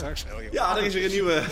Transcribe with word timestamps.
straks 0.00 0.24
wel, 0.24 0.42
joh. 0.42 0.52
Ja, 0.52 0.76
er 0.76 0.84
is 0.84 0.94
weer 0.94 1.04
een 1.04 1.10
nieuwe, 1.10 1.32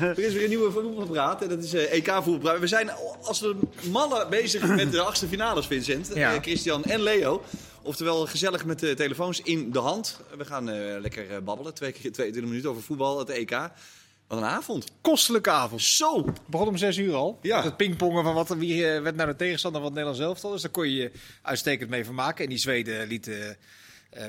er 0.00 0.18
is 0.18 0.32
weer 0.32 0.42
een 0.42 0.48
nieuwe 0.48 0.70
voetbalpraat. 0.70 1.42
En 1.42 1.48
dat 1.48 1.62
is 1.62 1.74
eh, 1.74 1.92
EK 1.92 2.12
voetbalpraat. 2.12 2.60
We 2.60 2.66
zijn 2.66 2.90
als 3.22 3.40
de 3.40 3.56
mannen 3.90 4.30
bezig 4.30 4.66
met 4.66 4.92
de 4.92 5.00
achtste 5.00 5.28
finales, 5.28 5.66
Vincent. 5.66 6.10
Ja. 6.14 6.34
Eh, 6.34 6.42
Christian 6.42 6.84
en 6.84 7.02
Leo. 7.02 7.42
Oftewel 7.82 8.26
gezellig 8.26 8.64
met 8.64 8.78
de 8.78 8.94
telefoons 8.94 9.40
in 9.40 9.72
de 9.72 9.78
hand. 9.78 10.20
We 10.36 10.44
gaan 10.44 10.70
eh, 10.70 11.00
lekker 11.00 11.42
babbelen. 11.44 11.74
Twee 11.74 11.92
keer 11.92 12.12
22 12.12 12.50
minuten 12.50 12.70
over 12.70 12.82
voetbal, 12.82 13.18
het 13.18 13.28
EK. 13.28 13.50
Wat 14.26 14.38
een 14.38 14.44
avond. 14.44 14.86
Kostelijke 15.00 15.50
avond. 15.50 15.82
Zo! 15.82 16.26
Het 16.26 16.46
begon 16.46 16.68
om 16.68 16.76
zes 16.76 16.96
uur 16.96 17.14
al. 17.14 17.38
Ja. 17.42 17.56
Met 17.56 17.64
het 17.64 17.76
pingpongen 17.76 18.24
van 18.24 18.34
wat, 18.34 18.48
wie 18.48 18.82
werd 18.84 19.16
nou 19.16 19.28
de 19.28 19.36
tegenstander 19.36 19.80
van 19.80 19.90
het 19.90 19.98
Nederlands 19.98 20.28
elftal. 20.28 20.50
Dus 20.50 20.62
daar 20.62 20.70
kon 20.70 20.88
je 20.88 20.94
je 20.94 21.10
uitstekend 21.42 21.90
mee 21.90 22.04
vermaken. 22.04 22.44
En 22.44 22.50
die 22.50 22.58
Zweden 22.58 23.06
lieten 23.06 23.48
eh, 23.48 23.54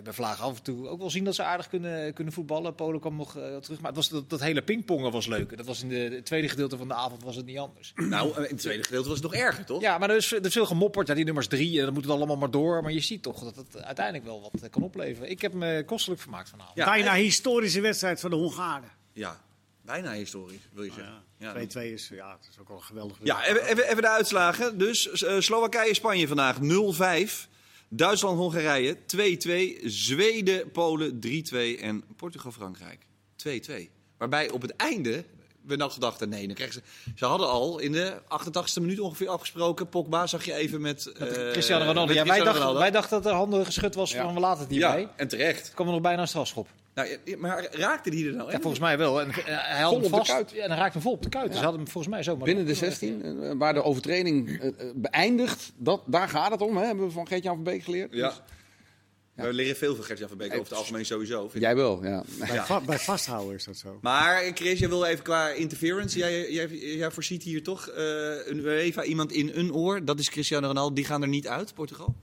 bij 0.04 0.14
Vlaag 0.14 0.42
af 0.42 0.58
en 0.58 0.64
toe 0.64 0.88
ook 0.88 1.00
wel 1.00 1.10
zien 1.10 1.24
dat 1.24 1.36
ze 1.36 1.44
aardig 1.44 1.68
kunnen, 1.70 2.14
kunnen 2.14 2.34
voetballen. 2.34 2.76
Polen 2.76 3.00
kwam 3.00 3.16
nog 3.16 3.38
eh, 3.38 3.58
terug. 3.58 3.80
Maar 3.80 3.88
het 3.88 3.96
was, 3.96 4.10
dat, 4.10 4.30
dat 4.30 4.40
hele 4.40 4.62
pingpongen 4.62 5.12
was 5.12 5.28
leuk. 5.28 5.58
Dat 5.58 5.66
was 5.66 5.82
in 5.82 5.90
de, 5.90 5.96
het 5.96 6.26
tweede 6.26 6.50
gedeelte 6.50 6.78
van 6.78 6.88
de 6.88 6.94
avond 6.94 7.24
was 7.24 7.36
het 7.36 7.46
niet 7.46 7.58
anders. 7.58 7.94
Nou, 8.16 8.32
eh, 8.32 8.38
in 8.38 8.44
het 8.44 8.58
tweede 8.58 8.84
gedeelte 8.84 9.08
was 9.08 9.18
het 9.18 9.32
nog 9.32 9.36
erger, 9.42 9.66
toch? 9.66 9.82
Ja, 9.82 9.98
maar 9.98 10.10
er 10.10 10.16
is, 10.16 10.32
er 10.32 10.46
is 10.46 10.54
veel 10.54 10.66
gemopperd. 10.66 11.08
Ja, 11.08 11.14
die 11.14 11.26
nummers 11.26 11.48
drie, 11.48 11.80
en 11.80 11.86
dan 11.86 11.94
moet 11.94 12.04
het 12.04 12.12
allemaal 12.12 12.38
maar 12.38 12.52
door. 12.52 12.82
Maar 12.82 12.92
je 12.92 13.00
ziet 13.00 13.24
toch 13.24 13.44
dat 13.44 13.56
het 13.56 13.84
uiteindelijk 13.84 14.26
wel 14.26 14.42
wat 14.42 14.62
eh, 14.62 14.70
kan 14.70 14.82
opleveren. 14.82 15.30
Ik 15.30 15.42
heb 15.42 15.54
me 15.54 15.84
kostelijk 15.86 16.22
vermaakt 16.22 16.50
vanavond. 16.50 16.78
Ja, 16.78 16.86
Bijna 16.86 17.14
en- 17.14 17.22
historische 17.22 17.82
wedstrijd 17.82 18.20
van 18.20 18.30
de 18.30 18.36
Hongaren. 18.36 18.90
Ja, 19.14 19.42
bijna 19.82 20.12
historisch, 20.12 20.70
wil 20.74 20.84
je 20.84 20.92
zeggen. 20.92 21.24
Ja, 21.38 21.54
2-2 21.54 21.92
is, 21.94 22.10
ja, 22.14 22.38
het 22.40 22.48
is 22.52 22.60
ook 22.60 22.70
al 22.70 22.76
een 22.76 22.82
geweldig. 22.82 23.18
Ja, 23.24 23.46
even, 23.46 23.88
even, 23.88 24.02
de 24.02 24.10
uitslagen. 24.10 24.78
Dus 24.78 25.24
eh, 25.24 25.40
Slowakije-Spanje 25.40 26.28
vandaag 26.28 26.58
0-5. 26.58 27.48
Duitsland-Hongarije 27.90 28.98
2-2. 28.98 29.86
Zweden-Polen 29.86 31.20
3-2. 31.28 31.80
En 31.82 32.04
Portugal-Frankrijk 32.16 33.06
2-2. 33.48 33.74
Waarbij 34.18 34.50
op 34.50 34.62
het 34.62 34.76
einde 34.76 35.24
we 35.62 35.76
nog 35.76 35.98
dachten, 35.98 36.30
nee, 36.30 36.46
dan 36.46 36.56
krijgen 36.56 36.76
ze... 36.76 37.12
Ze 37.16 37.26
hadden 37.26 37.50
al 37.50 37.80
in 37.80 37.92
de 37.92 38.22
88e 38.22 38.82
minuut 38.82 39.00
ongeveer 39.00 39.30
afgesproken. 39.30 39.90
Pogba 39.90 40.28
zag 40.28 40.46
je 40.46 40.54
even 40.54 40.82
met... 40.82 41.08
eh, 41.08 41.52
Cristiano 41.52 41.86
Ronaldo. 41.86 42.14
met 42.14 42.16
Ja, 42.16 42.26
wij, 42.26 42.44
dachten, 42.44 42.74
wij 42.74 42.92
dachten 42.92 43.22
dat 43.22 43.32
er 43.32 43.38
handen 43.38 43.66
geschud 43.66 43.96
was 43.96 44.16
van 44.16 44.34
we 44.34 44.40
laten 44.40 44.62
het 44.62 44.72
hierbij. 44.72 45.02
Ja, 45.02 45.14
en 45.16 45.28
terecht. 45.28 45.72
kwam 45.74 45.88
er 45.88 45.94
nog 45.94 46.02
bijna 46.02 46.22
een 46.22 46.28
strafschop. 46.28 46.68
Nou, 46.96 47.18
ja, 47.26 47.38
maar 47.38 47.68
raakte 47.72 48.10
die 48.10 48.28
er 48.28 48.36
nou 48.36 48.52
Ja, 48.52 48.60
volgens 48.60 48.80
mij 48.82 48.98
wel. 48.98 49.22
En, 49.22 49.30
eh, 49.30 49.36
hij 49.46 49.82
had 49.82 49.90
Vol 49.92 50.02
hem 50.02 50.06
op 50.06 50.12
de 50.12 50.18
vast. 50.18 50.32
kuit. 50.32 50.52
Ja, 50.52 50.64
en 50.64 50.70
hij 50.70 50.78
raakte 50.80 50.94
hem 50.94 51.02
vol 51.02 51.12
op 51.12 51.22
de 51.24 51.30
kuit. 51.30 51.46
Dus 51.48 51.56
ze 51.58 51.64
hadden 51.64 51.82
hem 51.82 51.90
volgens 51.92 52.14
mij 52.14 52.24
zomaar... 52.24 52.46
Binnen 52.46 52.66
de 52.66 52.74
16, 52.74 53.44
eh, 53.44 53.52
waar 53.58 53.74
de 53.74 53.84
overtreding 53.84 54.60
eh, 54.62 54.72
beëindigt, 54.96 55.72
dat, 55.78 56.02
daar 56.06 56.30
gaat 56.30 56.52
het 56.52 56.62
om, 56.62 56.78
hè, 56.78 56.86
hebben 56.86 57.06
we 57.06 57.12
van 57.12 57.28
Gert-Jan 57.28 57.56
van 57.56 57.64
Beek 57.64 57.84
geleerd. 57.84 58.14
Ja. 58.14 58.28
Dus 58.28 59.46
We 59.46 59.54
leren 59.54 59.76
veel 59.76 59.96
van 59.96 60.04
Gert-Jan 60.06 60.28
van 60.30 60.38
Beek 60.38 60.52
over 60.54 60.64
het 60.64 60.74
algemeen 60.74 61.06
sowieso. 61.06 61.50
ik. 61.54 61.60
jij 61.62 61.76
wel, 61.76 62.04
ja. 62.04 62.24
Bij, 62.40 62.48
va- 62.48 62.82
bij 62.82 63.00
vasthouden 63.00 63.56
is 63.56 63.64
dat 63.64 63.78
zo. 63.78 63.98
Maar 64.02 64.52
Chris, 64.54 64.80
jij 64.80 64.90
wil 64.90 65.06
even 65.06 65.24
qua 65.24 65.50
interference. 65.50 66.18
Jij, 66.18 66.52
jij, 66.52 66.68
jij 66.70 67.12
voorziet 67.12 67.44
hier 67.44 67.64
toch 67.64 67.88
eh, 67.88 68.04
een 68.48 68.58
UEFA 68.58 69.04
iemand 69.04 69.32
in 69.32 69.52
een 69.54 69.74
oor. 69.74 70.06
Dat 70.06 70.20
is 70.20 70.30
Cristiano 70.30 70.68
Ronaldo. 70.68 70.94
Die 70.96 71.06
gaan 71.06 71.22
er 71.22 71.28
niet 71.28 71.48
uit, 71.48 71.74
Portugal. 71.74 72.16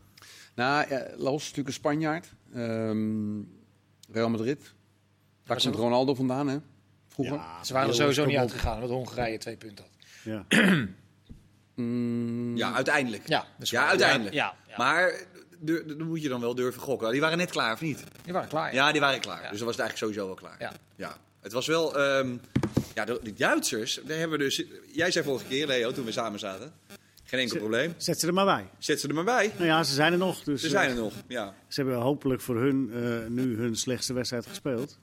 Nou, 0.54 0.86
ja, 0.88 1.06
Los 1.16 1.34
is 1.36 1.42
natuurlijk 1.42 1.68
een 1.68 1.72
Spanjaard. 1.74 2.26
Ehm, 2.54 3.38
Real 4.12 4.30
Madrid. 4.30 4.72
Daar 5.44 5.60
komt 5.62 5.74
Ronaldo 5.74 6.14
vandaan, 6.14 6.48
hè? 6.48 6.58
Vroeger. 7.08 7.34
Ja, 7.36 7.64
Ze 7.64 7.72
waren 7.72 7.88
er 7.88 7.94
sowieso 7.94 8.24
niet 8.24 8.36
uitgegaan, 8.36 8.74
omdat 8.74 8.90
Hongarije 8.90 9.38
twee 9.38 9.56
punten 9.56 9.84
had. 9.84 9.94
Ja. 10.22 10.44
Mm, 11.74 12.56
Ja, 12.56 12.72
uiteindelijk. 12.72 13.28
Ja, 13.28 13.46
dus 13.58 13.70
Ja, 13.70 13.88
uiteindelijk. 13.88 14.34
Ja, 14.34 14.54
ja. 14.68 14.76
Maar 14.76 15.12
dan 15.58 16.06
moet 16.06 16.22
je 16.22 16.28
dan 16.28 16.40
wel 16.40 16.54
durven 16.54 16.82
gokken. 16.82 17.10
Die 17.10 17.20
waren 17.20 17.38
net 17.38 17.50
klaar, 17.50 17.72
of 17.72 17.80
niet? 17.80 18.04
die 18.24 18.32
waren 18.32 18.48
klaar. 18.48 18.74
Ja, 18.74 18.92
die 18.92 19.00
waren 19.00 19.20
klaar. 19.20 19.42
Ja. 19.42 19.48
Dus 19.50 19.58
dan 19.58 19.66
was 19.66 19.76
het 19.76 19.84
eigenlijk 19.84 19.98
sowieso 19.98 20.26
wel 20.26 20.48
klaar. 20.48 20.56
Ja. 20.58 20.72
ja. 20.96 21.16
Het 21.40 21.52
was 21.52 21.66
wel... 21.66 21.98
ehm, 21.98 22.36
ja, 22.94 23.04
de, 23.04 23.20
de 23.22 23.32
Duitsers, 23.32 24.00
daar 24.04 24.18
hebben 24.18 24.38
we 24.38 24.44
dus... 24.44 24.62
Jij 24.92 25.10
zei 25.10 25.24
vorige 25.24 25.44
keer, 25.46 25.66
Leo, 25.66 25.92
toen 25.92 26.04
we 26.04 26.12
samen 26.12 26.38
zaten. 26.38 26.72
Geen 27.32 27.40
enkel 27.40 27.58
probleem. 27.58 27.94
Zet 27.96 28.20
ze 28.20 28.26
er 28.26 28.34
maar 28.34 28.44
bij. 28.44 28.66
Zet 28.78 29.00
ze 29.00 29.08
er 29.08 29.14
maar 29.14 29.24
bij. 29.24 29.52
Nou 29.54 29.64
ja, 29.64 29.82
ze 29.82 29.94
zijn 29.94 30.12
er 30.12 30.18
nog. 30.18 30.42
Dus, 30.42 30.60
Ze 30.60 30.68
zijn 30.68 30.90
eh, 30.90 30.96
er 30.96 31.02
nog, 31.02 31.12
ja. 31.28 31.54
Ze 31.68 31.80
hebben 31.80 32.00
hopelijk 32.00 32.40
voor 32.40 32.56
hun 32.56 32.90
eh, 32.92 33.28
nu 33.28 33.56
hun 33.56 33.76
slechtste 33.76 34.12
wedstrijd 34.12 34.46
gespeeld. 34.46 34.98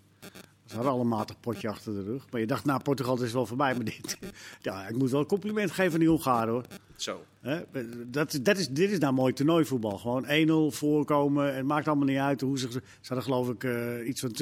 Ze 0.66 0.76
hadden 0.76 0.94
al 0.94 1.00
een 1.00 1.08
matig 1.08 1.40
potje 1.40 1.70
achter 1.70 1.94
de 1.94 2.04
rug. 2.04 2.26
Maar 2.32 2.40
je 2.40 2.48
dacht, 2.48 2.66
nou, 2.66 2.82
Portugal 2.82 3.22
is 3.22 3.34
wel 3.34 3.46
voorbij. 3.46 3.76
Maar 3.76 3.84
dit, 3.84 4.18
ja, 4.62 4.88
ik 4.88 4.96
moet 4.96 5.12
wel 5.12 5.20
een 5.20 5.26
compliment 5.26 5.72
geven 5.72 5.94
aan 5.94 6.00
die 6.00 6.10
Hongaren 6.10 6.54
hoor. 6.54 6.66
Zo. 6.96 7.24
Hè, 7.42 7.62
Dat, 8.06 8.40
dat 8.42 8.58
is, 8.58 8.70
dit 8.70 8.92
is 8.92 9.00
nou 9.00 9.14
mooi 9.14 9.34
toernooivoetbal. 9.34 9.98
Gewoon 9.98 10.72
1-0 10.72 10.76
voorkomen. 10.76 11.56
Het 11.56 11.66
maakt 11.66 11.88
allemaal 11.88 12.08
niet 12.08 12.18
uit 12.18 12.42
hoe 12.42 12.60
ze. 12.60 12.68
Ze 12.72 12.82
hadden 13.02 13.24
geloof 13.24 13.50
ik 13.50 13.64
eh, 13.64 14.08
iets 14.08 14.22
van 14.22 14.36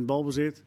balbezit. 0.00 0.62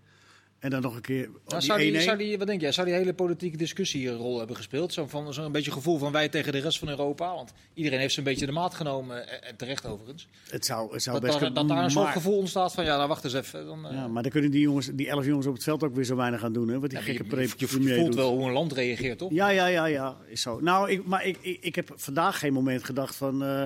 En 0.59 0.69
dan 0.69 0.81
nog 0.81 0.95
een 0.95 1.01
keer. 1.01 1.23
Nou, 1.23 1.33
die 1.59 1.61
zou, 1.61 1.79
die, 1.79 1.93
1-1. 1.99 2.03
zou 2.03 2.17
die, 2.17 2.37
wat 2.37 2.47
denk 2.47 2.61
jij, 2.61 2.71
zou 2.71 2.87
die 2.87 2.95
hele 2.95 3.13
politieke 3.13 3.57
discussie 3.57 3.99
hier 4.01 4.11
een 4.11 4.17
rol 4.17 4.37
hebben 4.37 4.55
gespeeld? 4.55 4.93
Zo'n 4.93 5.09
van- 5.09 5.33
zo'n 5.33 5.51
beetje 5.51 5.71
gevoel 5.71 5.97
van 5.97 6.11
wij 6.11 6.29
tegen 6.29 6.51
de 6.51 6.59
rest 6.59 6.79
van 6.79 6.89
Europa? 6.89 7.33
Want 7.33 7.53
iedereen 7.73 7.99
heeft 7.99 8.13
zo'n 8.13 8.23
beetje 8.23 8.45
de 8.45 8.51
maat 8.51 8.73
genomen, 8.73 9.27
en, 9.29 9.43
en 9.43 9.55
terecht 9.55 9.85
overigens. 9.85 10.27
Het 10.49 10.65
zou, 10.65 10.93
het 10.93 11.03
zou 11.03 11.15
Dat, 11.15 11.25
best 11.25 11.37
kunnen, 11.37 11.53
dat 11.55 11.67
daar 11.67 11.83
een 11.83 11.91
soort 11.91 12.07
gevoel 12.11 12.37
ontstaat 12.37 12.73
van 12.73 12.83
ja, 12.85 12.95
nou 12.95 13.07
wacht 13.07 13.23
eens 13.23 13.33
even. 13.33 13.65
Dan, 13.65 13.85
eh, 13.87 13.93
Ja, 13.93 14.07
maar 14.07 14.21
dan 14.23 14.31
kunnen 14.31 14.51
die, 14.51 14.61
jongens, 14.61 14.89
die 14.93 15.07
elf 15.07 15.25
jongens 15.25 15.47
op 15.47 15.53
het 15.53 15.63
veld 15.63 15.83
ook 15.83 15.95
weer 15.95 16.05
zo 16.05 16.15
weinig 16.15 16.39
gaan 16.39 16.53
doen. 16.53 16.67
Hè, 16.67 16.79
wat 16.79 16.89
die 16.89 16.99
ja, 16.99 17.05
gekke 17.05 17.23
je, 17.35 17.41
je, 17.41 17.57
je, 17.57 17.67
voelt 17.67 18.05
doet. 18.05 18.15
wel 18.15 18.35
hoe 18.37 18.45
een 18.47 18.53
land 18.53 18.73
reageert, 18.73 19.17
toch? 19.17 19.31
Ja, 19.31 19.49
ja, 19.49 19.67
ja, 19.67 19.85
ja, 19.85 20.17
is 20.27 20.41
zo. 20.41 20.59
Nou, 20.59 20.89
ik, 20.91 21.05
maar 21.05 21.25
ik, 21.25 21.37
ik, 21.41 21.57
ik 21.61 21.75
heb 21.75 21.91
vandaag 21.95 22.39
geen 22.39 22.53
moment 22.53 22.83
gedacht 22.83 23.15
van. 23.15 23.43
eh, 23.43 23.63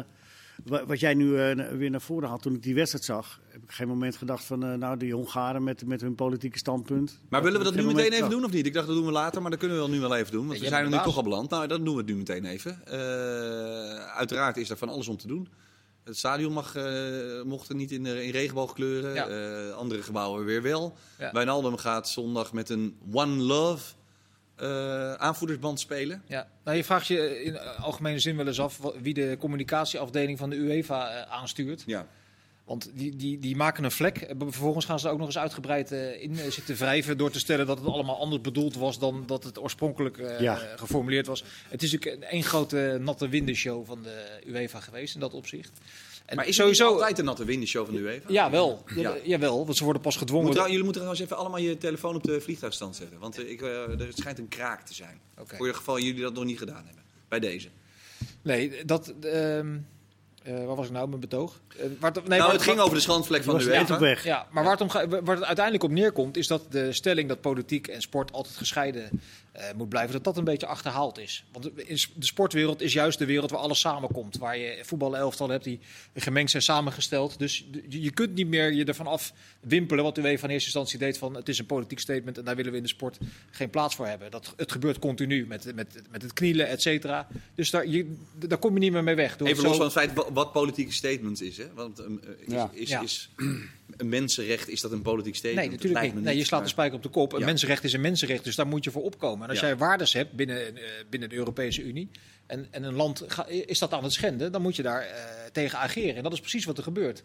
wat 0.66 1.00
jij 1.00 1.14
nu 1.14 1.38
eh, 1.38 1.68
weer 1.70 1.90
naar 1.90 2.02
voren 2.02 2.30
had 2.30 2.42
toen 2.42 2.54
ik 2.54 2.64
die 2.64 2.76
wedstrijd 2.76 3.06
zag. 3.06 3.40
Heb 3.48 3.64
ik 3.64 3.72
geen 3.72 3.88
moment 3.88 4.16
gedacht 4.16 4.44
van. 4.44 4.64
eh, 4.64 4.74
nou, 4.74 4.98
die 4.98 5.14
Hongaren 5.14 5.64
met, 5.64 5.86
met 5.86 6.02
hun 6.02 6.16
politieke 6.16 6.58
standpunt. 6.58 7.20
Maar 7.30 7.44
willen 7.44 7.58
we 7.60 7.64
dat 7.66 7.76
nu 7.76 7.84
meteen 7.84 7.98
even 8.02 8.14
gedacht. 8.14 8.32
doen 8.32 8.44
of 8.44 8.52
niet? 8.52 8.66
Ik 8.66 8.74
dacht 8.74 8.88
dat 8.88 8.96
doen 8.96 9.06
we 9.06 9.12
later, 9.12 9.42
maar 9.42 9.52
dat 9.52 9.60
kunnen 9.60 9.78
we 9.78 9.84
wel 9.84 9.92
nu 9.94 10.00
wel 10.00 10.16
even 10.16 10.32
doen. 10.32 10.46
Want 10.48 10.58
Ja, 10.58 10.64
we 10.64 10.70
zijn 10.70 10.84
er 10.84 10.90
nu 10.92 11.04
toch 11.04 11.18
al 11.18 11.24
beland. 11.24 11.50
Nou, 11.50 11.68
dan 11.68 11.84
doen 11.84 11.94
we 11.94 12.00
het 12.02 12.10
nu 12.10 12.16
meteen 12.16 12.46
even. 12.46 12.86
Eh, 12.86 14.06
uiteraard 14.16 14.58
is 14.58 14.70
er 14.70 14.78
van 14.78 14.90
alles 14.90 15.08
om 15.08 15.18
te 15.18 15.28
doen. 15.28 15.48
Het 16.04 16.18
stadion 16.18 16.54
mag, 16.54 16.76
eh, 16.76 16.84
mocht 17.44 17.70
er 17.70 17.76
niet 17.76 17.92
in, 17.92 18.06
in 18.06 18.32
regenboogkleuren. 18.32 19.14
Ja. 19.14 19.28
Eh, 19.28 19.74
andere 19.76 20.02
gebouwen 20.02 20.46
weer 20.46 20.62
wel. 20.62 20.98
Ja. 21.20 21.32
Wijnaldum 21.32 21.78
gaat 21.78 22.10
zondag 22.10 22.54
met 22.54 22.70
een 22.70 22.98
One 23.12 23.36
Love 23.36 23.94
eh, 24.62 25.14
aanvoerdersband 25.14 25.80
spelen. 25.80 26.24
Ja. 26.28 26.48
Nou, 26.64 26.78
je 26.78 26.84
vraagt 26.84 27.08
je 27.08 27.44
in 27.44 27.60
algemene 27.60 28.20
zin 28.20 28.36
wel 28.38 28.48
eens 28.48 28.60
af 28.60 28.80
wie 29.02 29.14
de 29.14 29.36
communicatieafdeling 29.40 30.38
van 30.38 30.50
de 30.50 30.56
UEFA 30.56 31.10
eh, 31.10 31.32
aanstuurt. 31.32 31.84
Ja. 31.86 32.08
Want 32.66 32.92
die, 32.94 33.16
die, 33.16 33.40
die 33.40 33.56
maken 33.56 33.84
een 33.84 33.92
vlek. 33.92 34.18
Eh, 34.18 34.36
Vervolgens 34.40 34.86
gaan 34.86 35.00
ze 35.00 35.06
er 35.08 35.12
ook 35.14 35.18
nog 35.20 35.28
eens 35.28 35.38
uitgebreid 35.38 35.92
eh, 35.92 36.22
in 36.22 36.40
eh, 36.40 36.50
zitten 36.52 36.76
wrijven. 36.76 37.18
Door 37.18 37.32
te 37.32 37.40
stellen 37.40 37.66
dat 37.66 37.78
het 37.80 37.88
allemaal 37.88 38.20
anders 38.20 38.42
bedoeld 38.42 38.76
was 38.76 39.00
dan 39.00 39.24
dat 39.26 39.44
het 39.44 39.60
oorspronkelijk 39.60 40.18
eh, 40.18 40.40
Ja. 40.40 40.56
geformuleerd 40.76 41.28
was. 41.28 41.44
Het 41.70 41.84
is 41.84 41.92
natuurlijk 41.92 42.22
een 42.24 42.30
één 42.30 42.44
grote 42.44 42.98
natte 43.02 43.30
windenshow 43.30 43.86
van 43.86 44.04
de 44.04 44.42
UEFA 44.48 44.80
geweest 44.80 45.14
in 45.14 45.20
dat 45.20 45.34
opzicht. 45.34 45.80
En 46.32 46.38
Maar 46.38 46.48
is 46.48 46.56
sowieso. 46.56 46.88
altijd 46.92 47.20
een 47.20 47.26
natte 47.26 47.46
windenshow 47.46 47.86
van 47.86 47.94
de 47.96 48.00
UEFA? 48.02 48.26
Ja, 48.28 48.50
wel. 48.50 48.84
Ja. 48.96 49.02
Ja. 49.02 49.16
Jawel, 49.24 49.66
want 49.66 49.78
ze 49.78 49.84
worden 49.84 50.02
pas 50.02 50.16
gedwongen. 50.16 50.46
Moet 50.48 50.56
jullie 50.56 50.74
moeten 50.84 50.94
trouwens 50.94 51.20
even 51.22 51.38
allemaal 51.38 51.60
je 51.60 51.78
telefoon 51.78 52.16
op 52.16 52.24
de 52.24 52.42
vliegtuigstand 52.42 52.96
zetten. 52.96 53.20
Want 53.20 53.40
eh, 53.40 53.50
ik, 53.50 53.62
eh, 53.62 54.00
er 54.00 54.08
schijnt 54.16 54.40
een 54.40 54.48
kraak 54.48 54.86
te 54.86 54.94
zijn. 54.94 55.20
Voor 55.46 55.68
je 55.68 55.74
geval 55.74 56.00
jullie 56.00 56.22
dat 56.22 56.34
nog 56.34 56.44
niet 56.44 56.58
gedaan 56.58 56.84
hebben. 56.86 57.04
Bij 57.28 57.40
deze. 57.40 57.68
Nee, 58.42 58.86
dat. 58.86 59.14
ehm 59.22 59.78
eh, 60.44 60.66
waar 60.66 60.76
was 60.76 60.86
ik 60.86 60.92
nou 60.92 61.10
met 61.10 61.20
mijn 61.20 61.30
betoog? 61.30 61.60
Eh, 61.78 61.86
waar 62.00 62.12
het, 62.12 62.20
nee, 62.28 62.28
nou, 62.28 62.42
waar- 62.42 62.52
het 62.52 62.62
ging 62.62 62.80
over 62.80 62.96
de 62.96 63.02
schandvlek 63.02 63.44
van 63.44 63.58
de 63.58 63.64
UEFA. 63.66 63.94
op 63.94 64.00
weg. 64.00 64.24
Ja, 64.24 64.48
maar 64.52 64.64
waar 64.64 64.72
het, 64.72 64.82
om 64.82 64.90
ga- 64.90 65.08
waar 65.08 65.36
het 65.36 65.44
uiteindelijk 65.46 65.84
op 65.84 65.92
neerkomt, 65.92 66.38
is 66.38 66.48
dat 66.48 66.72
de 66.72 66.94
stelling 66.94 67.28
dat 67.30 67.42
politiek 67.42 67.88
en 67.88 68.02
sport 68.02 68.32
altijd 68.32 68.56
gescheiden 68.56 69.22
moet 69.76 69.90
blijven, 69.90 70.14
dat 70.14 70.24
dat 70.24 70.38
een 70.38 70.44
beetje 70.44 70.66
achterhaald 70.66 71.18
is. 71.18 71.44
Want 71.52 71.66
in 71.76 71.96
de 72.16 72.26
sportwereld 72.26 72.82
is 72.82 72.94
juist 72.94 73.18
de 73.20 73.26
wereld 73.26 73.52
waar 73.52 73.60
alles 73.60 73.80
samenkomt. 73.80 74.38
Waar 74.38 74.58
je 74.58 74.80
voetbalelftal 74.84 75.50
hebt 75.50 75.64
die 75.64 75.80
gemengd 76.16 76.52
zijn 76.52 76.64
samengesteld. 76.64 77.40
Dus 77.40 77.66
je 77.90 78.02
je 78.02 78.12
kunt 78.12 78.34
niet 78.34 78.48
meer 78.48 78.74
je 78.74 78.86
ervan 78.86 79.08
af 79.08 79.34
wimpelen 79.60 80.04
wat 80.04 80.16
de 80.16 80.22
UEFA 80.22 80.44
in 80.48 80.54
eerste 80.54 80.66
instantie 80.66 81.00
deed 81.00 81.18
van 81.18 81.36
het 81.36 81.50
is 81.50 81.60
een 81.60 81.66
politiek 81.66 82.00
statement 82.00 82.38
en 82.38 82.44
daar 82.46 82.56
willen 82.56 82.72
we 82.72 82.78
in 82.78 82.84
de 82.84 82.90
sport 82.90 83.18
geen 83.52 83.70
plaats 83.70 83.96
voor 83.96 84.08
hebben. 84.08 84.32
Dat, 84.32 84.54
het 84.58 84.72
gebeurt 84.72 85.00
continu 85.00 85.46
met, 85.48 85.76
met, 85.76 86.02
met 86.12 86.22
het 86.22 86.34
knielen, 86.34 86.68
et 86.68 86.82
cetera. 86.82 87.28
Dus 87.56 87.70
daar, 87.70 87.88
je, 87.88 88.16
daar 88.48 88.58
kom 88.58 88.74
je 88.74 88.80
niet 88.80 88.92
meer 88.92 89.04
mee 89.04 89.16
weg. 89.16 89.38
Door 89.38 89.48
Even 89.48 89.64
los 89.64 89.72
zo- 89.72 89.78
van 89.78 89.86
het 89.86 89.96
feit 89.96 90.14
wa- 90.14 90.34
wat 90.34 90.52
politieke 90.52 90.94
statement 90.94 91.42
is. 91.42 91.58
Hè? 91.58 91.74
Want 91.74 92.00
ehm, 92.00 92.12
eh, 92.12 92.30
is, 92.46 92.54
Ja. 92.54 92.70
is, 92.74 92.90
Ja. 92.90 93.02
is 93.02 93.30
een 93.98 94.10
mensenrecht, 94.10 94.70
is 94.70 94.82
dat 94.82 94.92
een 94.92 95.02
politiek 95.02 95.36
statement? 95.36 95.68
Nee, 95.68 95.76
natuurlijk 95.78 96.14
niet. 96.16 96.24
Nee, 96.24 96.38
je 96.38 96.44
slaat 96.44 96.64
de 96.64 96.70
spijker 96.70 96.96
op 96.96 97.04
de 97.04 97.10
kop. 97.10 97.34
Een 97.34 97.40
Ja. 97.40 97.46
mensenrecht 97.46 97.84
is 97.84 97.94
een 97.94 98.02
mensenrecht, 98.02 98.44
dus 98.44 98.56
daar 98.56 98.68
moet 98.68 98.84
je 98.84 98.92
voor 98.92 99.04
opkomen. 99.04 99.41
En 99.44 99.50
als 99.50 99.60
Ja. 99.60 99.68
jij 99.68 99.78
waardes 99.78 100.14
hebt 100.14 100.32
binnen, 100.34 100.78
eh, 100.78 100.84
binnen 101.10 101.30
de 101.30 101.36
Europese 101.36 101.82
Unie 101.82 102.10
en, 102.46 102.68
en 102.72 102.84
een 102.84 102.94
land 102.94 103.24
ga- 103.28 103.48
is 103.48 103.80
dat 103.80 103.94
aan 103.94 104.04
het 104.04 104.14
schenden, 104.14 104.52
dan 104.52 104.62
moet 104.62 104.76
je 104.76 104.82
daar 104.84 105.02
eh, 105.02 105.24
tegen 105.52 105.78
ageren. 105.80 106.16
En 106.16 106.24
dat 106.24 106.34
is 106.34 106.40
precies 106.40 106.66
wat 106.66 106.78
er 106.78 106.84
gebeurt. 106.84 107.24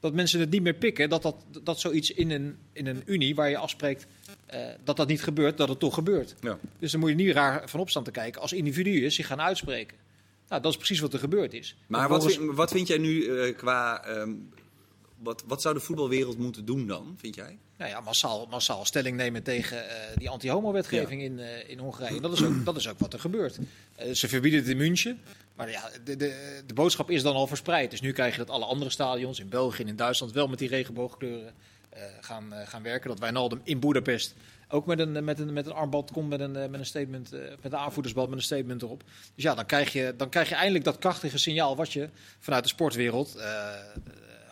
Dat 0.00 0.14
mensen 0.14 0.40
het 0.40 0.50
niet 0.50 0.62
meer 0.62 0.74
pikken, 0.74 1.08
dat, 1.08 1.22
dat, 1.22 1.36
dat 1.62 1.80
zoiets 1.80 2.10
in 2.10 2.30
een, 2.30 2.56
in 2.72 2.86
een 2.86 3.02
Unie 3.06 3.34
waar 3.34 3.48
je 3.50 3.56
afspreekt 3.56 4.06
eh, 4.46 4.66
dat 4.84 4.96
dat 4.96 5.08
niet 5.08 5.22
gebeurt, 5.22 5.56
dat 5.56 5.68
het 5.68 5.78
toch 5.78 5.94
gebeurt. 5.94 6.34
Ja. 6.40 6.58
Dus 6.78 6.90
dan 6.90 7.00
moet 7.00 7.08
je 7.10 7.14
niet 7.16 7.34
raar 7.34 7.68
van 7.68 7.80
opstaan 7.80 8.04
te 8.04 8.10
kijken 8.10 8.40
als 8.40 8.52
individuen 8.52 9.12
zich 9.12 9.26
gaan 9.26 9.40
uitspreken. 9.40 9.96
Nou, 10.48 10.62
dat 10.62 10.70
is 10.70 10.76
precies 10.76 11.00
wat 11.00 11.12
er 11.12 11.18
gebeurd 11.18 11.52
is. 11.54 11.76
Maar 11.86 12.08
wat, 12.08 12.24
vind, 12.32 12.54
wat 12.54 12.70
vind 12.70 12.88
jij 12.88 12.98
nu 12.98 13.52
qua 13.52 14.04
ehm, 14.04 14.30
Wat, 15.24 15.44
wat 15.46 15.62
zou 15.62 15.74
de 15.74 15.80
voetbalwereld 15.80 16.38
moeten 16.38 16.64
doen 16.64 16.86
dan, 16.86 17.14
vind 17.18 17.34
jij? 17.34 17.58
Nou 17.76 17.90
ja, 17.90 18.00
massaal, 18.00 18.46
massaal 18.50 18.84
stelling 18.84 19.16
nemen 19.16 19.42
tegen 19.42 19.88
eh, 19.88 20.16
die 20.16 20.30
anti-homo-wetgeving 20.30 21.22
in, 21.22 21.38
eh, 21.38 21.68
in 21.68 21.78
Hongarije. 21.78 22.20
Dat 22.20 22.32
is, 22.32 22.44
ook, 22.44 22.64
dat 22.64 22.76
is 22.76 22.88
ook 22.88 22.98
wat 22.98 23.12
er 23.12 23.20
gebeurt. 23.20 23.58
Eh, 23.94 24.12
ze 24.12 24.28
verbieden 24.28 24.60
het 24.60 24.68
in 24.68 24.76
München. 24.76 25.20
Maar 25.54 25.70
ja, 25.70 25.90
de, 26.04 26.16
de, 26.16 26.62
de 26.66 26.74
boodschap 26.74 27.10
is 27.10 27.22
dan 27.22 27.34
al 27.34 27.46
verspreid. 27.46 27.90
Dus 27.90 28.00
nu 28.00 28.12
krijg 28.12 28.32
je 28.32 28.38
dat 28.38 28.50
alle 28.50 28.64
andere 28.64 28.90
stadions 28.90 29.40
in 29.40 29.48
België 29.48 29.82
en 29.82 29.88
in 29.88 29.96
Duitsland 29.96 30.32
wel 30.32 30.46
met 30.46 30.58
die 30.58 30.68
regenboogkleuren 30.68 31.52
gaan, 32.20 32.52
gaan 32.64 32.82
werken. 32.82 33.08
Dat 33.08 33.18
Wijnaldum 33.18 33.60
in 33.64 33.78
Boedapest 33.78 34.34
ook 34.68 34.86
met 34.86 34.98
een, 34.98 35.24
met 35.24 35.38
een, 35.38 35.52
met 35.52 35.66
een 35.66 35.72
armband 35.72 36.10
komt 36.10 36.28
met 36.28 36.40
een, 36.40 36.52
met 36.52 36.74
een 36.74 36.86
statement, 36.86 37.30
met 37.62 37.72
een 37.72 37.76
aanvoerdersband 37.76 38.28
met 38.28 38.38
een 38.38 38.44
statement 38.44 38.82
erop. 38.82 39.02
Dus 39.34 39.44
ja, 39.44 39.54
dan 39.54 39.66
krijg, 39.66 39.92
je, 39.92 40.14
dan 40.16 40.28
krijg 40.28 40.48
je 40.48 40.54
eindelijk 40.54 40.84
dat 40.84 40.98
krachtige 40.98 41.38
signaal 41.38 41.76
wat 41.76 41.92
je 41.92 42.08
vanuit 42.38 42.62
de 42.62 42.68
sportwereld 42.68 43.36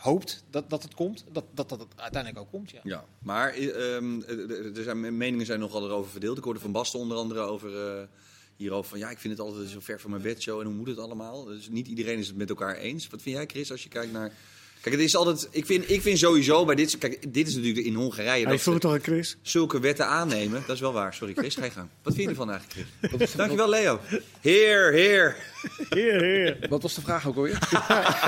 hoopt 0.03 0.45
dat, 0.51 0.71
dat 0.71 0.83
het 0.83 0.95
komt. 0.95 1.25
Dat, 1.33 1.45
dat 1.55 1.69
dat 1.69 1.81
het 1.81 1.89
uiteindelijk 1.97 2.43
ook 2.43 2.51
komt, 2.51 2.71
ja. 2.71 2.81
Ja, 2.83 3.05
maar 3.23 3.53
eh, 3.53 4.77
er 4.77 4.83
zijn, 4.83 5.17
meningen 5.17 5.47
zijn 5.47 5.61
nogal 5.61 5.85
erover 5.85 6.11
verdeeld. 6.11 6.39
Ik 6.39 6.45
hoorde 6.45 6.61
Van 6.61 6.73
Basten 6.73 6.99
onder 6.99 7.17
andere 7.17 7.41
over, 7.41 8.09
hierover 8.57 8.91
van... 8.91 8.99
ja, 8.99 9.11
ik 9.11 9.19
vind 9.19 9.39
het 9.39 9.47
altijd 9.47 9.69
zo 9.69 9.81
ver 9.81 10.01
van 10.01 10.11
mijn 10.11 10.23
bedshow 10.23 10.61
en 10.61 10.67
hoe 10.67 10.75
moet 10.75 10.89
het 10.89 10.99
allemaal? 10.99 11.45
Dus 11.45 11.69
niet 11.69 11.89
iedereen 11.89 12.19
is 12.19 12.27
het 12.27 12.37
met 12.37 12.49
elkaar 12.49 12.77
eens. 12.77 13.09
Wat 13.09 13.23
vind 13.23 13.37
jij, 13.37 13.47
Chris, 13.47 13.71
als 13.71 13.83
je 13.83 13.89
kijkt 13.89 14.13
naar... 14.13 14.33
Kijk, 14.83 14.95
het 14.95 15.05
is 15.05 15.17
altijd... 15.17 15.49
Ik 15.51 15.67
vind, 15.67 15.91
ik 15.91 16.03
vind 16.03 16.19
sowieso 16.19 16.65
bij 16.65 16.75
dit... 16.75 16.99
Kijk, 16.99 17.33
dit 17.33 17.49
is 17.49 17.55
natuurlijk 17.55 17.87
in 17.87 17.95
Hongarije... 17.95 18.47
Hij 18.47 18.59
ze 18.59 18.79
toch 18.79 18.93
aan 18.93 19.01
Chris? 19.01 19.37
zulke 19.43 19.81
wetten 19.81 20.07
aannemen. 20.07 20.63
Dat 20.67 20.75
is 20.75 20.81
wel 20.81 20.93
waar. 20.93 21.15
Sorry, 21.15 21.35
Chris. 21.35 21.55
Ga 21.55 21.65
je 21.65 21.71
gang. 21.71 21.89
Wat 22.03 22.15
vind 22.15 22.25
je 22.25 22.31
ervan 22.31 22.51
eigenlijk, 22.51 22.89
Chris? 23.01 23.33
Dankjewel, 23.33 23.69
Leo. 23.69 24.01
Heer, 24.41 24.93
heer. 24.93 25.37
Heer, 25.89 26.23
heer. 26.23 26.67
Wat 26.69 26.83
was 26.83 26.95
de 26.95 27.01
vraag 27.01 27.27
ook 27.27 27.37
alweer? 27.37 27.59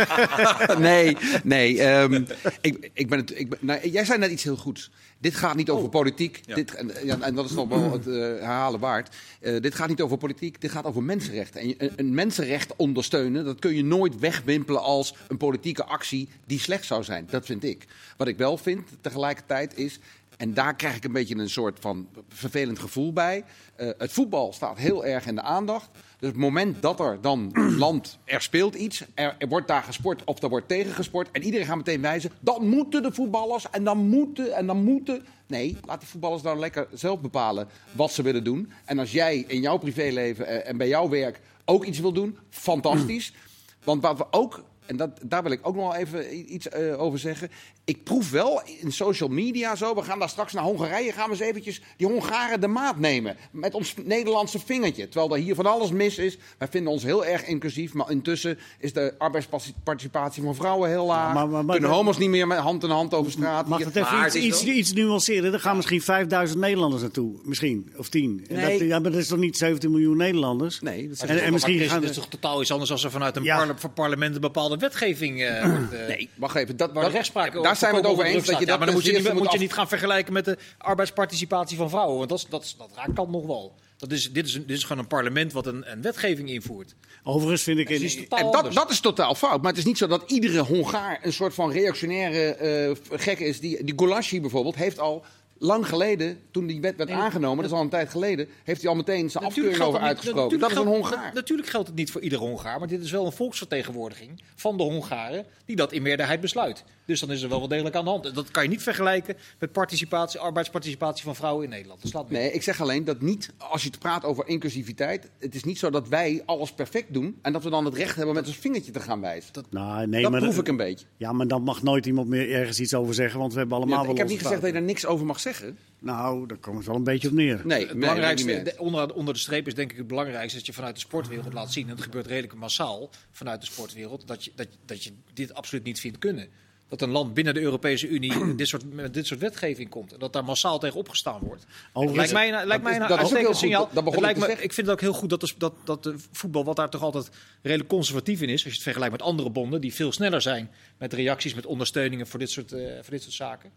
nee, 0.79 1.17
nee. 1.45 1.83
ehm, 1.83 2.25
ik, 2.61 2.91
ik 2.93 3.09
ben 3.09 3.19
het, 3.19 3.39
ik 3.39 3.49
ben, 3.49 3.59
nou, 3.63 3.89
jij 3.89 4.05
zei 4.05 4.19
net 4.19 4.31
iets 4.31 4.45
heel 4.45 4.57
goeds. 4.57 4.91
Dit 5.25 5.35
gaat 5.35 5.57
niet 5.57 5.71
over 5.71 5.89
politiek. 5.89 6.41
Ja. 6.47 6.55
Dit, 6.55 6.75
en, 6.75 7.35
dat 7.35 7.45
is 7.45 7.51
nog 7.51 7.69
wel 7.69 7.93
het 7.99 8.07
eh, 8.07 8.15
herhalen 8.15 8.81
waard. 8.81 9.17
Eh, 9.41 9.61
dit 9.61 9.75
gaat 9.75 9.89
niet 9.89 10.01
over 10.01 10.17
politiek, 10.17 10.61
dit 10.61 10.71
gaat 10.71 10.85
over 10.85 11.03
mensenrechten. 11.03 11.61
En 11.61 11.75
een, 11.79 11.93
een 11.97 12.15
mensenrecht 12.15 12.77
ondersteunen, 12.77 13.45
dat 13.45 13.59
kun 13.59 13.75
je 13.75 13.85
nooit 13.85 14.19
wegwimpelen 14.19 14.83
als 14.83 15.15
een 15.29 15.37
politieke 15.37 15.85
actie 15.85 16.29
die 16.47 16.59
slecht 16.59 16.85
zou 16.85 17.05
zijn. 17.05 17.27
Dat 17.31 17.47
vind 17.47 17.65
ik. 17.65 17.87
Wat 18.17 18.29
ik 18.29 18.37
wel 18.37 18.57
vind 18.57 18.89
tegelijkertijd 19.01 19.79
is. 19.79 19.99
En 20.37 20.55
daar 20.55 20.77
krijg 20.77 20.97
ik 20.97 21.05
een 21.05 21.13
beetje 21.13 21.37
een 21.37 21.51
soort 21.51 21.79
van 21.81 22.09
vervelend 22.29 22.79
gevoel 22.79 23.13
bij. 23.13 23.45
Eh, 23.77 23.89
het 23.99 24.13
voetbal 24.13 24.53
staat 24.53 24.79
heel 24.79 25.05
erg 25.05 25.27
in 25.27 25.35
de 25.35 25.43
aandacht. 25.43 25.91
Dus 26.19 26.29
het 26.29 26.39
moment 26.39 26.83
dat 26.83 27.01
er 27.01 27.21
dan 27.21 27.51
land, 27.79 28.19
er 28.25 28.43
speelt 28.43 28.75
iets, 28.75 29.05
er, 29.15 29.37
er 29.39 29.49
wordt 29.49 29.69
daar 29.69 29.83
gesport 29.83 30.25
of 30.25 30.43
er 30.43 30.49
wordt 30.49 30.69
tegengesport. 30.69 31.31
En 31.31 31.43
iedereen 31.43 31.67
gaat 31.67 31.77
meteen 31.77 32.01
wijzen, 32.01 32.31
dan 32.41 32.69
moeten 32.69 33.03
de 33.03 33.13
voetballers 33.13 33.71
en 33.71 33.85
dan 33.85 33.99
moeten 33.99 34.55
en 34.55 34.67
dan 34.67 34.85
moeten. 34.85 35.27
Nee, 35.47 35.77
laat 35.85 36.01
die 36.01 36.09
voetballers 36.09 36.43
nou 36.43 36.59
lekker 36.59 36.87
zelf 36.93 37.21
bepalen 37.21 37.69
wat 37.93 38.13
ze 38.13 38.23
willen 38.23 38.45
doen. 38.45 38.73
En 38.85 38.99
als 38.99 39.13
jij 39.13 39.45
in 39.47 39.61
jouw 39.61 39.77
privéleven 39.77 40.47
eh, 40.47 40.69
en 40.69 40.77
bij 40.77 40.89
jouw 40.89 41.09
werk 41.09 41.41
ook 41.65 41.85
iets 41.85 41.99
wil 41.99 42.13
doen, 42.13 42.39
fantastisch. 42.51 43.33
Want 43.85 44.03
wat 44.03 44.19
we 44.19 44.27
ook, 44.31 44.65
en 44.87 44.97
dat, 44.97 45.21
daar 45.23 45.43
wil 45.43 45.53
ik 45.53 45.67
ook 45.67 45.75
nog 45.75 45.93
wel 45.93 46.01
even 46.01 46.55
iets 46.55 46.69
eh, 46.69 47.01
over 47.01 47.19
zeggen. 47.19 47.51
Ik 47.87 48.05
proef 48.05 48.31
wel 48.31 48.63
in 48.81 48.93
social 48.93 49.29
media 49.29 49.77
zo, 49.77 49.95
we 49.95 50.03
gaan 50.03 50.19
daar 50.19 50.29
straks 50.29 50.53
naar 50.53 50.65
Hongarije, 50.65 51.13
gaan 51.13 51.25
we 51.25 51.31
eens 51.31 51.41
eventjes 51.41 51.81
die 51.97 52.07
Hongaren 52.07 52.61
de 52.61 52.67
maat 52.67 52.99
nemen. 52.99 53.37
Met 53.51 53.75
ons 53.75 53.95
Nederlandse 54.05 54.59
vingertje. 54.59 55.09
Terwijl 55.09 55.35
er 55.37 55.43
hier 55.43 55.55
van 55.55 55.67
alles 55.67 55.91
mis 55.91 56.19
is. 56.19 56.39
Wij 56.59 56.69
vinden 56.69 56.93
ons 56.93 57.03
heel 57.03 57.25
erg 57.25 57.45
inclusief, 57.47 57.93
maar 57.93 58.11
intussen 58.11 58.59
is 58.79 58.93
de 58.93 59.15
arbeidsparticipatie 59.19 60.43
van 60.43 60.55
vrouwen 60.55 60.89
heel 60.91 61.07
laag. 61.07 61.35
maar- 61.35 61.49
maar- 61.49 61.65
maar- 61.65 61.75
Kunnen 61.77 61.95
homo's 61.97 62.19
niet 62.19 62.29
meer 62.29 62.47
met 62.47 62.59
hand 62.59 62.83
in 62.83 62.91
hand 62.91 63.15
over 63.15 63.33
straat. 63.33 63.69
Mag 63.69 63.79
het 63.79 63.97
even 63.97 64.13
Maar 64.13 64.27
iets, 64.27 64.35
is 64.35 64.65
iets, 64.65 64.93
nuanceren? 64.93 65.53
Er 65.53 65.61
gaan 65.61 65.77
misschien 65.77 66.03
5000 66.03 66.61
Nederlanders 66.61 67.03
naartoe. 67.03 67.33
Misschien. 67.43 67.93
Of 67.97 68.09
10. 68.09 68.45
En 68.49 68.57
Nee. 68.57 68.79
dat, 68.79 68.89
ja, 68.89 68.99
maar 68.99 69.11
dat 69.11 69.21
is 69.21 69.27
toch 69.29 69.39
niet 69.39 69.57
17 69.57 69.91
miljoen 69.91 70.17
Nederlanders? 70.17 70.81
Nee, 70.81 71.09
dat 71.09 71.17
is 71.17 71.21
En, 71.23 71.43
en 71.43 71.53
misschien 71.53 71.81
gaan 71.81 72.01
het 72.01 72.11
is 72.11 72.17
toch 72.17 72.29
totaal 72.29 72.61
iets 72.61 72.73
anders 72.73 72.91
als 72.91 73.05
er 73.05 73.11
vanuit 73.11 73.37
een 73.37 73.77
parlement 73.95 74.35
een 74.35 74.41
bepaalde 74.41 74.77
wetgeving 74.77 75.43
eh, 75.43 75.71
wordt, 75.71 75.93
eh, 75.93 76.07
Nee, 76.09 76.29
wacht 76.37 76.55
even. 76.57 76.77
Dat, 76.77 76.93
waar 76.93 77.03
dat, 77.03 77.11
de 77.13 77.17
rechtspraak 77.17 77.53
daar 77.81 77.91
zijn 77.91 78.03
we 78.03 78.09
het 78.09 78.19
over 78.19 78.25
eens. 78.25 78.47
Dat 78.47 78.59
je. 78.59 78.61
Ja, 78.61 78.67
dat 78.67 78.77
maar 78.79 78.87
dan 78.87 78.95
moet 78.97 79.05
je, 79.05 79.13
niet, 79.13 79.33
moet 79.33 79.53
je 79.53 79.59
niet 79.59 79.73
gaan 79.73 79.89
vergelijken 79.89 80.33
met 80.33 80.45
de 80.45 80.59
arbeidsparticipatie 80.79 81.77
van 81.77 81.91
vrouwen. 81.91 82.17
Want 82.19 82.29
dat, 82.29 82.39
is- 82.39 82.47
dat, 82.49 82.75
dat 82.79 82.91
raakt 82.95 83.13
kan 83.15 83.31
nog 83.31 83.47
wel. 83.47 83.75
Dat 83.97 84.13
is, 84.13 84.33
dit, 84.33 84.47
is, 84.47 84.55
een- 84.55 84.67
dit 84.67 84.77
is 84.77 84.83
gewoon 84.83 84.99
een 85.03 85.07
parlement 85.09 85.53
wat 85.53 85.67
een, 85.67 85.91
een 85.93 86.03
wetgeving 86.03 86.49
invoert. 86.51 86.95
Overigens 87.23 87.63
vind 87.63 87.79
ik... 87.79 87.89
In, 87.89 88.27
En 88.29 88.51
dat, 88.51 88.73
dat 88.73 88.91
is 88.91 89.01
totaal 89.01 89.35
fout. 89.35 89.61
Maar 89.63 89.71
het 89.71 89.79
is 89.79 89.85
niet 89.85 89.99
zo 89.99 90.07
dat 90.07 90.31
iedere 90.31 90.61
Hongaar 90.61 91.19
een 91.23 91.33
soort 91.33 91.55
van 91.55 91.73
reactionaire 91.73 92.55
eh, 92.55 93.19
gek 93.21 93.39
is. 93.39 93.61
Die, 93.61 93.85
die 93.85 93.95
Gulashi 93.97 94.41
bijvoorbeeld 94.41 94.75
heeft 94.77 94.99
al 94.99 95.25
lang 95.65 95.89
geleden, 95.89 96.39
toen 96.51 96.67
die 96.67 96.81
wet 96.81 96.97
werd 96.97 97.09
Nee, 97.11 97.19
aangenomen, 97.19 97.57
dat 97.57 97.67
is 97.73 97.73
al 97.77 97.83
een 97.83 97.89
tijd 97.89 98.09
geleden, 98.11 98.49
heeft 98.65 98.81
hij 98.81 98.91
al 98.91 98.97
meteen 98.97 99.31
zijn 99.31 99.45
afkeuring 99.45 99.75
over 99.81 99.93
dat 99.93 100.01
niet- 100.01 100.09
uitgesproken. 100.09 100.59
Dat 100.59 100.71
is 100.71 100.77
een 100.77 100.83
natuurlijk 100.85 101.05
geldt- 101.07 101.15
Hongaar. 101.15 101.33
na- 101.35 101.41
Natuurlijk 101.41 101.69
geldt 101.69 101.87
het 101.87 101.97
niet 101.97 102.11
voor 102.11 102.21
iedere 102.21 102.43
Hongaar, 102.43 102.79
maar 102.79 102.89
dit 102.89 103.03
is 103.03 103.11
wel 103.11 103.27
een 103.27 103.33
volksvertegenwoordiging 103.33 104.43
van 104.55 104.77
de 104.77 104.83
Hongaren 104.83 105.47
die 105.65 105.77
dat 105.77 105.93
in 105.93 106.03
meerderheid 106.03 106.41
besluit. 106.41 106.85
Dus 107.07 107.21
dan 107.21 107.31
is 107.31 107.43
er 107.43 107.49
wel 107.49 107.61
wat 107.61 107.71
degelijk 107.71 107.97
aan 107.97 108.05
de 108.05 108.11
hand. 108.11 108.27
En 108.27 108.35
Dat 108.35 108.51
kan 108.51 108.63
je 108.63 108.69
niet 108.69 108.83
vergelijken 108.83 109.37
met 109.59 109.73
participatie, 109.73 110.41
arbeidsparticipatie 110.41 111.25
van 111.25 111.35
vrouwen 111.37 111.65
in 111.65 111.71
Nederland. 111.71 112.03
Dat 112.03 112.11
slaat. 112.11 112.31
Nee, 112.31 112.53
ik 112.53 112.63
zeg 112.63 112.81
alleen 112.81 113.05
dat 113.05 113.21
niet, 113.21 113.51
als 113.59 113.83
je 113.83 113.89
het 113.89 113.99
praat 113.99 114.25
over 114.25 114.49
inclusiviteit, 114.49 115.31
het 115.39 115.55
is 115.55 115.65
niet 115.65 115.79
zo 115.79 115.91
dat 115.91 116.09
wij 116.09 116.43
alles 116.47 116.73
perfect 116.73 117.15
doen 117.15 117.39
en 117.43 117.53
dat 117.53 117.63
we 117.65 117.71
dan 117.71 117.85
het 117.85 117.95
recht 117.95 118.17
hebben 118.17 118.35
met 118.35 118.47
ons 118.47 118.57
vingertje 118.57 118.93
te 118.93 119.01
gaan 119.01 119.21
wijzen. 119.21 119.53
Dat, 119.53 119.65
nou, 119.71 120.07
nee, 120.07 120.29
maar, 120.29 120.41
proef 120.41 120.59
ik 120.59 120.69
een 120.69 120.77
beetje. 120.77 121.07
Ja, 121.17 121.33
maar 121.33 121.47
dan 121.47 121.63
mag 121.63 121.83
nooit 121.83 122.07
iemand 122.07 122.29
meer 122.29 122.53
ergens 122.53 122.81
iets 122.81 122.95
over 122.95 123.15
zeggen, 123.15 123.41
want 123.41 123.53
we 123.53 123.59
hebben 123.59 123.77
allemaal 123.77 123.97
Ja, 123.99 124.03
wel 124.03 124.13
ik 124.13 124.19
heb 124.19 124.29
niet 124.29 124.39
gezegd 124.41 124.61
dat 124.61 124.71
je 124.71 124.77
er 124.77 124.83
niks 124.83 125.07
over 125.07 125.27
mag 125.27 125.41
zeggen. 125.41 125.54
Nou, 125.99 126.47
daar 126.47 126.57
komt 126.59 126.77
het 126.77 126.87
wel 126.87 126.97
een 126.97 127.05
beetje 127.05 127.29
op 127.29 127.35
neer. 127.35 127.61
Nee, 127.65 127.79
Het 127.81 127.89
nee, 127.89 127.99
belangrijkste, 127.99 128.63
de- 128.63 128.75
onder, 128.79 129.15
onder 129.15 129.35
de 129.35 129.41
streep 129.41 129.67
is 129.67 129.75
denk 129.75 129.91
ik 129.93 129.97
het 129.99 130.07
belangrijkste 130.07 130.57
dat 130.59 130.67
je 130.67 130.73
vanuit 130.73 130.95
de 130.95 131.01
sportwereld 131.01 131.53
laat 131.53 131.73
zien, 131.73 131.85
en 131.89 131.95
het 131.95 132.03
gebeurt 132.03 132.27
redelijk 132.27 132.55
massaal 132.55 133.11
vanuit 133.31 133.61
de 133.61 133.67
sportwereld, 133.67 134.27
dat 134.27 134.45
je, 134.45 134.53
dat, 134.55 134.69
dat 134.85 135.05
je 135.05 135.13
dit 135.35 135.55
absoluut 135.55 135.85
niet 135.85 136.01
vindt 136.01 136.19
kunnen. 136.19 136.49
Dat 136.89 137.03
een 137.03 137.11
land 137.11 137.35
binnen 137.35 137.55
de 137.55 137.61
Europese 137.61 138.09
Unie 138.09 138.55
dit 138.57 138.69
soort, 138.69 138.93
met 138.95 139.15
dit 139.15 139.27
soort 139.27 139.41
wetgeving 139.41 139.89
komt. 139.91 140.13
En 140.13 140.19
dat 140.19 140.33
daar 140.33 140.45
massaal 140.45 140.79
tegen 140.79 140.99
opgestaan 140.99 141.41
wordt. 141.41 141.67
Overigens- 141.93 142.33
lijkt 142.33 142.51
mij, 142.51 142.61
een- 142.61 142.67
lijkt 142.67 142.83
mij 142.83 142.93
een 143.01 143.09
dat 143.09 143.19
uitstekend 143.19 143.57
signaal. 143.57 143.85
Dat- 143.85 143.95
dat 143.95 144.05
begon 144.05 144.23
Het 144.23 144.31
ik 144.33 144.37
lijkt 144.39 144.59
me, 144.59 144.65
ik 144.65 144.73
vind 144.73 144.87
het 144.87 144.97
ook 144.97 145.01
heel 145.03 145.13
goed 145.13 145.31
dat 145.31 145.41
de, 145.41 145.53
dat, 145.59 145.75
dat 145.85 146.03
de 146.03 146.15
voetbal, 146.33 146.65
wat 146.65 146.77
daar 146.77 146.91
toch 146.91 147.03
altijd 147.03 147.31
redelijk 147.63 147.89
conservatief 147.89 148.41
in 148.41 148.49
is, 148.49 148.53
als 148.53 148.63
je 148.63 148.69
het 148.71 148.83
vergelijkt 148.83 149.13
met 149.13 149.23
andere 149.23 149.51
bonden 149.51 149.81
die 149.81 149.95
veel 149.95 150.13
sneller 150.13 150.43
zijn 150.43 150.71
met 150.99 151.13
reacties, 151.13 151.55
met 151.55 151.67
ondersteuningen 151.67 152.27
voor 152.27 152.39
dit 152.39 152.51
soort, 152.51 152.73
eh, 152.73 152.93
voor 153.01 153.11
dit 153.11 153.23
soort 153.23 153.35
zaken. 153.35 153.71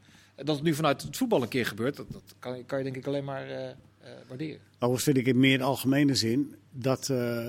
Dat 0.43 0.55
het 0.55 0.63
nu 0.63 0.73
vanuit 0.73 1.01
het 1.01 1.17
voetbal 1.17 1.41
een 1.41 1.47
keer 1.47 1.65
gebeurt, 1.65 1.95
dat, 1.95 2.05
dat 2.11 2.23
kan, 2.39 2.65
kan 2.65 2.77
je 2.77 2.83
denk 2.83 2.95
ik 2.95 3.07
alleen 3.07 3.23
maar 3.23 3.47
eh, 3.49 3.69
eh, 3.69 3.75
waarderen. 4.27 4.59
Overigens 4.75 5.03
vind 5.03 5.17
ik 5.17 5.25
in 5.27 5.39
meer 5.39 5.61
algemene 5.63 6.15
zin 6.15 6.55
dat 6.71 7.09
eh, 7.09 7.45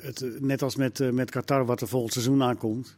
het, 0.00 0.40
net 0.40 0.62
als 0.62 0.76
met, 0.76 1.12
met 1.12 1.30
Qatar, 1.30 1.64
wat 1.66 1.80
er 1.80 1.88
volgend 1.88 2.12
seizoen 2.12 2.42
aankomt. 2.42 2.96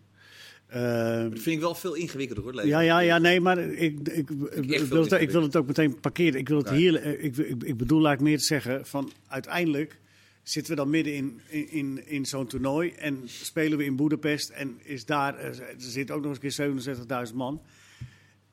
eh, 0.66 0.80
Dat 1.22 1.30
vind 1.32 1.46
ik 1.46 1.60
wel 1.60 1.74
veel 1.74 1.94
ingewikkelder 1.94 2.44
hoor, 2.44 2.54
Leo. 2.54 2.66
ja, 2.66 2.80
ja, 2.80 2.98
ja, 2.98 3.18
nee, 3.18 3.40
maar 3.40 3.58
ik, 3.58 3.98
ik, 4.08 4.30
ik, 4.50 4.80
wil, 4.88 5.02
het, 5.02 5.12
ik 5.12 5.30
wil 5.30 5.42
het 5.42 5.56
ook 5.56 5.66
meteen 5.66 6.00
parkeren. 6.00 6.40
Ik, 6.40 6.48
wil 6.48 6.58
het 6.58 6.68
Ja. 6.68 6.74
hier, 6.74 7.04
ik, 7.20 7.36
ik, 7.36 7.62
ik 7.62 7.76
bedoel 7.76 8.06
eigenlijk 8.06 8.20
meer 8.20 8.38
te 8.38 8.44
zeggen 8.44 8.86
van 8.86 9.12
uiteindelijk 9.28 9.98
zitten 10.42 10.72
we 10.72 10.78
dan 10.80 10.90
midden 10.90 11.14
in, 11.14 11.40
in, 11.48 11.68
in, 11.70 12.06
in 12.08 12.26
zo'n 12.26 12.46
toernooi 12.46 12.92
en 12.92 13.22
spelen 13.24 13.78
we 13.78 13.84
in 13.84 13.96
Boedapest 13.96 14.48
en 14.48 14.78
is 14.82 15.04
daar, 15.04 15.38
er 15.38 15.74
zit 15.76 16.10
ook 16.10 16.22
nog 16.22 16.36
eens 16.42 16.58
een 16.58 16.82
keer 16.82 17.26
67.000 17.28 17.34
man. 17.34 17.62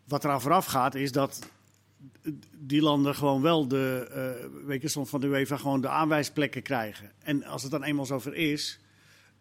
Wat 0.07 0.23
eraan 0.23 0.41
vooraf 0.41 0.65
gaat 0.65 0.95
is 0.95 1.11
dat 1.11 1.49
die 2.57 2.81
landen 2.81 3.15
gewoon 3.15 3.41
wel 3.41 3.67
de, 3.67 4.49
weet 4.65 4.81
je, 4.81 4.87
soms 4.87 5.09
van 5.09 5.21
de 5.21 5.27
UEFA 5.27 5.57
gewoon 5.57 5.81
de 5.81 5.89
aanwijsplekken 5.89 6.61
krijgen. 6.61 7.11
En 7.19 7.43
als 7.43 7.61
het 7.61 7.71
dan 7.71 7.83
eenmaal 7.83 8.05
zover 8.05 8.35
is, 8.35 8.79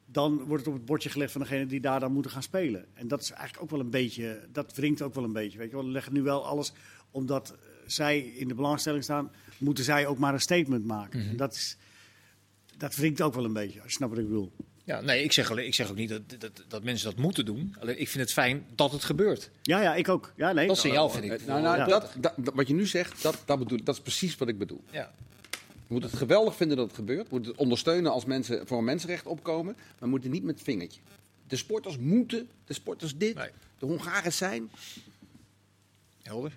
dan 0.06 0.36
wordt 0.36 0.64
het 0.64 0.72
op 0.72 0.78
het 0.78 0.84
bordje 0.84 1.10
gelegd 1.10 1.32
van 1.32 1.40
degene 1.40 1.66
die 1.66 1.80
daar 1.80 2.00
dan 2.00 2.12
moeten 2.12 2.30
gaan 2.30 2.42
spelen. 2.42 2.86
En 2.94 3.08
dat 3.08 3.20
is 3.20 3.30
eigenlijk 3.30 3.62
ook 3.62 3.70
wel 3.70 3.80
een 3.80 3.90
beetje, 3.90 4.40
dat 4.52 4.74
wringt 4.74 5.02
ook 5.02 5.14
wel 5.14 5.24
een 5.24 5.32
beetje. 5.32 5.58
Weet 5.58 5.70
je 5.70 5.76
wel, 5.76 5.84
we 5.84 5.90
leggen 5.90 6.12
nu 6.12 6.22
wel 6.22 6.46
alles, 6.46 6.72
omdat 7.10 7.54
zij 7.86 8.18
in 8.20 8.48
de 8.48 8.54
belangstelling 8.54 9.02
staan, 9.02 9.30
moeten 9.58 9.84
zij 9.84 10.06
ook 10.06 10.18
maar 10.18 10.34
een 10.34 10.40
statement 10.40 10.84
maken. 10.84 11.28
En 11.28 11.36
dat 11.36 11.54
is, 11.54 11.76
dat 12.76 12.94
wringt 12.94 13.20
ook 13.20 13.34
wel 13.34 13.44
een 13.44 13.52
beetje, 13.52 13.80
als 13.80 13.90
je 13.90 13.96
snapt 13.96 14.12
wat 14.12 14.20
ik 14.20 14.28
bedoel. 14.28 14.52
Ja, 14.86 15.00
nee, 15.00 15.22
ik 15.24 15.32
zeg, 15.32 15.50
alleen, 15.50 15.66
ik 15.66 15.74
zeg 15.74 15.90
ook 15.90 15.96
niet 15.96 16.08
dat, 16.08 16.22
dat, 16.40 16.64
dat 16.68 16.82
mensen 16.82 17.10
dat 17.10 17.18
moeten 17.18 17.44
doen. 17.44 17.74
Alleen, 17.80 18.00
ik 18.00 18.08
vind 18.08 18.22
het 18.24 18.32
fijn 18.32 18.66
dat 18.74 18.92
het 18.92 19.04
gebeurt. 19.04 19.50
Ja, 19.62 19.80
ja, 19.82 19.94
ik 19.94 20.08
ook. 20.08 20.32
Ja, 20.36 20.52
nee. 20.52 20.66
Dat 20.66 20.78
signaal 20.78 21.10
vind 21.10 21.24
ik. 21.24 21.46
Nou, 21.46 21.62
nou, 21.62 21.76
Ja. 21.78 21.84
dat, 21.86 22.12
dat, 22.18 22.32
dat- 22.36 22.54
wat 22.54 22.68
je 22.68 22.74
nu 22.74 22.86
zegt, 22.86 23.22
dat, 23.22 23.42
dat, 23.44 23.58
bedoel, 23.58 23.84
dat 23.84 23.94
is 23.94 24.00
precies 24.00 24.36
wat 24.36 24.48
ik 24.48 24.58
bedoel. 24.58 24.82
Ja. 24.90 25.12
We 25.50 25.92
moeten 25.92 26.10
het 26.10 26.18
geweldig 26.18 26.56
vinden 26.56 26.76
dat 26.76 26.86
het 26.86 26.94
gebeurt. 26.96 27.22
We 27.22 27.28
moeten 27.30 27.50
het 27.50 27.60
ondersteunen 27.60 28.12
als 28.12 28.24
mensen 28.24 28.66
voor 28.66 28.78
een 28.78 28.84
mensenrecht 28.84 29.26
opkomen. 29.26 29.74
Maar 29.76 29.94
we 29.98 30.06
moeten 30.06 30.30
niet 30.30 30.42
met 30.42 30.54
het 30.54 30.64
vingertje. 30.64 31.00
De 31.48 31.56
sporters 31.56 31.98
moeten, 31.98 32.48
de 32.64 32.74
sporters 32.74 33.16
dit, 33.16 33.34
Nee. 33.34 33.48
de 33.78 33.86
Hongaren 33.86 34.32
zijn. 34.32 34.70
Helder. 36.22 36.52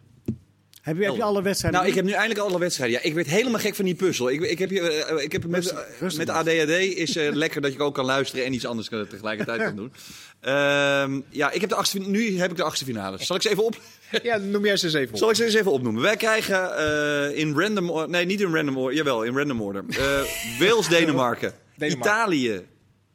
Heb 0.90 0.98
je, 0.98 1.04
heb 1.04 1.16
je 1.16 1.24
alle 1.24 1.42
wedstrijden? 1.42 1.80
Nou, 1.80 1.92
ik 1.92 1.98
heb 1.98 2.06
nu 2.06 2.12
eindelijk 2.12 2.40
alle 2.40 2.60
wedstrijden. 2.60 3.00
Ja, 3.00 3.04
ik 3.08 3.14
werd 3.14 3.28
helemaal 3.28 3.60
gek 3.60 3.76
van 3.76 3.86
die 3.86 3.96
puzzel. 3.96 4.30
Ik, 4.30 4.42
ik 4.42 4.60
heb, 4.60 4.70
hier, 4.70 5.00
eh, 5.00 5.24
ik 5.24 5.32
heb 5.32 5.46
met, 5.46 5.76
rustig 6.00 6.26
met. 6.26 6.36
ADHD 6.36 6.70
is 6.70 7.16
eh, 7.16 7.34
lekker 7.44 7.62
dat 7.62 7.74
je 7.74 7.80
ook 7.80 7.94
kan 7.94 8.06
luisteren 8.06 8.46
en 8.46 8.54
iets 8.54 8.66
anders 8.66 8.90
kan- 8.90 9.08
tegelijkertijd 9.08 9.64
kan 9.64 9.76
doen. 9.76 9.92
Ehm, 10.40 11.22
ja, 11.30 11.52
ik 11.52 11.62
heb 11.62 11.70
de 11.70 11.76
achtste, 11.76 12.00
nu 12.00 12.40
heb 12.40 12.52
ik 12.52 12.58
de 12.58 12.64
achtste 12.64 12.86
finale. 12.86 13.24
Zal 13.24 13.36
ik 13.36 13.42
ze 13.42 13.50
even 13.50 13.64
op? 13.66 13.78
Ja, 14.24 14.38
noem 14.38 14.66
jij 14.66 14.78
ze 14.78 14.86
eens 14.86 14.94
even 14.96 15.14
op. 15.14 15.20
Zal 15.20 15.30
ik 15.30 15.36
ze 15.36 15.44
eens 15.46 15.54
even 15.54 15.72
opnoemen? 15.72 16.02
Wij 16.02 16.18
krijgen 16.18 16.78
eh, 16.78 17.38
in 17.38 17.60
random 17.60 17.90
order, 17.90 18.10
nee, 18.10 18.26
niet 18.26 18.42
in 18.42 18.54
random 18.54 18.78
order, 18.78 18.98
jawel, 18.98 19.24
in 19.24 19.38
random 19.38 19.62
order. 19.62 19.84
Eh, 19.90 19.98
Wales, 20.60 20.88
Denemarken, 20.88 21.54
Denemarken. 21.76 22.12
Italië, 22.12 22.66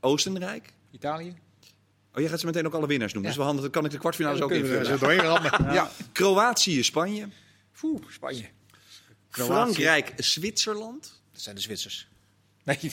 Oostenrijk. 0.01 0.73
Italië? 0.93 1.35
Oh, 2.15 2.21
jij 2.21 2.29
gaat 2.29 2.41
ze 2.41 2.47
meteen 2.47 2.67
ook 2.67 2.75
alle 2.75 2.87
winnaars 2.87 3.13
noemen. 3.13 3.31
Ja. 3.31 3.37
Dus 3.37 3.47
we 3.47 3.53
handig, 3.53 3.63
dan 3.63 3.73
kan 3.73 3.85
ik 3.85 3.91
de 3.91 3.99
kwartfinales 3.99 4.41
ook 4.41 4.51
kunnen 4.51 4.71
we 4.71 4.89
invullen. 4.91 5.73
Ja. 5.73 5.91
Kroatië, 6.13 6.83
Spanje, 6.83 7.29
Spanje. 8.09 8.49
Frankrijk, 9.29 10.13
Zwitserland. 10.17 11.23
Dat 11.33 11.43
zijn 11.43 11.55
de 11.55 11.61
Zwitsers. 11.61 12.09
Nee, 12.65 12.79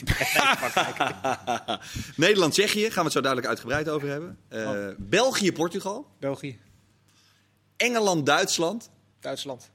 Nederland, 2.16 2.52
Tsjechië, 2.52 2.90
gaan 2.90 2.94
we 2.94 3.02
het 3.02 3.12
zo 3.12 3.20
duidelijk 3.20 3.46
uitgebreid 3.46 3.88
over 3.88 4.08
hebben. 4.08 4.38
Eh, 4.48 4.88
België, 4.98 5.52
Portugal. 5.52 6.10
België, 6.18 6.58
Engeland, 7.76 8.26
Duitsland. 8.26 8.90
Duitsland, 9.20 9.70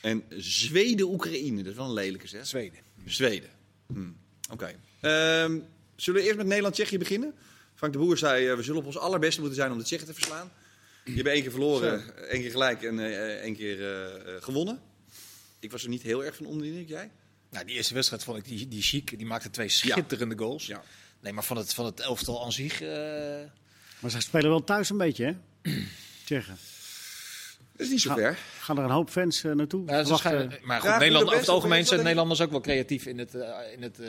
En 0.00 0.24
Zweden, 0.36 1.06
Oekraïne. 1.06 1.62
Dat 1.62 1.70
is 1.70 1.78
wel 1.78 1.86
een 1.86 1.92
lelijke 1.92 2.26
zeg. 2.28 2.46
Zweden. 2.46 2.78
Zweden. 3.04 3.50
Hm. 3.86 4.10
Oké. 4.50 4.74
Ehm, 5.00 5.58
zullen 5.96 6.20
we 6.20 6.26
eerst 6.26 6.36
met 6.36 6.46
Nederland, 6.46 6.74
Tsjechië 6.74 6.98
beginnen? 6.98 7.34
Frank 7.74 7.92
de 7.92 7.98
Boer 7.98 8.18
zei, 8.18 8.48
eh, 8.48 8.56
we 8.56 8.62
zullen 8.62 8.80
op 8.80 8.86
ons 8.86 8.98
allerbeste 8.98 9.40
moeten 9.40 9.58
zijn 9.58 9.72
om 9.72 9.78
de 9.78 9.84
Tsjechen 9.84 10.06
te 10.06 10.14
verslaan. 10.14 10.50
Je 11.08 11.14
hebt 11.22 11.28
één 11.28 11.42
keer 11.42 11.50
verloren, 11.50 12.28
één 12.28 12.40
keer 12.40 12.50
gelijk 12.50 12.82
en 12.82 12.98
eh, 12.98 13.40
één 13.42 13.56
keer 13.56 13.80
eh, 13.80 14.14
eh, 14.36 14.42
gewonnen. 14.42 14.80
Ik 15.60 15.70
was 15.70 15.82
er 15.82 15.88
niet 15.88 16.02
heel 16.02 16.24
erg 16.24 16.36
van 16.36 16.46
onder 16.46 16.66
jij? 16.82 17.10
Nou, 17.50 17.64
die 17.66 17.74
eerste 17.76 17.94
wedstrijd 17.94 18.24
vond 18.24 18.38
ik 18.38 18.44
die, 18.44 18.68
die 18.68 18.82
chic. 18.82 19.18
Die 19.18 19.26
maakte 19.26 19.50
twee 19.50 19.68
schitterende 19.68 20.38
goals. 20.38 20.66
Ja. 20.66 20.82
Nee, 21.20 21.32
maar 21.32 21.44
van 21.44 21.56
het, 21.56 21.74
van 21.74 21.84
het 21.84 22.00
elftal 22.00 22.44
aan 22.44 22.52
zich... 22.52 22.80
eh, 22.80 22.88
Maar 23.98 24.10
ze 24.10 24.20
spelen 24.20 24.50
wel 24.50 24.64
thuis 24.64 24.90
een 24.90 24.96
beetje, 24.96 25.24
hè? 25.24 25.36
Tsjechen. 26.24 26.56
Dat 27.72 27.86
is 27.86 27.92
niet 27.92 28.00
zo 28.00 28.14
ver. 28.14 28.38
Gaan 28.60 28.78
er 28.78 28.84
een 28.84 28.90
hoop 28.90 29.10
fans 29.10 29.44
eh, 29.44 29.52
naartoe? 29.52 29.86
Ja, 29.86 30.04
schijnen- 30.04 30.58
maar 30.62 30.80
goed, 30.80 30.98
Nederland, 30.98 31.26
over 31.26 31.38
het 31.38 31.48
algemeen 31.48 31.86
zijn 31.86 32.00
Nederlanders 32.00 32.40
ook 32.40 32.50
wel 32.50 32.60
creatief 32.60 33.06
in 33.06 33.18
het, 33.18 33.34
eh, 33.34 33.72
in 33.72 33.82
het 33.82 33.98
eh, 34.00 34.08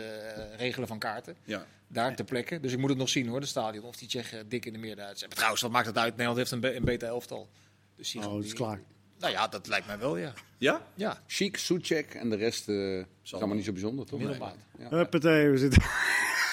regelen 0.58 0.88
van 0.88 1.00
kaarten. 1.00 1.36
Ja. 1.44 1.66
Daar 1.92 2.16
ter 2.16 2.26
plekke. 2.26 2.60
Dus 2.60 2.72
ik 2.72 2.78
moet 2.80 2.90
het 2.90 2.98
nog 2.98 3.10
zien 3.10 3.28
hoor, 3.28 3.40
de 3.40 3.46
stadion. 3.46 3.84
Of 3.86 3.96
die 3.96 4.08
Tsjechen 4.08 4.50
dik 4.50 4.66
in 4.66 4.74
de 4.74 4.80
meerderheid 4.80 5.16
zijn. 5.18 5.28
Maar 5.30 5.36
trouwens, 5.38 5.62
wat 5.64 5.72
maakt 5.72 5.86
het 5.88 5.98
uit? 5.98 6.10
Nederland 6.12 6.38
heeft 6.38 6.52
een, 6.52 6.60
be- 6.60 6.76
een 6.76 6.86
beter 6.86 7.08
elftal. 7.08 7.50
Dus 7.96 8.12
die 8.12 8.22
Oh, 8.26 8.34
dat 8.34 8.40
is 8.44 8.46
die- 8.46 8.56
klaar. 8.56 8.82
Nou 9.20 9.32
ja, 9.32 9.48
dat 9.48 9.68
lijkt 9.68 9.88
mij 9.88 10.00
wel, 10.00 10.18
ja. 10.18 10.34
Ja? 10.58 10.88
Ja, 10.96 11.24
Chic, 11.28 11.58
Soetjek 11.58 12.14
en 12.14 12.30
de 12.30 12.36
rest 12.36 12.70
eh, 12.70 12.98
is 13.24 13.34
allemaal 13.34 13.56
niet 13.56 13.66
zo 13.66 13.72
bijzonder, 13.72 14.06
toch? 14.06 14.20
middelmaat. 14.20 14.56
Ja. 14.78 14.90
Huppatee, 14.90 15.50
we 15.50 15.58
zitten... 15.58 15.82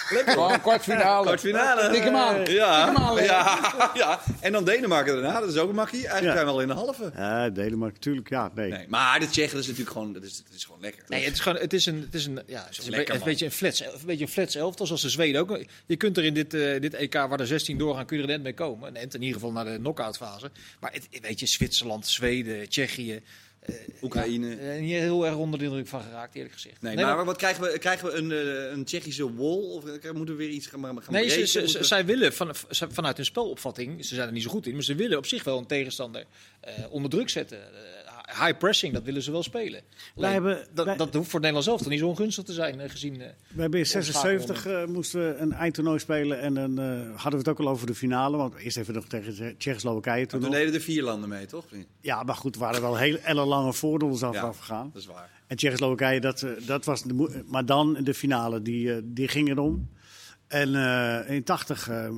Gewoon 0.07 0.61
kwartfinale. 0.61 1.25
Kwartfinale. 1.25 1.89
Tik 1.91 2.03
hem 2.03 2.15
aan. 2.15 2.45
Ja. 2.45 2.93
Ja. 3.23 3.91
ja. 3.93 4.19
En 4.39 4.51
dan 4.51 4.63
Denemarken 4.65 5.13
daarna, 5.13 5.39
dat 5.39 5.49
is 5.49 5.57
ook 5.57 5.69
een 5.69 5.75
makkie. 5.75 6.07
Eigenlijk 6.07 6.25
Ja. 6.27 6.33
zijn 6.33 6.45
we 6.45 6.51
al 6.51 6.61
in 6.61 6.67
de 6.67 6.73
halve. 6.73 7.11
Ja, 7.15 7.49
Denemarken, 7.49 7.95
natuurlijk. 7.95 8.29
Ja, 8.29 8.51
nee. 8.55 8.69
Nee, 8.71 8.85
maar 8.87 9.19
de 9.19 9.29
Tsjechen 9.29 9.51
dat 9.51 9.61
is 9.61 9.67
natuurlijk 9.67 9.95
gewoon, 9.97 10.13
dat 10.13 10.23
is, 10.23 10.37
dat 10.43 10.53
is 10.55 10.63
gewoon 10.65 10.81
lekker. 10.81 11.03
Nee, 11.07 11.23
het 11.23 11.33
is 11.33 11.39
gewoon, 11.39 11.57
het 11.57 11.73
is 11.73 11.85
een, 11.85 12.01
het 12.01 12.13
is 12.15 12.25
een, 12.25 12.39
ja, 12.47 12.63
het 12.67 12.77
is 12.77 12.85
een, 12.85 12.91
lekker, 12.91 13.13
een 13.13 13.19
man. 13.19 13.29
beetje 13.29 13.45
een 13.45 13.51
flats, 13.51 13.79
een 13.81 13.91
beetje 14.05 14.25
een 14.25 14.31
flats 14.31 14.55
elftal, 14.55 14.85
zoals 14.85 15.01
de 15.01 15.09
Zweden 15.09 15.41
ook. 15.41 15.59
Je 15.85 15.95
kunt 15.95 16.17
er 16.17 16.23
in 16.23 16.33
dit, 16.33 16.53
eh, 16.53 16.81
dit 16.81 16.93
EK, 16.93 17.13
waar 17.13 17.39
er 17.39 17.47
16 17.47 17.77
doorgaan, 17.77 18.05
kun 18.05 18.17
je 18.17 18.23
er 18.23 18.29
net 18.29 18.43
mee 18.43 18.53
komen. 18.53 18.95
En 18.95 19.09
in 19.11 19.21
ieder 19.21 19.33
geval 19.33 19.51
naar 19.51 19.65
de 19.65 19.77
knock-out 19.77 20.17
fase. 20.17 20.51
Maar 20.79 20.91
het, 20.93 21.07
weet 21.21 21.39
je, 21.39 21.45
Zwitserland, 21.45 22.07
Zweden, 22.07 22.69
Tsjechië, 22.69 23.21
Oekraïne. 24.01 24.47
ja, 24.49 24.57
eh, 24.57 24.79
niet 24.81 24.91
heel 24.91 25.25
erg 25.25 25.35
onder 25.35 25.59
de 25.59 25.65
indruk 25.65 25.87
van 25.87 26.01
geraakt, 26.01 26.35
eerlijk 26.35 26.53
gezegd. 26.53 26.81
Nee, 26.81 26.95
Nee, 26.95 27.05
maar 27.05 27.15
maar- 27.15 27.25
wat 27.25 27.37
krijgen 27.37 27.63
we? 27.63 27.77
Krijgen 27.79 28.07
we 28.07 28.13
een, 28.13 28.31
eh, 28.31 28.71
een 28.71 28.85
Tsjechische 28.85 29.33
wall? 29.35 29.57
Of 29.57 29.85
eh, 29.85 30.11
moeten 30.11 30.35
we 30.37 30.43
weer 30.43 30.49
iets 30.53 30.67
gaan, 30.67 30.83
gaan 30.83 31.13
Nee, 31.13 31.29
ze, 31.29 31.29
breken? 31.29 31.69
ze- 31.69 31.77
we- 31.77 31.83
zij 31.83 32.05
willen 32.05 32.33
van, 32.33 32.55
vanuit 32.69 33.15
hun 33.17 33.25
spelopvatting, 33.25 34.05
ze 34.05 34.15
zijn 34.15 34.27
er 34.27 34.33
niet 34.33 34.43
zo 34.43 34.49
goed 34.49 34.67
in, 34.67 34.73
maar 34.73 34.83
ze 34.83 34.95
willen 34.95 35.17
op 35.17 35.25
zich 35.25 35.43
wel 35.43 35.57
een 35.57 35.65
tegenstander 35.65 36.25
eh, 36.59 36.73
onder 36.89 37.09
druk 37.09 37.29
zetten. 37.29 37.59
High 38.27 38.57
pressing, 38.57 38.93
dat 38.93 39.03
willen 39.03 39.21
ze 39.21 39.31
wel 39.31 39.43
spelen. 39.43 39.81
Alleen, 40.15 40.31
hebben- 40.31 40.67
dat, 40.73 40.85
wij- 40.85 40.95
dat 40.95 41.13
hoeft 41.13 41.29
voor 41.29 41.39
Nederland 41.39 41.65
zelf 41.65 41.81
toch 41.81 41.89
niet 41.89 41.99
zo 41.99 42.07
ongunstig 42.07 42.43
te 42.43 42.53
zijn, 42.53 42.79
eh, 42.79 42.89
gezien... 42.89 43.21
eh, 43.21 43.27
We 43.53 43.61
hebben 43.61 43.79
in 43.79 43.85
76 43.85 44.65
eh, 44.65 44.85
moesten 44.85 45.19
we 45.19 45.35
een 45.39 45.53
eindtoernooi 45.53 45.99
spelen 45.99 46.39
en 46.41 46.53
dan 46.53 46.79
eh, 46.79 46.85
hadden 47.11 47.31
we 47.31 47.37
het 47.37 47.47
ook 47.47 47.59
al 47.59 47.67
over 47.67 47.87
de 47.87 47.95
finale. 47.95 48.37
Want 48.37 48.55
eerst 48.55 48.77
even 48.77 48.93
nog 48.93 49.05
tegen 49.07 49.33
Tsje- 49.33 49.55
Tsjechoslowakije 49.57 50.25
toen 50.25 50.41
Toen 50.41 50.51
deden 50.51 50.73
er 50.73 50.81
vier 50.81 51.03
landen 51.03 51.29
mee, 51.29 51.45
toch? 51.45 51.65
Ja, 52.01 52.23
maar 52.23 52.35
goed, 52.35 52.55
er 52.55 52.61
waren 52.61 52.81
wel 52.81 52.97
heel 52.97 53.17
ellenlange 53.17 53.73
voorrondes 53.73 54.23
af 54.23 54.33
Ja. 54.33 54.41
afgegaan. 54.41 54.89
Dat 54.93 55.01
is 55.01 55.07
waar. 55.07 55.29
En 55.47 55.55
Tsjechoslowakije, 55.57 56.19
dat, 56.19 56.45
dat 56.65 56.85
was 56.85 57.03
de 57.03 57.43
Maar 57.47 57.65
dan 57.65 57.93
de 58.03 58.13
finale, 58.13 58.61
die, 58.61 59.13
die 59.13 59.27
ging 59.27 59.49
erom. 59.49 59.89
En 60.47 60.75
eh, 60.75 61.35
in 61.35 61.43
80 61.43 61.89
eh, 61.89 62.09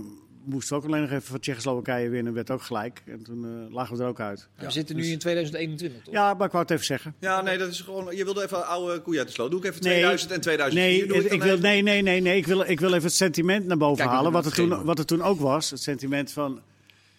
moesten 0.50 0.76
we 0.78 0.84
ook 0.84 0.90
alleen 0.90 1.02
nog 1.02 1.12
even 1.12 1.24
van 1.24 1.40
Tsjechoslowakije 1.40 2.10
winnen. 2.10 2.34
Werd 2.34 2.50
ook 2.52 2.62
gelijk. 2.62 3.02
En 3.06 3.24
toen 3.24 3.46
eh, 3.46 3.74
lagen 3.74 3.98
we 3.98 4.04
er 4.04 4.10
ook 4.10 4.20
uit. 4.20 4.48
we 4.56 4.72
zitten 4.72 4.96
nu 4.96 5.06
in 5.06 5.20
2021, 5.20 6.04
toch? 6.04 6.14
Ja, 6.14 6.34
maar 6.34 6.46
ik 6.46 6.52
wou 6.52 6.64
het 6.64 6.72
even 6.72 6.86
zeggen. 6.86 7.16
Ja, 7.20 7.42
nee, 7.42 7.58
dat 7.58 7.70
is 7.70 7.82
gewoon. 7.82 8.16
Je 8.16 8.24
wilde 8.24 8.44
even 8.44 8.68
oude 8.68 9.00
koeien 9.02 9.20
uit 9.20 9.28
de 9.28 9.34
sloot. 9.34 9.52
Doe 9.52 9.60
ik 9.60 9.66
even 9.66 9.82
Nee. 9.84 9.94
2000 9.94 10.32
en 10.32 10.42
2004. 10.42 10.90
Nee, 10.90 11.24
ik 11.32 11.42
wil, 11.42 11.52
even. 11.52 11.62
nee, 11.62 11.82
nee, 11.82 12.02
nee, 12.02 12.22
nee. 12.22 12.38
Ik 12.38 12.46
wil, 12.48 12.62
ik 12.62 12.80
wil 12.80 12.90
even 12.94 13.04
het 13.04 13.14
sentiment 13.14 13.66
naar 13.66 13.78
boven 13.78 13.98
Kijk, 13.98 14.10
halen. 14.10 14.32
Wat 14.32 14.46
er, 14.46 14.52
het 14.52 14.70
toen, 14.70 14.84
wat 14.84 15.00
er 15.00 15.06
toen 15.06 15.22
ook 15.22 15.40
was. 15.40 15.70
Het 15.70 15.82
sentiment 15.82 16.32
van 16.32 16.62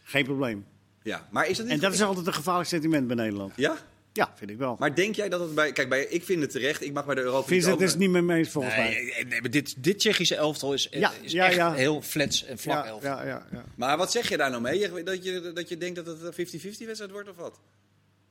geen 0.05 0.25
probleem. 0.25 0.65
Ja, 1.03 1.29
maar 1.31 1.49
is 1.49 1.57
dat 1.57 1.67
niet. 1.67 1.75
En 1.75 1.81
dat 1.81 1.93
is 1.93 2.03
altijd 2.03 2.27
een 2.27 2.35
gevaarlijk 2.35 2.69
sentiment 2.69 3.07
bij 3.07 3.17
Nederland. 3.17 3.53
Ja? 3.57 3.77
Ja, 4.21 4.33
vind 4.37 4.51
ik 4.51 4.57
wel. 4.59 4.77
Maar 4.79 4.95
denk 4.95 5.15
jij 5.15 5.29
dat 5.29 5.41
het 5.41 5.55
bij. 5.55 5.73
Kijk, 5.73 5.89
bij, 5.89 6.05
ik 6.05 6.25
vind 6.25 6.41
het 6.41 6.51
terecht. 6.51 6.83
Ik 6.85 6.93
mag 6.93 7.07
bij 7.07 7.15
de 7.15 7.21
Europa 7.21 7.47
Vincent 7.47 7.75
ook- 7.75 7.81
is 7.81 7.91
het 7.91 7.99
niet 7.99 8.11
meer 8.11 8.25
mee 8.25 8.39
eens 8.39 8.49
volgens 8.49 8.77
mij. 8.77 8.89
Nee, 8.91 9.05
nee, 9.05 9.25
nee, 9.25 9.41
maar 9.41 9.51
dit, 9.51 9.83
dit 9.83 9.99
Tsjechische 9.99 10.35
elftal 10.37 10.73
is, 10.73 10.89
Ja, 10.91 11.13
is 11.23 11.33
ja, 11.33 11.47
echt 11.47 11.55
ja. 11.55 11.73
heel 11.73 12.03
flats 12.03 12.45
en 12.45 12.59
vlak 12.59 12.85
Ja, 12.85 12.91
elftal. 12.91 13.11
ja, 13.11 13.27
ja, 13.27 13.47
ja. 13.53 13.65
Maar 13.75 13.97
wat 13.97 14.11
zeg 14.11 14.29
je 14.29 14.37
daar 14.37 14.51
nou 14.51 14.63
mee? 14.63 14.79
Je- 14.79 15.03
Dat 15.03 15.25
je, 15.25 15.51
dat 15.55 15.69
je 15.69 15.77
denkt 15.77 15.97
dat 15.97 16.07
het 16.07 16.23
een 16.23 16.33
50-50 16.33 16.87
wedstrijd 16.87 17.11
wordt 17.13 17.29
of 17.29 17.37
wat? 17.37 17.61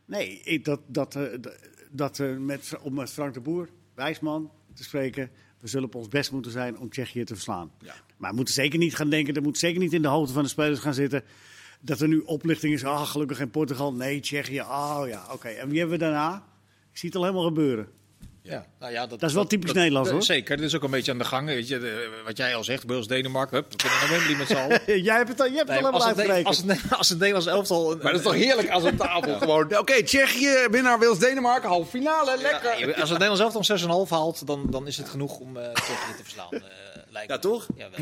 Nee, 0.05 0.41
ik, 0.43 0.65
dat, 0.65 0.79
dat, 0.88 1.15
eh, 1.15 1.24
dat 1.91 2.19
eh, 2.19 2.36
met, 2.38 2.72
om 2.81 2.93
met 2.93 3.10
Frank 3.10 3.34
de 3.34 3.39
Boer, 3.39 3.69
wijsman, 3.96 4.51
te 4.74 4.84
spreken. 4.84 5.29
We 5.60 5.67
zullen 5.67 5.86
op 5.88 5.96
ons 5.96 6.08
best 6.08 6.31
moeten 6.31 6.51
zijn 6.51 6.77
om 6.77 6.89
Tsjechië 6.89 7.24
te 7.24 7.34
verslaan. 7.34 7.72
Ja. 7.79 7.93
Maar 8.17 8.29
we 8.29 8.36
moeten 8.36 8.53
zeker 8.53 8.79
niet 8.79 8.96
gaan 8.96 9.10
denken, 9.10 9.34
er 9.36 9.41
moet 9.41 9.58
zeker 9.58 9.79
niet 9.79 9.93
in 9.93 10.01
de 10.01 10.08
hoofden 10.08 10.34
van 10.34 10.43
de 10.43 10.50
spelers 10.50 10.79
gaan 10.79 10.93
zitten. 10.93 11.24
Dat 11.82 12.00
er 12.00 12.08
nu 12.08 12.20
oplichting 12.20 12.74
is. 12.74 12.84
Ah, 12.84 13.08
gelukkig 13.08 13.38
geen 13.38 13.50
Portugal. 13.52 13.94
Nee, 13.94 14.20
Tsjechië. 14.20 14.62
Oh 14.62 15.02
ja, 15.08 15.24
oké. 15.32 15.48
En 15.48 15.70
wie 15.70 15.80
hebben 15.80 15.98
we 16.00 16.04
daarna? 16.04 16.44
Ik 16.92 16.98
zie 16.98 17.10
het 17.10 17.18
al 17.18 17.24
helemaal 17.24 17.46
gebeuren. 17.46 17.88
Ja. 18.42 18.66
Nou 18.80 18.92
ja, 18.92 19.08
Dat 19.08 19.24
is 19.24 19.34
wel 19.34 19.48
typisch 19.48 19.74
Nederlands, 19.74 20.10
hoor. 20.10 20.24
Zeker, 20.24 20.56
dat 20.58 20.66
is 20.66 20.76
ook 20.76 20.84
een 20.84 20.92
beetje 20.92 21.12
aan 21.12 21.18
de 21.18 21.24
gang. 21.24 21.46
Weet 21.48 21.68
je, 21.68 21.80
de- 21.80 22.22
wat 22.26 22.38
jij 22.38 22.56
al 22.56 22.64
zegt, 22.64 22.84
Wales, 22.88 23.08
Denemarken, 23.08 23.56
hup, 23.58 23.72
we 23.72 23.76
kunnen 23.78 24.00
naar 24.00 24.10
Wembley 24.10 24.36
met 24.38 24.48
z'n 24.48 24.56
allen. 24.56 25.02
Jij 25.04 25.16
hebt 25.16 25.30
het 25.30 25.40
al, 25.40 25.48
jij 25.48 25.56
hebt 25.56 25.68
Nee, 25.70 25.78
het 25.78 25.86
al 25.86 25.94
als, 25.94 26.04
helemaal 26.06 26.36
uitgerekend. 26.36 26.46
als, 26.46 26.58
het, 26.58 26.66
Ne- 26.66 26.98
als 26.98 27.10
het 27.10 27.18
Nederlands 27.18 27.48
elftal... 27.48 27.92
een- 27.92 27.98
Maar 27.98 28.12
dat 28.12 28.22
is 28.22 28.26
toch 28.28 28.34
heerlijk 28.36 28.70
als 28.70 28.84
een 28.84 28.98
tafel 29.08 29.38
gewoon. 29.38 29.78
Oké, 29.78 30.04
Tsjechië, 30.04 30.68
winnaar 30.72 31.00
Wils 31.00 31.20
Denemarken, 31.20 31.70
halve 31.70 31.90
finale, 31.90 32.38
lekker. 32.42 32.86
Nee, 32.86 32.96
als 33.00 33.10
het 33.10 33.20
Nederlands 33.20 33.58
elftal 33.58 33.90
om 33.90 34.06
6,5 34.06 34.10
haalt, 34.10 34.48
dan, 34.48 34.68
dan 34.70 34.88
is 34.88 34.98
het 34.98 35.10
genoeg 35.10 35.40
om 35.40 35.58
eh 35.58 35.74
Tsjechië 35.74 36.16
te 36.18 36.24
verslaan. 36.24 36.52
eh, 36.52 36.62
lijkt 37.10 37.30
Ja, 37.32 37.38
toch? 37.40 37.68
Jawel. 37.76 38.00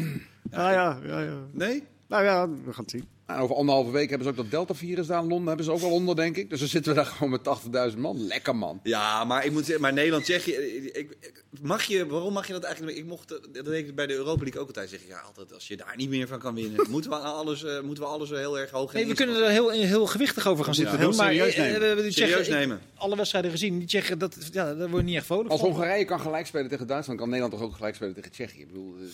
Ah, 0.51 0.71
ja, 0.73 0.99
ja, 1.05 1.19
ja. 1.19 1.33
Nee? 1.51 1.83
Nou 2.07 2.23
ja, 2.23 2.47
we 2.49 2.73
gaan 2.73 2.83
het 2.83 2.91
zien. 2.91 3.07
Nou, 3.27 3.41
over 3.41 3.55
anderhalve 3.55 3.91
week 3.91 4.09
hebben 4.09 4.27
ze 4.27 4.31
ook 4.33 4.37
dat 4.39 4.51
Delta-virus 4.51 5.07
daar 5.07 5.21
in 5.21 5.27
Londen. 5.27 5.47
Hebben 5.47 5.65
ze 5.65 5.71
ook 5.71 5.79
wel 5.79 5.91
onder, 5.91 6.15
denk 6.15 6.37
ik. 6.37 6.49
Dus 6.49 6.59
dan 6.59 6.67
zitten 6.67 6.91
we 6.95 6.97
daar 6.97 7.07
gewoon 7.07 7.29
met 7.29 7.91
80.000 7.93 7.97
man. 7.97 8.25
Lekker, 8.27 8.55
man. 8.55 8.79
Ja, 8.83 9.23
maar 9.23 9.45
ik 9.45 9.51
moet 9.51 9.63
zeggen, 9.65 9.81
maar 9.81 9.93
Nederland, 9.93 10.23
Tsjechië. 10.23 10.51
Ik, 10.51 10.95
ik- 10.95 11.43
mag 11.61 11.83
je, 11.83 12.05
waarom 12.07 12.33
mag 12.33 12.47
je 12.47 12.53
dat 12.53 12.63
eigenlijk? 12.63 12.97
Ik 12.97 13.05
mocht, 13.05 13.27
dat 13.29 13.65
deed 13.65 13.87
ik 13.87 13.95
bij 13.95 14.07
de 14.07 14.13
Europa 14.13 14.43
League 14.43 14.61
ook 14.61 14.67
altijd 14.67 14.89
zeggen. 14.89 15.07
Ja, 15.09 15.19
altijd 15.19 15.53
als 15.53 15.67
je 15.67 15.77
daar 15.77 15.93
niet 15.95 16.09
meer 16.09 16.27
van 16.27 16.39
kan 16.39 16.55
winnen, 16.55 16.85
moeten 16.89 17.09
we 17.11 17.15
alles, 17.17 17.63
eh, 17.63 17.81
moeten 17.81 18.03
we 18.03 18.09
alles 18.09 18.29
heel 18.29 18.59
erg 18.59 18.69
hoog 18.71 18.93
Nee, 18.93 19.07
we 19.07 19.13
kunnen 19.13 19.43
er 19.43 19.49
heel, 19.49 19.69
heel 19.69 20.05
gewichtig 20.05 20.47
over 20.47 20.65
gaan 20.65 20.75
zitten 20.75 20.99
doen. 20.99 21.15
Maar 21.15 21.25
serieus 21.33 21.53
eh, 21.53 21.61
nemen. 21.61 21.79
we 21.79 21.85
hebben 21.85 22.03
die 22.03 22.13
Serieus 22.13 22.47
ik- 22.47 22.53
nemen. 22.53 22.81
alle 22.95 23.15
wedstrijden 23.15 23.51
gezien. 23.51 23.77
Die 23.77 23.87
Tsjechen, 23.87 24.19
dat, 24.19 24.37
ja, 24.51 24.73
daar 24.73 24.89
word 24.89 25.01
je 25.01 25.07
niet 25.07 25.15
echt 25.17 25.25
vrolijk 25.25 25.49
Als. 25.49 25.61
Hongarije 25.61 26.05
kan 26.05 26.19
gelijk 26.19 26.45
spelen 26.45 26.69
tegen 26.69 26.87
Duitsland, 26.87 27.19
kan 27.19 27.29
Nederland 27.29 27.59
toch 27.59 27.63
ook 27.69 27.75
gelijk 27.75 27.95
spelen 27.95 28.13
tegen 28.13 28.31
Tsjechië. 28.31 28.59
Ik 28.59 28.67
bedoel, 28.67 28.95
eh, 28.99 29.05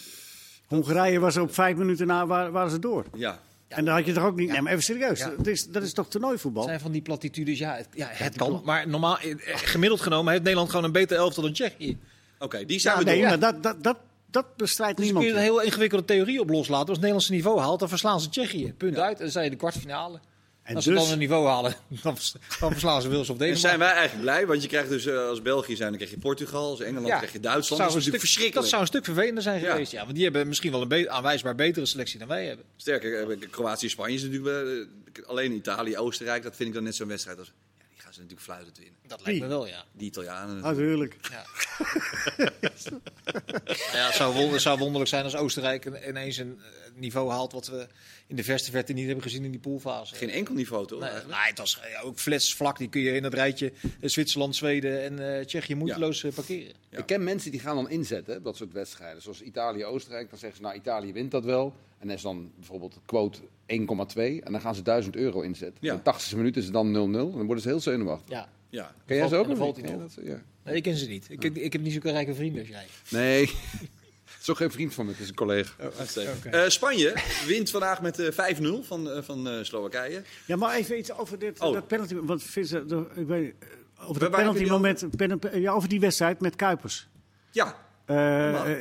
Hongarije 0.68 1.20
was 1.20 1.38
op 1.38 1.54
vijf 1.54 1.76
minuten 1.78 2.08
na, 2.08 2.28
waar- 2.28 2.52
waren 2.52 2.72
ze 2.72 2.80
door. 2.80 3.06
Ja. 3.16 3.40
En 3.76 3.86
dan 3.86 3.96
had 3.96 4.06
je 4.06 4.14
toch 4.14 4.24
ook 4.24 4.36
niet... 4.36 4.50
Nee, 4.50 4.62
maar 4.62 4.72
even 4.72 4.84
serieus. 4.84 5.20
Dat, 5.20 5.48
is, 5.48 5.68
dat 5.68 5.84
is 5.84 5.94
toch 5.94 6.08
toernooivoetbal? 6.08 6.64
zijn 6.64 6.80
van 6.80 6.92
die 6.92 7.02
platitudes, 7.02 7.60
ja, 7.60 7.76
het, 7.76 7.88
ja, 7.94 8.08
het 8.12 8.36
kan. 8.36 8.62
Maar 8.66 8.88
normaal, 8.88 9.20
eh, 9.20 9.36
gemiddeld 9.46 10.02
genomen 10.02 10.32
heeft 10.32 10.44
Nederland 10.44 10.70
gewoon 10.70 10.86
een 10.86 10.92
beter 10.92 11.18
elftal 11.18 11.44
dan 11.44 11.54
Tsjechië. 11.54 11.98
Oké, 12.40 12.66
die 12.66 12.80
zijn 12.80 12.98
we 12.98 13.04
nee, 13.04 13.20
door. 13.20 13.28
maar 13.28 13.40
dat, 13.40 13.64
dat, 13.64 13.84
dat, 13.84 13.98
dat 14.32 14.56
bestrijdt 14.56 14.98
Dus 14.98 15.06
niemand. 15.06 15.26
kun 15.26 15.34
je 15.34 15.40
een 15.40 15.46
heel 15.46 15.62
ingewikkelde 15.62 16.06
theorie 16.06 16.40
op 16.40 16.50
loslaten. 16.50 16.88
Als 16.88 16.88
het 16.88 16.98
Nederlandse 16.98 17.32
niveau 17.32 17.60
haalt, 17.60 17.80
dan 17.80 17.90
verslaan 17.90 18.22
ze 18.22 18.30
Tsjechië. 18.30 18.74
Punt 18.78 18.98
uit. 18.98 19.18
Dan 19.18 19.30
zijn 19.30 19.44
je 19.44 19.50
de 19.50 19.56
kwartfinale. 19.56 20.20
En 20.64 20.76
als 20.76 20.86
dus- 20.86 20.94
ze 21.00 21.04
dan 21.04 21.12
een 21.12 21.20
niveau 21.20 21.48
halen, 21.48 21.76
dan, 22.04 22.16
vers- 22.16 22.34
dan 22.60 22.72
verslaan 22.72 23.02
ze 23.02 23.08
Wils 23.08 23.22
of 23.22 23.28
En 23.30 23.34
Denemarken. 23.38 23.62
zijn 23.70 23.80
wij 23.80 23.92
eigenlijk 23.92 24.22
blij, 24.22 24.46
want 24.48 24.62
je 24.62 24.68
krijgt 24.68 24.90
dus 24.90 25.06
eh, 25.06 25.28
als 25.28 25.42
België 25.42 25.76
zijn, 25.76 25.88
dan 25.90 25.98
krijg 25.98 26.14
je 26.14 26.20
Portugal, 26.20 26.70
als 26.70 26.80
Engeland 26.80 27.08
Ja. 27.08 27.18
krijg 27.18 27.32
je 27.34 27.40
Duitsland. 27.40 27.68
zou 27.68 27.80
Dat 27.82 27.92
een 27.92 27.98
is 27.98 28.06
natuurlijk 28.06 28.24
stuk- 28.24 28.30
verschrikkelijk. 28.30 28.62
Dat 28.62 28.70
zou 28.70 28.82
een 28.82 28.88
stuk 28.88 29.06
vervelender 29.06 29.44
zijn 29.44 29.60
geweest. 29.60 29.92
Ja, 29.92 30.02
want 30.04 30.14
die 30.16 30.24
hebben 30.24 30.48
misschien 30.48 30.72
wel 30.72 30.82
een 30.82 30.88
be- 30.88 31.10
aanwijsbaar 31.10 31.56
betere 31.56 31.86
selectie 31.86 32.20
dan 32.20 32.28
wij 32.28 32.46
hebben. 32.46 32.66
Sterker, 32.76 33.30
eh, 33.30 33.38
Kroatië, 33.50 33.90
Spanje 33.90 34.16
is 34.16 34.24
natuurlijk 34.24 34.88
eh, 35.18 35.26
alleen 35.26 35.52
Italië, 35.52 35.98
Oostenrijk, 35.98 36.44
dat 36.44 36.56
vind 36.56 36.70
ik 36.70 36.76
dan 36.76 36.84
net 36.84 36.96
zo'n 36.96 37.08
wedstrijd 37.08 37.40
als. 37.40 37.48
Ja, 37.78 37.84
die 37.94 38.02
gaan 38.02 38.14
ze 38.14 38.20
natuurlijk 38.20 38.46
fluitend 38.48 38.78
winnen. 38.78 38.96
Dat 39.08 39.22
lijkt 39.26 39.40
me 39.42 39.48
wel, 39.48 39.68
ja. 39.68 39.84
Die 39.92 40.08
Italianen. 40.08 40.60
Natuurlijk. 40.60 41.16
Ja. 41.32 41.44
ja, 43.94 44.06
het, 44.06 44.16
zou 44.16 44.34
wonder, 44.34 44.54
het 44.54 44.62
zou 44.62 44.78
wonderlijk 44.80 45.10
zijn 45.10 45.24
als 45.24 45.36
Oostenrijk 45.36 45.86
een- 45.86 46.08
ineens 46.10 46.38
een 46.38 46.60
niveau 46.96 47.30
haalt 47.32 47.52
wat 47.52 47.68
we 47.68 47.88
in 48.28 48.36
de 48.36 48.44
verste 48.44 48.72
verte 48.72 48.94
niet 48.94 49.06
hebben 49.06 49.24
gezien 49.24 49.44
in 49.44 49.52
die 49.52 49.60
poolfase. 49.60 50.16
Geen 50.16 50.30
enkel 50.30 50.54
niveau, 50.54 50.88
toch? 50.88 51.00
Nee, 51.00 51.10
nee, 51.12 51.22
het 51.28 51.58
was 51.58 51.80
eh, 51.80 52.06
ook 52.06 52.20
flats 52.20 52.56
vlak. 52.56 52.78
Die 52.78 52.90
kun 52.90 53.02
je 53.02 53.12
in 53.16 53.24
het 53.24 53.34
rijtje 53.34 53.72
eh, 53.82 54.10
Zwitserland, 54.10 54.56
Zweden 54.56 55.04
en 55.04 55.38
eh, 55.38 55.46
Tsjechië 55.46 55.76
moeiteloos 55.76 56.26
parkeren. 56.36 56.74
Ja. 56.90 56.98
Ik 56.98 57.06
ken 57.06 57.24
mensen 57.24 57.52
die 57.52 57.60
gaan 57.60 57.76
dan 57.76 57.90
inzetten, 57.90 58.44
dat 58.44 58.58
soort 58.58 58.74
wedstrijden. 58.74 59.22
Zoals 59.22 59.42
Italië-Oostenrijk. 59.42 60.30
Dan 60.30 60.40
zeggen 60.40 60.58
ze, 60.58 60.64
nou, 60.64 60.76
Italië 60.76 61.14
wint 61.14 61.32
dat 61.32 61.46
wel. 61.46 61.74
En 62.00 62.08
dan 62.08 62.16
is 62.18 62.22
dan 62.24 62.52
bijvoorbeeld 62.56 62.94
het 62.94 63.04
quote 63.06 63.40
1,2. 63.42 63.46
En 64.44 64.52
dan 64.52 64.62
gaan 64.62 64.76
ze 64.76 64.82
1000 64.82 65.16
euro 65.16 65.42
inzetten. 65.42 65.78
Ja. 65.82 65.94
In 65.94 66.00
de 66.04 66.14
80ste 66.14 66.36
minuut 66.36 66.58
is 66.58 66.64
het 66.64 66.74
dan 66.74 66.88
0-0. 66.88 66.94
En 66.94 67.12
dan 67.12 67.46
worden 67.46 67.62
ze 67.64 67.68
heel 67.68 67.80
zenuwachtig. 67.80 68.30
Ja. 68.30 68.50
Ja. 68.70 68.96
Ken 69.06 69.16
jij 69.18 69.28
ze 69.28 69.36
ook? 69.36 69.58
valt 69.58 69.82
nog. 69.82 70.00
dat- 70.00 70.18
ja. 70.24 70.42
Nee, 70.64 70.76
ik 70.76 70.84
ken 70.84 70.96
ze 70.96 71.08
niet. 71.08 71.26
Ik, 71.30 71.44
ik 71.44 71.74
heb 71.74 71.82
niet 71.82 71.94
zo'n 71.94 72.12
rijke 72.12 72.34
vrienden 72.36 72.60
als 72.62 72.70
jij. 72.70 72.86
Nee, 73.10 73.50
is 74.44 74.50
ook 74.50 74.58
geen 74.58 74.72
vriend 74.72 74.94
van 74.94 75.06
me, 75.06 75.12
het 75.12 75.20
is 75.20 75.28
een 75.30 75.36
collega. 75.36 75.72
Uitstekend. 76.00 76.46
Eh, 76.46 76.68
Spanje 76.68 77.16
wint 77.48 77.70
vandaag 77.70 78.02
met 78.02 78.20
eh, 78.20 78.32
5-0 78.32 78.84
van, 78.84 79.10
eh, 79.12 79.22
van 79.22 79.48
eh, 79.50 79.64
Slowakije. 79.64 80.22
Ja, 80.46 80.56
maar 80.56 80.76
even 80.76 80.98
iets 80.98 81.12
over 81.12 81.40
dit, 81.40 81.60
Oh. 81.60 81.74
dat 81.74 81.88
penalty. 81.88 82.16
Want 82.16 82.44
Vincent, 82.44 82.92
ik 82.92 83.28
weet, 83.28 83.54
over 84.08 84.20
dat 84.20 84.32
penalty 84.32 84.60
die 84.60 84.68
moment, 84.70 85.06
pen- 85.18 85.62
ja, 85.62 85.72
over 85.72 85.90
die 85.90 86.00
wedstrijd 86.00 86.42
met 86.42 86.56
Kuipers. 86.56 87.08
Ja, 87.52 87.76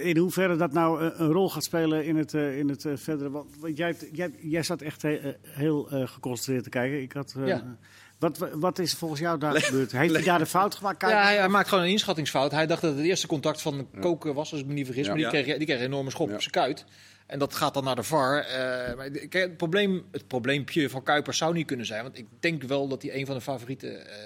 in 0.03 0.17
hoeverre 0.17 0.57
dat 0.57 0.73
nou 0.73 1.03
een, 1.03 1.23
een 1.23 1.33
rol 1.33 1.51
gaat 1.51 1.65
spelen 1.65 2.05
in 2.05 2.17
het, 2.17 2.35
eh, 2.35 2.59
in 2.59 2.69
het 2.69 2.85
verdere. 2.95 3.31
Want, 3.31 3.57
want 3.61 3.77
jij, 3.77 3.97
jij, 4.13 4.31
jij 4.41 4.63
zat 4.63 4.81
echt 4.81 5.03
he- 5.03 5.15
eh, 5.17 5.33
heel 5.43 5.85
geconcentreerd 5.91 6.65
te 6.65 6.71
kijken. 6.71 7.03
Ik 7.03 7.13
had, 7.13 7.35
eh, 7.39 7.47
Ja. 7.47 7.77
Wat, 8.23 8.51
wat 8.53 8.79
is 8.79 8.93
er 8.93 8.99
volgens 8.99 9.21
jou 9.21 9.39
daar 9.39 9.61
gebeurd? 9.61 9.93
Heeft 9.93 10.15
hij 10.15 10.23
daar 10.23 10.39
de 10.39 10.47
fout 10.47 10.75
gemaakt? 10.75 11.03
Ja, 11.03 11.23
hij, 11.23 11.37
hij 11.37 11.49
maakt 11.49 11.69
gewoon 11.69 11.85
een 11.85 11.91
inschattingsfout. 11.91 12.51
Hij 12.51 12.67
dacht 12.67 12.83
dat 12.83 12.97
het 12.97 13.05
eerste 13.05 13.27
contact 13.27 13.63
van 13.63 13.89
koken 14.01 14.35
was, 14.35 14.53
als 14.53 14.61
ik 14.61 14.67
me 14.67 14.73
niet 14.73 14.87
vergis. 14.87 15.07
Ja. 15.07 15.13
Maar 15.13 15.19
die 15.21 15.43
kreeg, 15.43 15.57
die 15.57 15.67
kreeg 15.67 15.79
een 15.79 15.85
enorme 15.85 16.11
schop 16.11 16.29
Ja. 16.29 16.35
op 16.35 16.41
zijn 16.41 16.53
kuit. 16.53 16.85
En 17.27 17.39
dat 17.39 17.55
gaat 17.55 17.75
dan 17.75 17.85
naar 17.85 17.97
de 17.97 18.03
VAR. 18.03 18.39
Eh, 18.39 19.13
het, 19.31 19.57
probleem, 19.57 20.05
het 20.11 20.27
probleempje 20.27 20.91
van 20.91 21.03
Kuipers 21.03 21.39
zou 21.39 21.55
niet 21.55 21.67
kunnen 21.67 21.87
zijn. 21.87 22.03
Want 22.03 22.19
ik 22.19 22.27
denk 22.41 22.63
wel 22.63 22.89
dat 22.89 23.03
hij 23.03 23.15
een 23.15 23.27
van 23.27 23.35
de 23.35 23.41
favorieten 23.41 24.07
eh, 24.07 24.17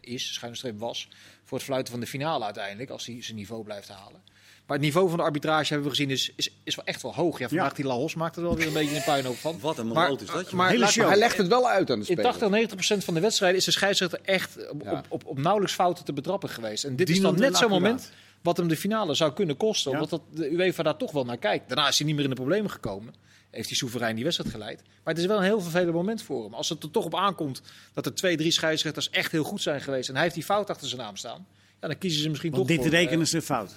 is, 0.00 0.34
schuine 0.34 0.56
streep 0.56 0.78
was, 0.78 1.08
voor 1.44 1.56
het 1.58 1.66
fluiten 1.66 1.92
van 1.92 2.00
de 2.00 2.06
finale 2.06 2.44
uiteindelijk. 2.44 2.90
Als 2.90 3.06
hij 3.06 3.22
zijn 3.22 3.36
niveau 3.36 3.64
blijft 3.64 3.88
halen. 3.88 4.20
Maar 4.68 4.76
het 4.76 4.86
niveau 4.86 5.08
van 5.08 5.18
de 5.18 5.24
arbitrage 5.24 5.72
hebben 5.72 5.90
we 5.90 5.96
gezien 5.96 6.10
is, 6.10 6.32
is, 6.36 6.50
is 6.64 6.74
wel 6.74 6.84
echt 6.84 7.02
wel 7.02 7.14
hoog. 7.14 7.38
Ja, 7.38 7.48
vandaag 7.48 7.68
Ja. 7.68 7.74
die 7.74 7.84
Lahos 7.84 8.14
maakt 8.14 8.36
er 8.36 8.42
wel 8.42 8.56
weer 8.56 8.66
een 8.66 8.72
beetje 8.72 8.96
een 8.96 9.04
puinhoop 9.04 9.36
van. 9.36 9.58
wat 9.60 9.78
een 9.78 9.88
is 9.88 10.26
dat. 10.26 10.44
joh. 10.44 10.52
Maar, 10.52 10.68
Hele 10.68 10.80
laat- 10.80 10.90
show. 10.90 11.08
Hij 11.08 11.16
legt 11.18 11.36
het 11.36 11.46
wel 11.48 11.68
uit 11.68 11.90
aan 11.90 12.00
de 12.00 12.06
in 12.06 12.12
speler. 12.12 12.22
80 12.22 12.48
90 12.48 12.76
procent 12.76 13.04
van 13.04 13.14
de 13.14 13.20
wedstrijden 13.20 13.58
is 13.58 13.64
de 13.64 13.70
scheidsrechter 13.70 14.20
echt 14.22 14.68
op, 14.70 14.82
Ja. 14.82 14.92
op, 14.92 15.04
op, 15.08 15.26
op 15.26 15.38
nauwelijks 15.38 15.74
fouten 15.74 16.04
te 16.04 16.12
betrappen 16.12 16.48
geweest. 16.48 16.84
En 16.84 16.96
dit 16.96 17.08
is 17.08 17.20
dan 17.20 17.38
net 17.38 17.56
zo'n 17.56 17.70
moment 17.70 18.10
wat 18.42 18.56
hem 18.56 18.68
de 18.68 18.76
finale 18.76 19.14
zou 19.14 19.32
kunnen 19.32 19.56
kosten. 19.56 19.90
Omdat 19.92 20.10
dat 20.10 20.20
de 20.34 20.52
UEFA 20.52 20.82
daar 20.82 20.96
toch 20.96 21.12
wel 21.12 21.24
naar 21.24 21.38
kijkt. 21.38 21.68
Daarna 21.68 21.88
is 21.88 21.96
hij 21.98 22.06
niet 22.06 22.14
meer 22.16 22.24
in 22.24 22.30
de 22.30 22.36
problemen 22.36 22.70
gekomen. 22.70 23.14
Heeft 23.50 23.68
hij 23.68 23.76
soeverein 23.76 24.14
die 24.14 24.24
wedstrijd 24.24 24.52
geleid. 24.52 24.82
Maar 25.04 25.14
het 25.14 25.18
is 25.22 25.26
wel 25.28 25.36
een 25.36 25.42
heel 25.42 25.60
vervelend 25.60 25.92
moment 25.92 26.22
voor 26.22 26.44
hem. 26.44 26.54
Als 26.54 26.68
het 26.68 26.82
er 26.82 26.90
toch 26.90 27.04
op 27.04 27.14
aankomt 27.14 27.62
dat 27.92 28.06
er 28.06 28.14
twee, 28.14 28.36
drie 28.36 28.50
scheidsrechters 28.50 29.10
echt 29.10 29.32
heel 29.32 29.44
goed 29.44 29.62
zijn 29.62 29.80
geweest. 29.80 30.08
En 30.08 30.14
hij 30.14 30.22
heeft 30.22 30.34
die 30.34 30.44
fout 30.44 30.70
achter 30.70 30.88
zijn 30.88 31.00
naam 31.00 31.16
staan. 31.16 31.46
Ja, 31.80 31.88
dan 31.88 31.98
kiezen 31.98 32.22
ze 32.22 32.28
misschien 32.28 32.50
Want 32.50 32.66
toch 32.66 32.76
dit 32.76 32.86
voor... 32.86 32.94
rekenen 32.94 33.20
eh, 33.20 33.26
ze 33.26 33.42
fout. 33.42 33.72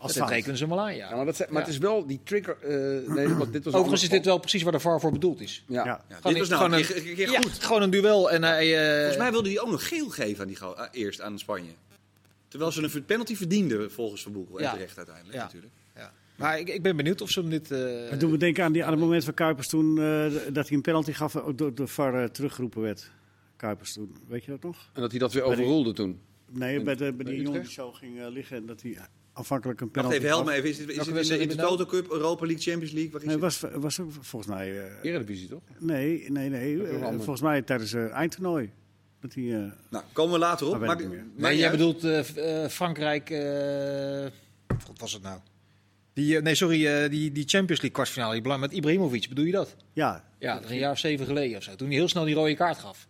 Als 0.00 0.14
dat 0.14 0.28
rekenen 0.28 0.56
ze 0.56 0.64
hem 0.64 0.74
wel 0.74 0.84
aan, 0.84 0.96
ja. 0.96 1.08
Ja, 1.08 1.16
maar 1.16 1.24
dat, 1.24 1.36
zijn- 1.36 1.48
maar 1.52 1.60
Ja. 1.60 1.66
het 1.66 1.74
is 1.76 1.80
wel 1.80 2.06
die 2.06 2.20
trigger. 2.24 2.56
eh, 2.60 3.14
nee, 3.14 3.28
want 3.28 3.52
dit 3.52 3.64
was 3.64 3.74
Overigens 3.74 4.02
is 4.02 4.08
dit 4.08 4.24
wel 4.24 4.38
precies 4.38 4.62
waar 4.62 4.72
de 4.72 4.80
VAR 4.80 5.00
voor 5.00 5.12
bedoeld 5.12 5.40
is. 5.40 5.64
Ja. 5.68 5.84
Ja. 5.84 5.96
Dit 6.08 6.16
een- 6.24 6.32
nou 6.32 6.38
een 6.38 6.46
gewoon 6.46 6.70
keer, 6.70 6.96
een 7.10 7.14
keer 7.14 7.30
Ja, 7.30 7.40
goed. 7.40 7.62
gewoon 7.64 7.82
een 7.82 7.90
duel. 7.90 8.30
En 8.30 8.42
hij, 8.42 8.78
eh, 8.82 8.94
Volgens 8.96 9.16
mij 9.16 9.30
wilde 9.30 9.48
hij 9.48 9.60
ook 9.60 9.70
nog 9.70 9.88
geel 9.88 10.08
geven 10.08 10.40
aan 10.42 10.46
die 10.48 10.58
ah, 10.58 10.88
eerst 10.92 11.20
aan 11.20 11.38
Spanje. 11.38 11.70
Terwijl 12.48 12.72
ze 12.72 12.82
een 12.94 13.04
penalty 13.04 13.36
verdienden 13.36 13.90
volgens 13.92 14.22
Van 14.22 14.32
Boekel. 14.32 14.56
En 14.58 14.64
Ja. 14.64 14.72
terecht 14.72 14.96
uiteindelijk 14.96 15.36
Ja. 15.36 15.42
natuurlijk. 15.42 15.72
ja. 15.96 16.12
Maar 16.36 16.58
ik, 16.58 16.68
ik 16.68 16.82
ben 16.82 16.96
benieuwd 16.96 17.20
of 17.20 17.30
ze 17.30 17.40
hem 17.40 17.50
dit... 17.50 17.70
eh, 17.70 17.78
Het 18.10 18.20
doet 18.20 18.30
me 18.30 18.36
denken 18.36 18.64
aan, 18.64 18.72
die, 18.72 18.84
aan 18.84 18.90
het 18.90 19.00
moment 19.00 19.24
van 19.24 19.34
Kuipers 19.34 19.68
toen 19.68 19.98
eh, 19.98 20.26
dat 20.52 20.66
hij 20.68 20.76
een 20.76 20.82
penalty 20.82 21.12
gaf, 21.12 21.36
ook 21.36 21.58
door 21.58 21.74
de 21.74 21.86
VAR 21.86 22.22
eh, 22.22 22.28
teruggeroepen 22.28 22.82
werd. 22.82 23.10
Kuipers 23.56 23.92
toen, 23.92 24.16
weet 24.28 24.44
je 24.44 24.50
dat 24.50 24.62
nog? 24.62 24.90
En 24.92 25.00
dat 25.00 25.10
hij 25.10 25.20
dat 25.20 25.32
weer 25.32 25.42
overroelde 25.42 25.92
toen. 25.92 26.20
Nee, 26.50 26.82
bij, 26.82 26.94
de, 26.96 27.12
bij 27.12 27.24
die 27.24 27.42
jongen 27.42 27.62
die 27.62 27.70
zo 27.70 27.92
ging 27.92 28.28
liggen 28.28 28.56
en 28.56 28.66
dat 28.66 28.82
hij 28.82 28.98
aanvankelijk 29.38 29.80
een 29.80 29.88
Wacht 29.92 29.96
penalty 29.96 30.16
even, 30.16 30.28
help 30.28 30.44
me 30.44 30.50
gaf. 30.50 30.58
even. 30.58 30.70
Is 30.70 30.78
het, 30.78 30.88
is 30.88 30.96
het 30.96 31.06
in 31.06 31.12
de, 31.14 31.18
in 31.20 31.24
de 31.28 31.36
wedstrijd 31.36 31.68
Toto 31.68 31.86
Cup, 31.86 32.10
Europa 32.10 32.46
League, 32.46 32.62
Champions 32.62 32.92
League? 32.92 33.10
Waar 33.12 33.20
is 33.20 33.26
Nee, 33.26 33.34
het? 33.36 33.60
was, 33.60 33.72
was 33.74 34.00
ook 34.00 34.10
volgens 34.20 34.52
mij... 34.52 34.78
eh, 34.78 34.92
Eredivisie 35.02 35.48
toch? 35.48 35.60
nee, 35.78 36.24
nee, 36.30 36.48
nee. 36.48 36.86
Eh, 36.86 37.06
volgens 37.16 37.40
mij 37.40 37.62
tijdens 37.62 37.92
het 37.92 38.10
eindtoernooi. 38.10 38.70
Dat 39.20 39.34
hij, 39.34 39.44
eh, 39.44 39.72
Nou, 39.90 40.04
komen 40.12 40.32
we 40.32 40.38
later 40.38 40.66
op. 40.66 40.78
Weet 40.78 40.86
Maar, 40.86 41.02
Nee, 41.36 41.56
jij 41.56 41.70
bedoelt 41.70 42.04
eh, 42.04 42.64
eh, 42.64 42.70
Frankrijk. 42.70 43.30
eh, 43.30 44.26
wat 44.86 44.98
was 44.98 45.12
het 45.12 45.22
nou? 45.22 45.40
Die, 46.12 46.36
eh, 46.36 46.42
nee, 46.42 46.54
sorry, 46.54 46.86
eh, 46.86 47.10
die, 47.10 47.32
die 47.32 47.42
Champions 47.46 47.68
League 47.68 47.90
kwartfinale 47.90 48.40
die 48.42 48.58
met 48.58 48.72
Ibrahimovic. 48.72 49.28
Bedoel 49.28 49.44
je 49.44 49.52
dat? 49.52 49.76
ja, 49.92 50.24
Ja, 50.38 50.60
een 50.66 50.76
jaar 50.78 50.90
of 50.92 50.98
zeven 50.98 51.26
geleden 51.26 51.56
of 51.56 51.62
zo. 51.62 51.74
Toen 51.74 51.86
hij 51.88 51.96
heel 51.96 52.08
snel 52.08 52.24
die 52.24 52.34
rode 52.34 52.54
kaart 52.56 52.78
gaf. 52.78 53.06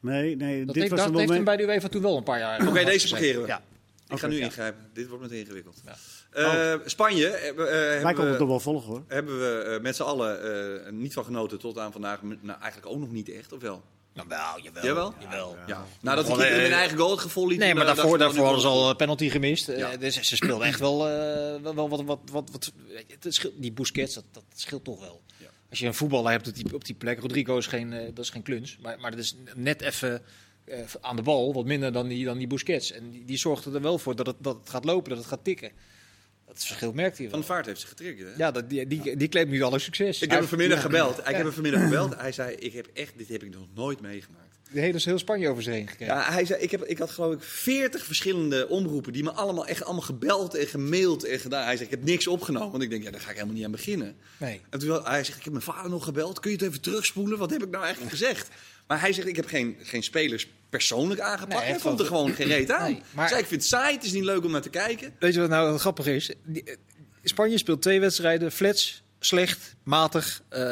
nee, 0.00 0.36
nee. 0.36 0.64
Dat, 0.64 0.74
dit 0.74 0.82
heeft, 0.82 0.90
was 0.90 1.00
dat 1.00 1.12
een 1.12 1.18
heeft 1.18 1.32
hem 1.32 1.44
bij 1.44 1.56
de 1.56 1.62
UEFA 1.62 1.88
toen 1.88 2.02
wel 2.02 2.16
een 2.16 2.22
paar 2.22 2.38
jaar. 2.38 2.68
Oké, 2.68 2.84
deze 2.84 3.08
parkeren 3.08 3.40
we. 3.42 3.46
Ja. 3.46 3.62
Ik 4.12 4.18
ga 4.18 4.26
nu 4.26 4.38
ja. 4.38 4.44
ingrijpen. 4.44 4.90
Dit 4.92 5.08
wordt 5.08 5.22
meteen 5.22 5.38
ingewikkeld. 5.38 5.82
Ja. 5.84 5.96
Eh, 6.72 6.80
Spanje 6.84 7.28
hebben, 7.28 7.66
eh, 7.66 7.72
Wij 7.72 7.88
hebben 7.88 8.06
het 8.06 8.16
toch 8.16 8.38
we, 8.38 8.46
wel 8.46 8.60
volgen 8.60 8.88
hoor. 8.88 9.04
hebben 9.08 9.38
we 9.38 9.62
eh, 9.62 9.80
met 9.80 9.96
z'n 9.96 10.02
allen 10.02 10.42
eh, 10.86 10.92
niet 10.92 11.12
van 11.12 11.24
genoten 11.24 11.58
tot 11.58 11.78
aan 11.78 11.92
vandaag. 11.92 12.22
Nou, 12.22 12.60
eigenlijk 12.60 12.92
ook 12.92 12.98
nog 12.98 13.10
niet 13.10 13.28
echt, 13.28 13.52
of 13.52 13.60
wel? 13.60 13.82
Nou, 14.14 14.28
wel, 14.28 14.60
jawel. 14.62 14.84
Jawel? 14.84 15.14
jawel. 15.20 15.56
Ja. 15.66 15.86
Nadat 16.00 16.24
Gewoon, 16.24 16.40
ik 16.40 16.50
in 16.50 16.56
mijn 16.56 16.72
eigen 16.72 16.98
goal 16.98 17.10
het 17.10 17.20
gevoel 17.20 17.48
liet. 17.48 17.58
Nee, 17.58 17.74
maar 17.74 17.86
daarvoor, 17.86 18.18
daarvoor 18.18 18.44
hadden 18.44 18.60
ze 18.60 18.66
al 18.66 18.90
een 18.90 18.96
penalty 18.96 19.28
gemist. 19.28 19.66
Ja. 19.66 19.96
dus 19.96 20.20
ze 20.20 20.36
speelden 20.36 20.66
echt 20.66 20.80
wel, 20.80 21.08
eh, 21.08 21.62
wel, 21.62 21.74
wel 21.74 21.88
wat, 21.88 22.02
wat, 22.02 22.18
wat, 22.32 22.50
wat 22.50 22.72
het 23.20 23.50
Die 23.56 23.72
Busquets, 23.72 24.14
dat, 24.14 24.24
dat 24.32 24.44
scheelt 24.54 24.84
toch 24.84 25.00
wel. 25.00 25.22
Ja. 25.36 25.46
Als 25.70 25.78
je 25.78 25.86
een 25.86 25.94
voetballer 25.94 26.30
hebt 26.30 26.48
op 26.48 26.54
die, 26.54 26.74
op 26.74 26.84
die 26.84 26.94
plek. 26.94 27.20
Rodrigo 27.20 27.56
is 27.56 27.66
geen, 27.66 27.90
dat 28.14 28.24
is 28.24 28.30
geen 28.30 28.42
kluns. 28.42 28.78
Maar, 28.80 29.00
maar 29.00 29.10
dat 29.10 29.20
is 29.20 29.36
net 29.54 29.80
even 29.80 30.22
eh, 30.72 30.78
aan 31.00 31.16
de 31.16 31.22
bal. 31.22 31.52
Wat 31.54 31.64
minder 31.64 31.92
dan 31.92 32.08
die, 32.08 32.24
dan 32.24 32.38
die 32.38 32.46
Busquets. 32.46 32.92
En 32.92 33.10
die, 33.10 33.24
die 33.24 33.36
zorgt 33.38 33.64
er 33.64 33.80
wel 33.80 33.98
voor 33.98 34.16
dat 34.16 34.26
het, 34.26 34.36
dat 34.38 34.56
het 34.60 34.70
gaat 34.70 34.84
lopen, 34.84 35.08
dat 35.08 35.18
het 35.18 35.26
gaat 35.26 35.44
tikken. 35.44 35.70
Dat 36.46 36.64
verschil 36.64 36.92
merkt 36.92 37.18
hij 37.18 37.26
Van 37.28 37.38
wel. 37.38 37.48
de 37.48 37.54
Vaart 37.54 37.66
heeft 37.66 37.80
ze 37.80 37.86
getriggerd, 37.86 38.28
hè? 38.28 38.34
Ja, 38.36 38.50
dat, 38.50 38.70
die, 38.70 38.86
die, 38.86 39.16
die 39.16 39.28
claimt 39.28 39.50
nu 39.50 39.62
alle 39.62 39.78
succes. 39.78 40.22
Ik 40.22 40.30
heb 40.30 40.38
hem 40.38 40.48
vanmiddag 40.48 40.76
Ja. 40.78 40.82
gebeld. 40.84 41.18
Ik 41.18 41.24
heb 41.24 41.36
hem 41.42 41.52
vanmiddag 41.52 41.82
gebeld. 41.82 42.16
Hij 42.16 42.32
zei, 42.32 42.54
ik 42.54 42.72
heb 42.72 42.88
echt, 42.94 43.12
dit 43.16 43.28
heb 43.28 43.42
ik 43.42 43.50
nog 43.54 43.66
nooit 43.74 44.00
meegemaakt. 44.00 44.40
De 44.72 44.80
hele 44.80 45.00
heel 45.04 45.18
Spanje 45.18 45.48
over 45.48 45.62
zich 45.62 45.72
heen 45.72 45.88
gekregen. 45.88 46.14
Ja, 46.14 46.32
hij 46.32 46.44
zei, 46.44 46.62
ik, 46.62 46.70
heb, 46.70 46.82
ik 46.84 46.98
had 46.98 47.10
geloof 47.10 47.34
ik 47.34 47.42
40 47.42 48.04
verschillende 48.04 48.68
omroepen 48.68 49.12
die 49.12 49.22
me 49.22 49.32
allemaal 49.32 49.66
echt 49.66 49.84
allemaal 49.84 50.02
gebeld 50.02 50.54
en 50.54 50.66
gemaild 50.66 51.24
en 51.24 51.38
gedaan. 51.38 51.64
Hij 51.64 51.76
zegt, 51.76 51.90
ik 51.92 51.98
heb 51.98 52.04
niks 52.08 52.26
opgenomen. 52.26 52.70
Want 52.70 52.82
ik 52.82 52.90
denk, 52.90 53.02
ja, 53.02 53.10
daar 53.10 53.20
ga 53.20 53.28
ik 53.28 53.34
helemaal 53.34 53.54
niet 53.56 53.64
aan 53.64 53.70
beginnen. 53.70 54.16
Nee. 54.38 54.60
En 54.70 54.78
toen 54.78 55.02
hij 55.04 55.24
zegt, 55.24 55.38
ik 55.38 55.44
heb 55.44 55.52
mijn 55.52 55.64
vader 55.64 55.90
nog 55.90 56.04
gebeld. 56.04 56.40
Kun 56.40 56.50
je 56.50 56.56
het 56.56 56.66
even 56.66 56.80
terugspoelen? 56.80 57.38
Wat 57.38 57.50
heb 57.50 57.62
ik 57.62 57.70
nou 57.70 57.82
eigenlijk 57.84 58.12
gezegd? 58.12 58.48
Maar 58.86 59.00
hij 59.00 59.12
zegt, 59.12 59.26
ik 59.28 59.36
heb 59.36 59.46
geen, 59.46 59.76
geen 59.82 60.02
spelers 60.02 60.48
persoonlijk 60.70 61.20
aangepakt. 61.20 61.60
Nee, 61.60 61.70
hij 61.70 61.78
vond 61.80 62.00
er 62.00 62.06
gewoon 62.06 62.32
geen 62.34 62.46
reet 62.46 62.70
aan. 62.70 62.92
Nee, 62.92 63.02
maar- 63.14 63.26
ik 63.38 63.46
vind 63.46 63.50
het 63.50 63.64
saai, 63.64 63.94
het 63.94 64.04
is 64.04 64.12
niet 64.12 64.24
leuk 64.24 64.44
om 64.44 64.50
naar 64.50 64.62
te 64.62 64.70
kijken. 64.70 65.14
Weet 65.18 65.34
je 65.34 65.40
wat 65.40 65.48
nou 65.48 65.78
grappig 65.78 66.06
is? 66.06 66.30
Die- 66.44 66.64
eh, 66.64 66.76
Spanje 67.24 67.58
speelt 67.58 67.82
twee 67.82 68.00
wedstrijden. 68.00 68.52
Flats, 68.52 69.02
slecht, 69.24 69.74
matig, 69.82 70.42
eh, 70.48 70.62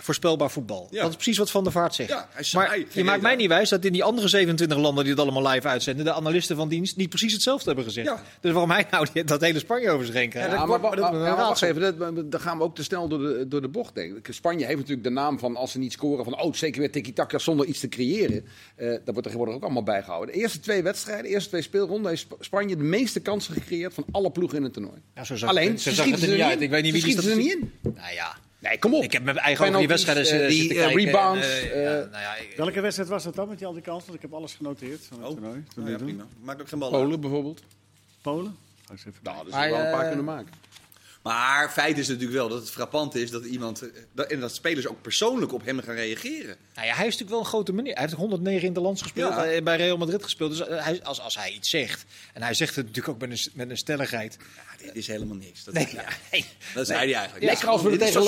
voorspelbaar 0.00 0.50
voetbal. 0.50 0.88
Ja. 0.90 1.00
Dat 1.00 1.10
is 1.10 1.14
precies 1.16 1.38
wat 1.38 1.50
Van 1.50 1.62
der 1.64 1.72
Vaart 1.72 1.94
zegt. 1.94 2.08
Ja, 2.08 2.28
hij 2.30 2.46
maar 2.52 2.78
je 2.92 3.04
maakt 3.04 3.22
mij 3.22 3.36
niet 3.36 3.48
wijs 3.48 3.68
dat 3.68 3.84
in 3.84 3.92
die 3.92 4.04
andere 4.04 4.28
27 4.28 4.78
landen 4.78 5.04
die 5.04 5.12
het 5.12 5.22
allemaal 5.22 5.52
live 5.52 5.68
uitzenden... 5.68 6.04
de 6.04 6.12
analisten 6.12 6.56
van 6.56 6.68
dienst 6.68 6.96
niet 6.96 7.08
precies 7.08 7.32
hetzelfde 7.32 7.66
hebben 7.66 7.84
gezegd. 7.84 8.06
Ja. 8.08 8.22
Dus 8.40 8.52
waarom 8.52 8.70
hij 8.70 8.86
nou 8.90 9.06
die- 9.12 9.24
dat 9.24 9.40
hele 9.40 9.58
Spanje 9.58 9.90
over 9.90 10.06
zich 10.06 10.14
heen 10.14 10.30
krijgt? 10.30 10.50
Ja, 10.50 10.66
maar 10.66 10.80
maar, 10.80 11.36
wacht 11.36 11.62
even, 11.62 12.30
dan 12.30 12.40
gaan 12.40 12.58
we 12.58 12.64
ook 12.64 12.74
te 12.74 12.82
snel 12.82 13.08
door 13.08 13.18
de, 13.18 13.48
door 13.48 13.60
de 13.60 13.68
bocht. 13.68 13.92
Spanje 14.30 14.64
heeft 14.64 14.78
natuurlijk 14.78 15.04
de 15.04 15.10
naam 15.12 15.38
van 15.38 15.56
als 15.56 15.70
ze 15.72 15.78
niet 15.78 15.92
scoren 15.92 16.24
van 16.24 16.40
oh, 16.40 16.52
zeker 16.52 16.80
weer 16.80 16.90
tiki-taka 16.90 17.38
zonder 17.38 17.66
iets 17.66 17.80
te 17.80 17.88
creëren. 17.88 18.44
Eh 18.76 18.88
dat 18.88 19.00
wordt 19.04 19.22
tegenwoordig 19.22 19.54
ook 19.54 19.62
allemaal 19.62 19.82
bijgehouden. 19.82 20.34
De 20.34 20.40
eerste 20.40 20.60
twee 20.60 20.82
wedstrijden, 20.82 21.24
de 21.24 21.30
eerste 21.30 21.48
twee 21.48 21.62
speelronden 21.62 22.08
heeft 22.10 22.20
Sp- 22.22 22.36
Spanje 22.40 22.76
de 22.76 22.82
meeste 22.82 23.20
kansen 23.20 23.54
gecreëerd 23.54 23.94
van 23.94 24.04
alle 24.10 24.30
ploegen 24.30 24.58
in 24.58 24.64
het 24.64 24.72
toernooi. 24.72 24.98
Ja, 25.14 25.24
zo 25.24 25.36
zag 25.36 25.48
Alleen, 25.48 25.78
ze 25.78 25.88
het 25.88 25.98
er 25.98 26.18
ze 26.18 26.26
niet 26.26 26.40
uit. 26.40 26.60
Ik 26.60 26.70
weet 26.70 26.82
niet 26.82 26.94
Ze 26.94 27.06
wie 27.06 27.14
die 27.14 27.22
ze 27.24 27.30
er 27.30 27.36
niet 27.36 27.52
in. 27.52 27.72
Nou 27.94 28.12
ja. 28.14 28.36
Nee, 28.58 28.78
kom 28.78 28.94
op. 28.94 29.02
Ik 29.02 29.12
heb 29.12 29.22
mijn 29.22 29.38
eigen 29.38 29.66
ogen 29.66 29.78
die 29.78 29.88
wedstrijden 29.88 30.48
die, 30.48 30.68
eh, 30.70 30.76
kijken. 30.76 30.96
rebounds, 31.04 31.46
En, 31.46 31.72
eh, 31.72 31.82
ja, 31.82 31.90
nou 31.90 32.10
ja, 32.10 32.34
Welke 32.56 32.80
wedstrijd 32.80 33.08
was 33.08 33.24
dat 33.24 33.34
dan 33.34 33.48
met 33.48 33.58
die 33.58 33.66
al 33.66 33.72
die 33.72 33.82
kansen? 33.82 34.04
Want 34.06 34.16
ik 34.16 34.22
heb 34.30 34.32
alles 34.38 34.54
genoteerd 34.54 35.04
van 35.08 35.18
het 35.18 35.26
Oh. 35.28 35.32
toernooi. 35.32 35.64
Nou 35.74 35.86
nu 35.86 35.92
ja, 35.92 35.98
toe. 35.98 36.06
prima. 36.06 36.26
Maakt 36.42 36.60
ook 36.60 36.68
geen 36.68 36.78
bal 36.78 36.92
uit. 36.92 37.02
Polen 37.02 37.20
bijvoorbeeld. 37.20 37.62
Polen? 38.22 38.56
Ga 38.86 38.92
eens 38.92 39.04
even 39.06 39.20
Nou, 39.22 39.36
dat 39.36 39.46
is 39.46 39.52
Maar, 39.52 39.70
wel 39.70 39.80
een 39.80 39.90
paar 39.90 40.06
kunnen 40.06 40.24
maken. 40.24 40.52
Maar 41.24 41.70
feit 41.70 41.98
is 41.98 42.08
natuurlijk 42.08 42.34
wel 42.34 42.48
dat 42.48 42.58
het 42.60 42.70
frappant 42.70 43.14
is 43.14 43.30
dat 43.30 43.44
iemand... 43.44 43.82
eh, 43.82 43.88
dat- 44.12 44.30
En 44.30 44.40
dat 44.40 44.54
spelers 44.54 44.86
ook 44.86 45.02
persoonlijk 45.02 45.52
op 45.52 45.64
hem 45.64 45.80
gaan 45.80 45.94
reageren. 45.94 46.56
Nou 46.74 46.86
ja, 46.86 46.94
hij 46.94 47.06
is 47.06 47.12
natuurlijk 47.12 47.30
wel 47.30 47.38
een 47.38 47.44
grote 47.46 47.72
meneer. 47.72 47.92
Hij 47.92 48.02
heeft 48.02 48.14
109 48.14 48.66
in 48.66 48.72
de 48.72 48.80
lands 48.80 49.02
gespeeld, 49.02 49.32
Ja. 49.32 49.44
eh, 49.44 49.62
bij 49.62 49.76
Real 49.76 49.96
Madrid 49.96 50.22
gespeeld. 50.22 50.50
Dus 50.56 50.66
eh, 50.68 50.84
hij, 50.84 51.02
als, 51.02 51.20
als 51.20 51.36
hij 51.36 51.50
iets 51.52 51.70
zegt, 51.70 52.04
en 52.32 52.42
hij 52.42 52.54
zegt 52.54 52.74
het 52.76 52.86
natuurlijk 52.86 53.14
ook 53.14 53.28
met 53.28 53.30
een, 53.30 53.50
met 53.54 53.70
een 53.70 53.76
stelligheid. 53.76 54.36
Ja, 54.40 54.84
dit 54.86 54.94
is 54.96 55.06
helemaal 55.06 55.36
niks. 55.36 55.64
Dat, 55.64 55.74
Nee, 55.74 55.88
ja, 55.92 56.04
nee. 56.32 56.44
dat 56.74 56.86
zei 56.86 56.98
hij 56.98 57.14
eigenlijk. 57.14 57.44
Lekker 57.44 57.68
als 57.68 57.82
we 57.82 57.90
er 57.90 57.98
tegen 57.98 58.22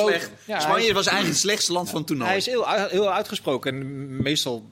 Spanje 0.61 0.93
was 0.93 1.07
eigenlijk 1.07 1.27
het 1.27 1.37
slechtste 1.37 1.73
land 1.73 1.91
van 1.91 2.05
toernooi. 2.05 2.29
Hij 2.29 2.39
is 2.39 2.47
heel, 2.47 2.69
heel 2.89 3.13
uitgesproken. 3.13 3.75
En 3.75 4.23
meestal, 4.23 4.71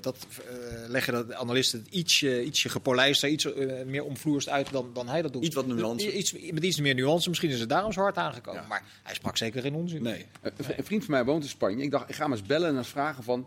dat, 0.00 0.16
eh, 0.48 0.54
leggen 0.88 1.12
dat 1.12 1.28
de 1.28 1.36
analisten 1.36 1.78
het 1.78 1.94
ietsje, 1.94 2.44
ietsje 2.44 2.68
gepolijster, 2.68 3.28
iets 3.28 3.52
eh, 3.52 3.84
meer 3.86 4.04
omvloerst 4.04 4.48
uit 4.48 4.72
dan, 4.72 4.90
dan 4.92 5.08
hij 5.08 5.22
dat 5.22 5.32
doet. 5.32 5.44
Iets 5.44 5.54
wat 5.54 5.66
nuance. 5.66 6.16
Iets, 6.16 6.32
met 6.50 6.64
iets 6.64 6.80
meer 6.80 6.94
nuance. 6.94 7.28
Misschien 7.28 7.50
is 7.50 7.60
het 7.60 7.68
daarom 7.68 7.92
zo 7.92 8.00
hard 8.00 8.16
aangekomen. 8.16 8.64
Maar 8.68 8.82
hij 9.02 9.14
sprak 9.14 9.36
zeker 9.36 9.62
geen 9.62 9.74
onzin. 9.74 10.02
Nee. 10.02 10.26
Een 10.42 10.52
vri- 10.64 10.74
Een 10.76 10.84
vriend 10.84 11.04
van 11.04 11.14
mij 11.14 11.24
woont 11.24 11.42
in 11.42 11.48
Spanje. 11.48 11.82
Ik 11.84 11.90
dacht, 11.90 12.08
ik 12.08 12.14
ga 12.14 12.22
hem 12.22 12.32
eens 12.32 12.42
bellen 12.42 12.68
en 12.68 12.76
eens 12.76 12.88
vragen 12.88 13.24
van... 13.24 13.46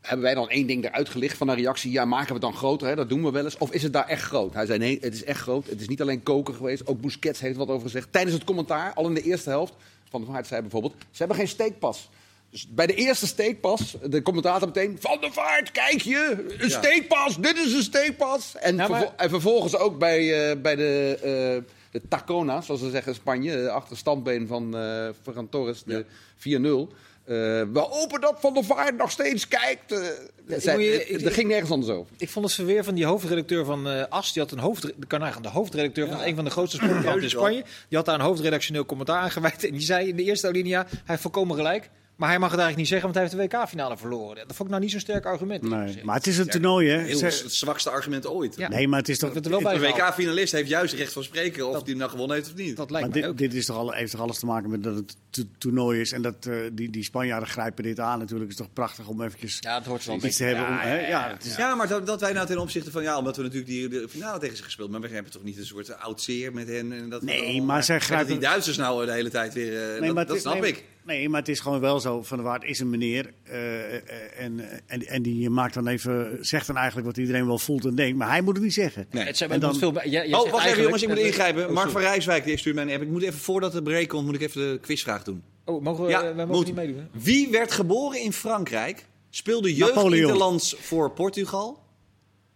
Hebben 0.00 0.24
wij 0.24 0.34
dan 0.34 0.48
één 0.48 0.66
ding 0.66 0.84
eruit 0.84 1.08
gelicht 1.08 1.36
van 1.36 1.48
een 1.48 1.56
reactie? 1.56 1.90
Ja, 1.90 2.04
maken 2.04 2.26
we 2.26 2.32
het 2.32 2.42
dan 2.42 2.54
groter? 2.54 2.88
Hè? 2.88 2.94
Dat 2.94 3.08
doen 3.08 3.22
we 3.24 3.30
wel 3.30 3.44
eens. 3.44 3.58
Of 3.58 3.72
is 3.72 3.82
het 3.82 3.92
daar 3.92 4.06
echt 4.08 4.22
groot? 4.22 4.54
Hij 4.54 4.66
zei, 4.66 4.78
nee, 4.78 4.98
het 5.00 5.14
is 5.14 5.24
echt 5.24 5.40
groot. 5.40 5.66
Het 5.66 5.80
is 5.80 5.88
niet 5.88 6.00
alleen 6.00 6.22
koken 6.22 6.54
geweest. 6.54 6.86
Ook 6.86 7.00
Busquets 7.00 7.40
heeft 7.40 7.56
wat 7.56 7.68
over 7.68 7.82
gezegd. 7.82 8.12
Tijdens 8.12 8.34
het 8.34 8.44
commentaar, 8.44 8.92
al 8.94 9.06
in 9.06 9.14
de 9.14 9.22
eerste 9.22 9.48
helft... 9.50 9.72
Van 10.10 10.20
der 10.24 10.32
Vaart 10.32 10.46
zei 10.46 10.60
bijvoorbeeld, 10.60 10.94
ze 10.98 11.16
hebben 11.18 11.36
geen 11.36 11.48
steekpas. 11.48 12.08
Dus 12.56 12.68
bij 12.68 12.86
de 12.86 12.94
eerste 12.94 13.26
steekpas, 13.26 13.96
de 14.04 14.22
commentator 14.22 14.66
meteen... 14.68 14.96
Van 15.00 15.20
der 15.20 15.32
Vaart, 15.32 15.70
kijk 15.70 16.00
je, 16.02 16.44
een 16.58 16.68
Ja. 16.68 16.78
steekpas, 16.82 17.40
dit 17.40 17.56
is 17.56 17.72
een 17.72 17.82
steekpas. 17.82 18.54
En, 18.60 18.76
Ja, 18.76 18.88
maar- 18.88 18.98
vervol- 18.98 19.16
en 19.16 19.30
vervolgens 19.30 19.76
ook 19.76 19.98
bij, 19.98 20.50
eh, 20.50 20.60
bij 20.60 20.76
de, 20.76 21.18
eh 21.22 21.72
de 21.90 22.00
Tacona, 22.08 22.60
zoals 22.60 22.80
ze 22.80 22.90
zeggen 22.90 23.12
in 23.12 23.18
Spanje... 23.18 23.56
de 23.62 23.70
achter 23.70 23.96
standbeen 23.96 24.46
van 24.46 24.76
eh 24.76 25.08
Ferran 25.22 25.48
Torres, 25.48 25.82
de 25.84 26.04
4-0... 26.36 26.92
Eh, 27.24 27.34
we 27.72 27.78
hopen 27.90 28.20
dat 28.20 28.36
Van 28.40 28.54
der 28.54 28.64
Vaart 28.64 28.96
nog 28.96 29.10
steeds 29.10 29.48
kijkt. 29.48 29.92
eh. 29.92 29.98
je- 30.46 30.70
eh, 30.70 31.10
ik- 31.10 31.20
er 31.24 31.32
ging 31.32 31.48
nergens 31.48 31.70
anders 31.70 31.92
over. 31.92 32.12
Ik 32.18 32.28
vond 32.28 32.44
het 32.44 32.54
verweer 32.54 32.84
van 32.84 32.94
die 32.94 33.04
hoofdredacteur 33.04 33.64
van 33.64 33.88
eh 33.88 34.04
As. 34.08 34.32
Die 34.32 34.42
had 34.42 34.52
een 34.52 34.58
hoofd, 34.58 34.82
de, 34.82 34.94
de 35.42 35.48
hoofdredacteur 35.48 36.08
van 36.08 36.22
een 36.22 36.34
van 36.34 36.44
de 36.44 36.50
grootste 36.50 36.76
sportkranten 36.76 37.22
in. 37.22 37.30
Spanje. 37.30 37.64
Die 37.88 37.96
had 37.98 38.04
daar 38.06 38.14
een 38.14 38.20
hoofdredactioneel 38.20 38.86
commentaar 38.86 39.20
aan 39.20 39.30
gewijd. 39.30 39.64
En 39.64 39.72
die 39.72 39.80
zei 39.80 40.08
in 40.08 40.16
de 40.16 40.22
eerste 40.22 40.46
alinea, 40.46 40.86
hij 40.88 40.98
heeft 41.04 41.22
volkomen 41.22 41.56
gelijk. 41.56 41.90
Maar 42.16 42.28
hij 42.28 42.38
mag 42.38 42.50
het 42.50 42.60
eigenlijk 42.60 42.76
niet 42.90 43.00
zeggen, 43.00 43.12
want 43.12 43.14
hij 43.32 43.40
heeft 43.40 43.50
de 43.50 43.56
WK-finale 43.58 43.96
verloren. 43.96 44.36
Dat 44.36 44.56
vond 44.56 44.60
ik 44.60 44.68
nou 44.68 44.80
niet 44.80 44.90
zo'n 44.90 45.00
sterk 45.00 45.24
argument. 45.24 45.62
Nee, 45.62 46.04
maar 46.04 46.14
het 46.16 46.26
is 46.26 46.38
een 46.38 46.46
toernooi, 46.48 46.88
hè? 46.88 46.98
Heel, 46.98 47.20
het 47.20 47.52
zwakste 47.52 47.90
argument 47.90 48.26
ooit. 48.26 48.54
Ja. 48.56 48.68
Nee, 48.68 48.88
maar 48.88 48.98
het 48.98 49.08
is 49.08 49.18
toch... 49.18 49.28
Dat 49.32 49.44
het 49.44 49.52
wel 49.52 49.62
bij 49.62 49.74
Een 49.74 49.80
gehaald. 49.80 49.98
WK-finalist 50.16 50.52
heeft 50.52 50.68
juist 50.68 50.94
recht 50.94 51.12
van 51.12 51.22
spreken 51.22 51.66
of 51.68 51.72
hij 51.74 51.82
hem 51.86 51.96
nou 51.96 52.10
gewonnen 52.10 52.36
heeft 52.36 52.48
of 52.48 52.54
niet. 52.54 52.76
Dat 52.76 52.90
lijkt 52.90 53.06
Maar 53.06 53.16
mij 53.16 53.22
dit, 53.22 53.30
ook. 53.30 53.38
dit 53.38 53.54
is 53.54 53.66
toch 53.66 53.94
heeft 53.94 54.10
toch 54.12 54.20
alles 54.20 54.38
te 54.38 54.46
maken 54.46 54.70
met 54.70 54.82
dat 54.82 54.94
het 54.94 55.16
to- 55.30 55.42
toernooi 55.58 56.00
is. 56.00 56.12
En 56.12 56.22
dat 56.22 56.46
eh, 56.46 56.54
die, 56.72 56.90
die 56.90 57.04
Spanjaarden 57.04 57.48
grijpen 57.48 57.84
dit 57.84 58.00
aan 58.00 58.18
natuurlijk. 58.18 58.50
Het 58.50 58.58
is 58.60 58.64
toch 58.66 58.74
prachtig 58.74 59.08
om 59.08 59.22
eventjes 59.22 59.58
Ja, 59.60 59.74
het 59.78 59.86
hoort 59.86 60.04
er 60.04 60.06
wel 60.10 60.24
iets 60.24 60.36
te 60.36 60.44
hebben. 60.44 60.66
om, 60.66 60.76
hè? 60.78 61.08
ja, 61.08 61.28
het 61.32 61.44
is- 61.44 61.56
Ja, 61.56 61.74
maar 61.74 61.88
dat, 61.88 62.06
dat 62.06 62.20
wij 62.20 62.32
nou 62.32 62.46
ten 62.46 62.58
opzichte 62.58 62.90
van, 62.90 63.02
ja, 63.02 63.18
omdat 63.18 63.36
we 63.36 63.42
natuurlijk 63.42 63.68
die 63.70 63.88
de 63.88 64.08
finale 64.08 64.38
tegen 64.38 64.56
ze 64.56 64.62
gespeeld, 64.62 64.90
maar 64.90 65.00
we 65.00 65.08
hebben 65.08 65.32
toch 65.32 65.42
niet 65.44 65.58
een 65.58 65.66
soort 65.66 65.98
oud 65.98 66.22
zeer 66.22 66.52
met 66.52 66.68
hen. 66.68 66.92
En 66.92 67.08
dat 67.10 67.22
Nee, 67.22 67.42
allemaal- 67.42 67.64
maar 67.64 67.84
zij 67.84 68.00
grijpen- 68.00 68.26
die 68.28 68.38
Duitsers 68.38 68.76
nou 68.76 69.06
de 69.06 69.12
hele 69.12 69.30
tijd 69.30 69.54
weer, 69.54 69.94
eh, 69.94 70.00
Nee, 70.00 70.24
dat, 70.24 70.38
snap 70.40 70.60
nee, 70.60 70.70
ik. 70.70 70.84
Nee, 71.06 71.28
maar 71.28 71.40
het 71.40 71.48
is 71.48 71.60
gewoon 71.60 71.80
wel 71.80 72.00
zo. 72.00 72.22
Van 72.22 72.36
der 72.36 72.46
Waard 72.46 72.64
is 72.64 72.78
een 72.80 72.90
meneer. 72.90 73.32
eh, 73.42 73.94
eh, 73.96 74.02
en, 74.38 74.60
en, 74.86 75.06
en 75.06 75.22
die 75.22 75.50
maakt 75.50 75.74
dan 75.74 75.86
even, 75.86 76.38
zegt 76.40 76.66
dan 76.66 76.76
eigenlijk 76.76 77.06
wat 77.06 77.16
iedereen 77.16 77.46
wel 77.46 77.58
voelt 77.58 77.84
en 77.84 77.94
denkt. 77.94 78.16
Maar 78.18 78.28
hij 78.28 78.40
moet 78.40 78.54
het 78.54 78.64
niet 78.64 78.74
zeggen. 78.74 79.06
Nee. 79.10 79.24
Het 79.24 79.36
zijn, 79.36 79.50
En 79.50 79.60
het 79.60 79.64
dan- 79.70 79.78
veel, 79.78 79.92
jij- 80.10 80.28
jij 80.28 80.38
Oh, 80.38 80.50
wacht 80.50 80.66
even 80.66 80.82
jongens, 80.82 81.02
ik 81.02 81.08
moet 81.08 81.18
ingrijpen. 81.18 81.66
Oh, 81.68 81.72
Mark 81.74 81.90
van. 81.90 82.00
Rijswijk 82.00 82.44
die 82.44 82.56
stuurt 82.56 82.74
mij 82.74 82.84
een 82.84 82.90
app. 82.92 83.02
Ik 83.02 83.08
moet 83.08 83.22
even, 83.22 83.38
voordat 83.38 83.72
de 83.72 83.82
break 83.82 84.08
komt, 84.08 84.24
moet 84.26 84.34
ik 84.34 84.40
even 84.40 84.60
de 84.72 84.78
quizvraag 84.80 85.22
doen. 85.24 85.42
Oh, 85.64 85.82
mogen 85.82 86.04
we, 86.04 86.10
Ja, 86.10 86.22
wij 86.22 86.34
mogen 86.34 86.48
moet. 86.54 86.66
niet 86.66 86.74
meedoen. 86.74 86.96
hè? 86.96 87.04
Wie 87.20 87.48
werd 87.50 87.72
geboren 87.72 88.20
in 88.20 88.32
Frankrijk, 88.32 89.06
speelde 89.30 89.74
jeugd 89.74 89.94
Napoleon. 89.94 90.20
interlands 90.22 90.76
voor 90.78 91.10
Portugal, 91.10 91.82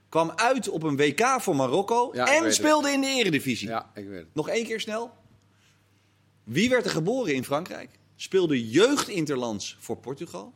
kwam 0.08 0.32
uit 0.36 0.68
op 0.68 0.82
een 0.82 0.96
WK 0.96 1.36
voor 1.40 1.56
Marokko 1.56 2.10
Ja, 2.14 2.36
en 2.36 2.44
het. 2.44 2.54
speelde 2.54 2.90
in 2.90 3.00
de 3.00 3.06
eredivisie? 3.06 3.68
Ja, 3.68 3.90
ik 3.94 4.08
weet 4.08 4.18
het. 4.18 4.26
Nog 4.34 4.48
één 4.48 4.64
keer 4.64 4.80
snel. 4.80 5.10
Wie 6.44 6.68
werd 6.68 6.84
er 6.84 6.90
geboren 6.90 7.34
in 7.34 7.44
Frankrijk? 7.44 7.88
Speelde 8.22 8.70
jeugdinterlands 8.70 9.76
voor 9.80 9.96
Portugal. 9.96 10.52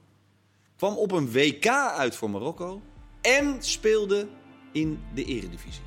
Kwam 0.77 0.97
op 0.97 1.13
een 1.13 1.33
WK 1.33 1.67
uit 1.67 2.17
voor 2.17 2.31
Marokko. 2.31 2.83
En 3.21 3.57
speelde 3.59 4.29
in 4.73 5.03
de 5.15 5.25
eredivisie. 5.25 5.83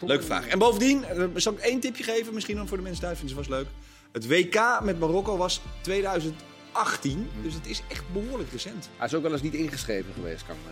Leuke 0.00 0.24
vraag. 0.24 0.46
En 0.46 0.58
bovendien, 0.58 1.04
eh, 1.04 1.24
zal 1.34 1.52
ik 1.52 1.58
één 1.58 1.80
tipje 1.80 2.04
geven? 2.04 2.34
Misschien 2.34 2.56
dan 2.56 2.68
voor 2.68 2.76
de 2.76 2.82
mensen 2.82 3.02
thuis 3.02 3.18
vinden 3.18 3.36
ze 3.36 3.42
was 3.42 3.58
leuk. 3.58 3.66
Het 4.12 4.26
WK 4.26 4.80
met 4.82 4.98
Marokko 4.98 5.36
was 5.36 5.60
2018. 5.80 7.30
Dus 7.42 7.54
het 7.54 7.66
is 7.66 7.82
echt 7.88 8.04
behoorlijk 8.12 8.52
recent. 8.52 8.88
Hij 8.96 9.06
is 9.06 9.14
ook 9.14 9.22
wel 9.22 9.32
eens 9.32 9.42
niet 9.42 9.54
ingeschreven 9.54 10.12
geweest, 10.14 10.46
kan 10.46 10.56
ik 10.56 10.60
me. 10.64 10.70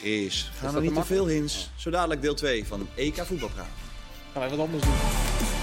Chris, 0.00 0.50
gaan 0.54 0.74
er 0.74 0.80
niet 0.80 0.94
te 0.94 1.00
te 1.00 1.06
veel 1.06 1.26
hints. 1.26 1.70
Zo 1.76 1.90
dadelijk 1.90 2.22
deel 2.22 2.34
2 2.34 2.66
van 2.66 2.88
EK 2.94 3.16
voetbalpraat. 3.16 3.66
Gaan 4.32 4.42
wij 4.42 4.50
wat 4.50 4.58
anders 4.58 4.82
doen. 4.84 5.53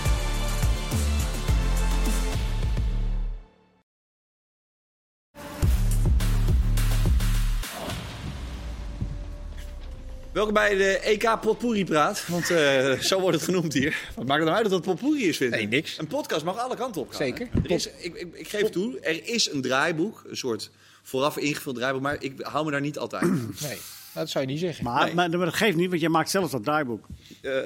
Welkom 10.33 10.53
bij 10.53 10.75
de 10.75 10.97
EK 10.99 11.39
Potpourri 11.41 11.85
Praat. 11.85 12.27
Want 12.27 12.49
eh, 12.49 12.91
zo 13.09 13.19
wordt 13.19 13.35
het 13.35 13.45
genoemd 13.45 13.73
hier. 13.73 13.97
Wat 14.15 14.25
maakt 14.25 14.39
het 14.39 14.49
nou 14.49 14.61
uit 14.61 14.69
dat 14.69 14.73
het 14.73 14.89
potpourri 14.89 15.27
is, 15.27 15.37
vind 15.37 15.53
ik? 15.53 15.59
Nee, 15.59 15.67
niks. 15.67 15.97
Een 15.97 16.07
podcast 16.07 16.45
mag 16.45 16.57
alle 16.57 16.75
kanten 16.75 17.01
op 17.01 17.09
gaan. 17.09 17.17
Zeker. 17.17 17.49
Er 17.63 17.71
is, 17.71 17.87
ik, 17.87 18.15
ik, 18.15 18.27
ik 18.33 18.47
geef 18.47 18.69
toe, 18.69 18.99
er 18.99 19.27
is 19.27 19.51
een 19.51 19.61
draaiboek. 19.61 20.23
Een 20.27 20.37
soort 20.37 20.71
vooraf 21.03 21.37
ingevuld 21.37 21.75
draaiboek. 21.75 22.01
Maar 22.01 22.17
ik 22.23 22.33
hou 22.41 22.65
me 22.65 22.71
daar 22.71 22.81
niet 22.81 22.97
altijd 22.97 23.23
aan. 23.23 23.55
Nee, 23.61 23.77
dat 24.13 24.29
zou 24.29 24.45
je 24.45 24.51
niet 24.51 24.59
zeggen. 24.59 24.83
Maar, 24.83 25.05
Nee. 25.05 25.13
maar, 25.13 25.29
maar 25.29 25.45
dat 25.45 25.53
geeft 25.55 25.77
niet, 25.77 25.89
want 25.89 26.01
jij 26.01 26.09
maakt 26.09 26.29
zelf 26.29 26.51
dat 26.51 26.63
draaiboek. 26.63 27.05
Eh, 27.41 27.51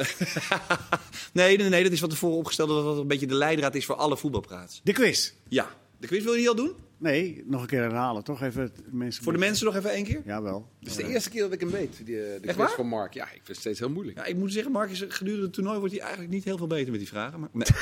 nee, 1.33 1.57
nee, 1.57 1.69
nee, 1.69 1.83
dat 1.83 1.91
is 1.91 1.99
wat 1.99 2.09
tevoren 2.09 2.37
opgesteld. 2.37 2.69
Dat 2.69 2.83
dat 2.83 2.97
een 2.97 3.07
beetje 3.07 3.27
de 3.27 3.35
leidraad 3.35 3.75
is 3.75 3.85
voor 3.85 3.95
alle 3.95 4.17
voetbalpraats. 4.17 4.81
De 4.83 4.93
quiz. 4.93 5.31
Ja. 5.47 5.69
De 5.99 6.07
quiz 6.07 6.23
wil 6.23 6.33
je 6.33 6.39
die 6.39 6.49
al 6.49 6.55
doen? 6.55 6.73
Nee, 7.05 7.43
nog 7.45 7.61
een 7.61 7.67
keer 7.67 7.81
herhalen, 7.81 8.23
toch? 8.23 8.41
Even 8.41 8.61
het 8.61 8.81
mensen... 8.91 9.23
Voor 9.23 9.33
de 9.33 9.39
mensen 9.39 9.65
nog 9.65 9.75
even 9.75 9.91
één 9.91 10.03
keer? 10.03 10.21
Jawel. 10.25 10.69
Het 10.79 10.89
is 10.89 10.95
de 10.95 11.07
eerste 11.07 11.29
keer 11.29 11.41
dat 11.41 11.51
ik 11.51 11.59
hem 11.59 11.69
weet, 11.69 11.97
die, 11.97 12.05
de 12.05 12.33
Echt 12.33 12.41
quiz 12.41 12.55
waar? 12.55 12.69
van 12.69 12.87
Mark. 12.87 13.13
Ja, 13.13 13.23
ik 13.23 13.31
vind 13.31 13.47
het 13.47 13.57
steeds 13.57 13.79
heel 13.79 13.89
moeilijk. 13.89 14.17
Ja, 14.17 14.25
ik 14.25 14.35
moet 14.35 14.51
zeggen, 14.51 14.71
Mark, 14.71 14.91
is 14.91 15.03
gedurende 15.07 15.45
het 15.45 15.53
toernooi 15.53 15.79
wordt 15.79 15.93
hij 15.93 16.01
eigenlijk 16.01 16.33
niet 16.33 16.43
heel 16.43 16.57
veel 16.57 16.67
beter 16.67 16.91
met 16.91 16.99
die 16.99 17.09
vragen. 17.09 17.39
Maar... 17.39 17.49
Nee. 17.51 17.67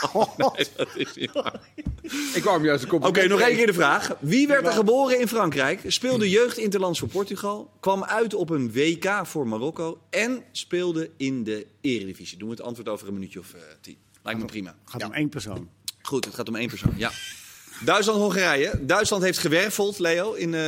nee, 0.56 0.66
dat 0.76 0.96
is 0.96 1.14
niet 1.14 1.32
waar. 1.32 1.60
Ik 2.34 2.42
wou 2.42 2.56
hem 2.56 2.64
juist 2.64 2.84
een 2.84 2.90
Oké, 2.90 3.00
compliment 3.00 3.30
nog 3.30 3.40
één 3.40 3.56
keer 3.56 3.66
de 3.66 3.72
vraag. 3.72 4.16
Wie 4.20 4.46
werd 4.46 4.66
er 4.66 4.72
geboren 4.72 5.20
in 5.20 5.28
Frankrijk, 5.28 5.80
speelde 5.86 6.30
jeugd 6.30 6.56
Interlands 6.56 6.98
voor 6.98 7.08
Portugal, 7.08 7.70
kwam 7.80 8.04
uit 8.04 8.34
op 8.34 8.50
een 8.50 8.72
WK 8.72 9.26
voor 9.26 9.48
Marokko 9.48 10.00
en 10.10 10.42
speelde 10.52 11.10
in 11.16 11.44
de 11.44 11.66
Eredivisie? 11.80 12.38
Doen 12.38 12.48
we 12.48 12.54
het 12.54 12.64
antwoord 12.64 12.88
over 12.88 13.08
een 13.08 13.14
minuutje 13.14 13.38
of 13.38 13.54
eh, 13.54 13.60
tien. 13.80 13.96
Lijkt 14.22 14.40
me 14.40 14.46
prima. 14.46 14.76
gaat 14.84 15.04
om 15.04 15.12
één 15.12 15.28
persoon. 15.28 15.68
Goed, 16.02 16.24
het 16.24 16.34
gaat 16.34 16.48
om 16.48 16.56
één 16.56 16.68
persoon. 16.68 16.92
Ja. 16.96 17.10
Duitsland-Hongarije. 17.84 18.84
Duitsland 18.86 19.22
heeft 19.22 19.38
gewerveld, 19.38 19.98
Leo, 19.98 20.32
in 20.32 20.54
eh, 20.54 20.60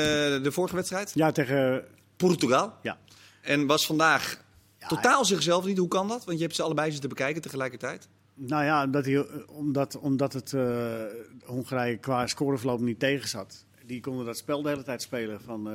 de 0.43 0.53
vorige 0.53 0.75
wedstrijd. 0.75 1.11
Ja, 1.15 1.33
tegen... 1.33 1.85
Portugal. 2.29 2.73
Ja. 2.83 2.99
En 3.41 3.67
was 3.67 3.87
vandaag 3.87 4.45
Ja, 4.79 4.87
totaal 4.87 5.25
zichzelf 5.25 5.65
niet. 5.65 5.79
Hoe 5.79 5.89
kan 5.89 6.09
dat? 6.09 6.25
Want 6.25 6.39
je 6.39 6.45
hebt 6.45 6.57
ze 6.57 6.63
allebei 6.63 6.91
zitten 6.91 7.09
bekijken 7.09 7.43
tegelijkertijd. 7.43 8.09
Nou 8.35 8.65
ja, 8.65 8.85
omdat, 8.85 9.05
hij, 9.05 9.27
omdat, 9.47 9.99
omdat 9.99 10.33
het 10.33 10.53
eh, 10.53 11.03
Hongarije 11.45 11.97
qua 11.97 12.27
scoreverloop 12.27 12.81
niet 12.81 12.99
tegen 12.99 13.29
zat. 13.29 13.65
Die 13.87 14.01
konden 14.01 14.27
dat 14.27 14.37
spel 14.37 14.63
de 14.63 14.69
hele 14.69 14.83
tijd 14.83 15.03
spelen. 15.03 15.41
Van, 15.41 15.69
eh, 15.69 15.75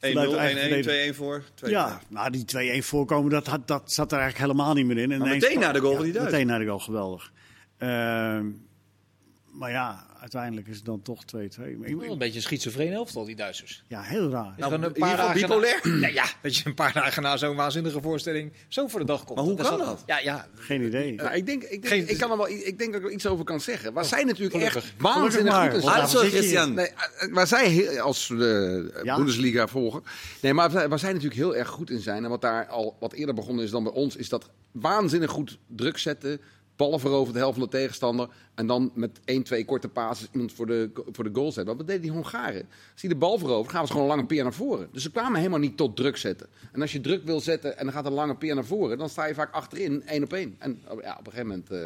1-1, 0.00 0.10
2-1 0.10 0.12
vanuit 0.12 0.30
de 0.30 0.36
eigen 0.36 0.82
verdediger. 0.82 1.14
voor. 1.14 1.42
2-1. 1.54 1.70
ja, 1.70 2.00
nou 2.08 2.30
die 2.30 2.44
2-1 2.82 2.84
voorkomen, 2.84 3.30
dat, 3.30 3.46
had, 3.46 3.68
dat 3.68 3.92
zat 3.92 4.12
er 4.12 4.18
eigenlijk 4.18 4.50
helemaal 4.50 4.74
niet 4.74 4.86
meer 4.86 4.98
in. 4.98 5.12
En 5.12 5.20
meteen 5.20 5.58
na 5.58 5.72
de 5.72 5.80
goal 5.80 5.94
van 5.94 6.04
die 6.04 6.12
Ja, 6.12 6.18
Duitsers. 6.18 6.42
Meteen 6.42 6.46
na 6.46 6.64
de 6.64 6.70
goal, 6.70 6.78
geweldig. 6.78 7.32
Ehm, 7.78 8.46
maar 9.58 9.70
ja, 9.70 10.06
uiteindelijk 10.32 10.68
is 10.68 10.76
het 10.76 10.84
dan 10.84 11.02
toch 11.02 11.24
2-2. 11.24 11.78
Maar 11.78 11.88
ik- 11.88 11.96
Wel 11.96 12.12
een 12.12 12.18
beetje 12.18 12.36
een 12.36 12.42
schizofreen 12.42 12.92
elftal, 12.92 13.24
die 13.24 13.36
Duitsers. 13.36 13.84
Ja, 13.86 14.00
heel 14.02 14.30
raar. 14.30 14.54
Nou, 14.58 14.74
ieder 14.74 15.06
geval 15.08 15.26
na- 15.26 15.32
bipolair. 15.32 15.80
Nee, 15.82 16.12
ja, 16.12 16.24
dat 16.42 16.56
je 16.56 16.66
een 16.66 16.74
paar 16.74 16.92
dagen 16.92 17.22
na 17.22 17.36
zo'n 17.36 17.56
waanzinnige 17.56 18.00
voorstelling 18.02 18.52
zo 18.68 18.86
voor 18.88 19.00
de 19.00 19.06
dag 19.06 19.24
komt. 19.24 19.36
Maar 19.38 19.44
hoe 19.44 19.56
Dat 19.56 19.68
kan 19.68 19.80
al- 19.80 19.86
dat? 19.86 20.02
Ja, 20.06 20.18
ja. 20.18 20.46
Geen 20.54 20.82
idee. 20.82 21.14
Nou, 21.14 21.34
ik, 21.34 21.46
denk, 21.46 21.62
ik, 21.62 21.70
denk, 21.70 21.86
Geen- 21.94 22.08
ik, 22.08 22.18
kan 22.18 22.30
er 22.30 22.36
wel, 22.36 22.48
ik 22.48 22.78
denk 22.78 22.92
dat 22.92 23.00
ik 23.00 23.06
er 23.06 23.12
iets 23.12 23.26
over 23.26 23.44
kan 23.44 23.60
zeggen. 23.60 23.92
Waar 23.92 24.04
zij 24.04 24.24
natuurlijk 24.24 24.52
gelukkig. 24.54 24.84
echt 24.84 24.92
waanzinnig 24.98 25.54
goed 25.54 25.72
in 26.32 26.42
zijn. 26.42 26.74
Nee, 26.74 26.86
eh, 26.88 27.32
waar 27.32 27.46
zij 27.46 28.00
als 28.00 28.26
de 28.28 29.00
Ja? 29.02 29.16
Bundesliga 29.16 29.66
volgen. 29.68 30.02
Nee, 30.40 30.54
maar 30.54 30.70
waar 30.70 30.88
waar 30.88 30.98
zij 30.98 31.08
natuurlijk 31.12 31.40
heel 31.40 31.56
erg 31.56 31.68
goed 31.68 31.90
in 31.90 32.00
zijn. 32.00 32.24
En 32.24 32.30
wat 32.30 32.40
daar 32.40 32.66
al 32.66 32.96
wat 33.00 33.12
eerder 33.12 33.34
begonnen 33.34 33.64
is 33.64 33.70
dan 33.70 33.82
bij 33.82 33.92
ons, 33.92 34.16
is 34.16 34.28
dat 34.28 34.50
waanzinnig 34.72 35.30
goed 35.30 35.58
druk 35.66 35.98
zetten. 35.98 36.40
Ballen 36.78 37.00
veroveren 37.00 37.32
de 37.32 37.38
helft 37.38 37.58
van 37.58 37.68
de 37.68 37.76
tegenstander. 37.76 38.28
En 38.54 38.66
dan 38.66 38.90
met 38.94 39.20
één, 39.24 39.42
twee 39.42 39.64
korte 39.64 39.88
passes 39.88 40.28
iemand 40.32 40.52
voor 40.52 40.66
de, 40.66 40.90
voor 41.12 41.24
de 41.24 41.30
goal 41.32 41.52
zetten. 41.52 41.76
Wat 41.76 41.86
deden 41.86 42.02
die 42.02 42.10
Hongaren? 42.10 42.68
Als 42.92 43.02
de 43.02 43.16
bal 43.16 43.38
veroveren, 43.38 43.70
gaan 43.70 43.86
ze 43.86 43.92
gewoon 43.92 44.08
een 44.08 44.14
lange 44.14 44.26
peer 44.26 44.42
naar 44.42 44.52
voren. 44.52 44.88
Dus 44.92 45.02
ze 45.02 45.10
kwamen 45.10 45.38
helemaal 45.38 45.58
niet 45.58 45.76
tot 45.76 45.96
druk 45.96 46.16
zetten. 46.16 46.46
En 46.72 46.80
als 46.80 46.92
je 46.92 47.00
druk 47.00 47.24
wil 47.24 47.40
zetten 47.40 47.78
en 47.78 47.84
dan 47.84 47.94
gaat 47.94 48.06
een 48.06 48.12
lange 48.12 48.36
peer 48.36 48.54
naar 48.54 48.64
voren, 48.64 48.98
dan 48.98 49.08
sta 49.08 49.24
je 49.24 49.34
vaak 49.34 49.52
achterin, 49.52 50.06
één 50.06 50.22
op 50.22 50.32
één. 50.32 50.54
En 50.58 50.78
oh, 50.88 51.02
ja, 51.02 51.16
op 51.18 51.26
een 51.26 51.32
gegeven 51.32 51.46
moment 51.46 51.70
eh, 51.70 51.78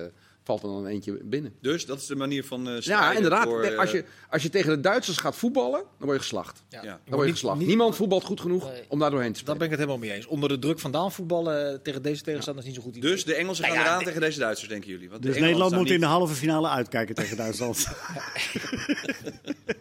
valt 0.44 0.62
er 0.62 0.68
dan 0.68 0.86
eentje 0.86 1.20
binnen. 1.24 1.54
Dus 1.60 1.86
dat 1.86 1.98
is 1.98 2.06
de 2.06 2.16
manier 2.16 2.44
van 2.44 2.68
eh 2.68 2.80
Ja, 2.80 3.12
inderdaad. 3.12 3.44
voor, 3.44 3.62
eh, 3.62 3.78
als, 3.78 3.90
je, 3.90 4.04
als 4.30 4.42
je 4.42 4.48
tegen 4.48 4.70
de 4.74 4.80
Duitsers 4.80 5.16
gaat 5.18 5.36
voetballen, 5.36 5.80
dan 5.80 5.86
word 5.98 6.12
je 6.12 6.18
geslacht. 6.22 6.62
ja. 6.68 6.80
Dan 6.82 7.00
word 7.06 7.26
je 7.26 7.32
geslacht. 7.32 7.58
niet- 7.58 7.66
Niemand 7.68 7.96
voetbalt 7.96 8.24
goed 8.24 8.40
genoeg 8.40 8.64
Nee. 8.70 8.82
om 8.88 8.98
daar 8.98 9.10
doorheen 9.10 9.32
te 9.32 9.32
Daar 9.32 9.40
spelen. 9.42 9.58
ben 9.58 9.66
ik 9.66 9.72
het 9.72 9.80
helemaal 9.88 10.06
mee 10.08 10.16
eens. 10.16 10.26
Onder 10.26 10.48
de 10.48 10.58
druk 10.58 10.78
vandaan 10.78 11.12
voetballen 11.12 11.72
eh, 11.72 11.78
tegen 11.82 12.02
deze 12.02 12.22
tegenstander 12.22 12.62
is 12.62 12.68
niet 12.68 12.78
zo 12.78 12.84
goed 12.84 12.96
idee. 12.96 13.10
Dus 13.10 13.24
de 13.24 13.34
Engelsen 13.34 13.64
gaan 13.64 13.74
Nou 13.74 13.86
ja, 13.86 13.92
eraan 13.92 14.04
tegen 14.04 14.20
deze 14.20 14.38
Duitsers, 14.38 14.68
denken 14.68 14.90
jullie? 14.90 15.10
Want 15.10 15.22
Dus 15.22 15.38
Nederland 15.38 15.74
moet 15.74 15.90
in 15.90 16.00
de 16.00 16.06
halve 16.06 16.34
finale 16.34 16.68
uitkijken 16.68 17.14
tegen 17.14 17.36
Duitsland. 17.36 17.86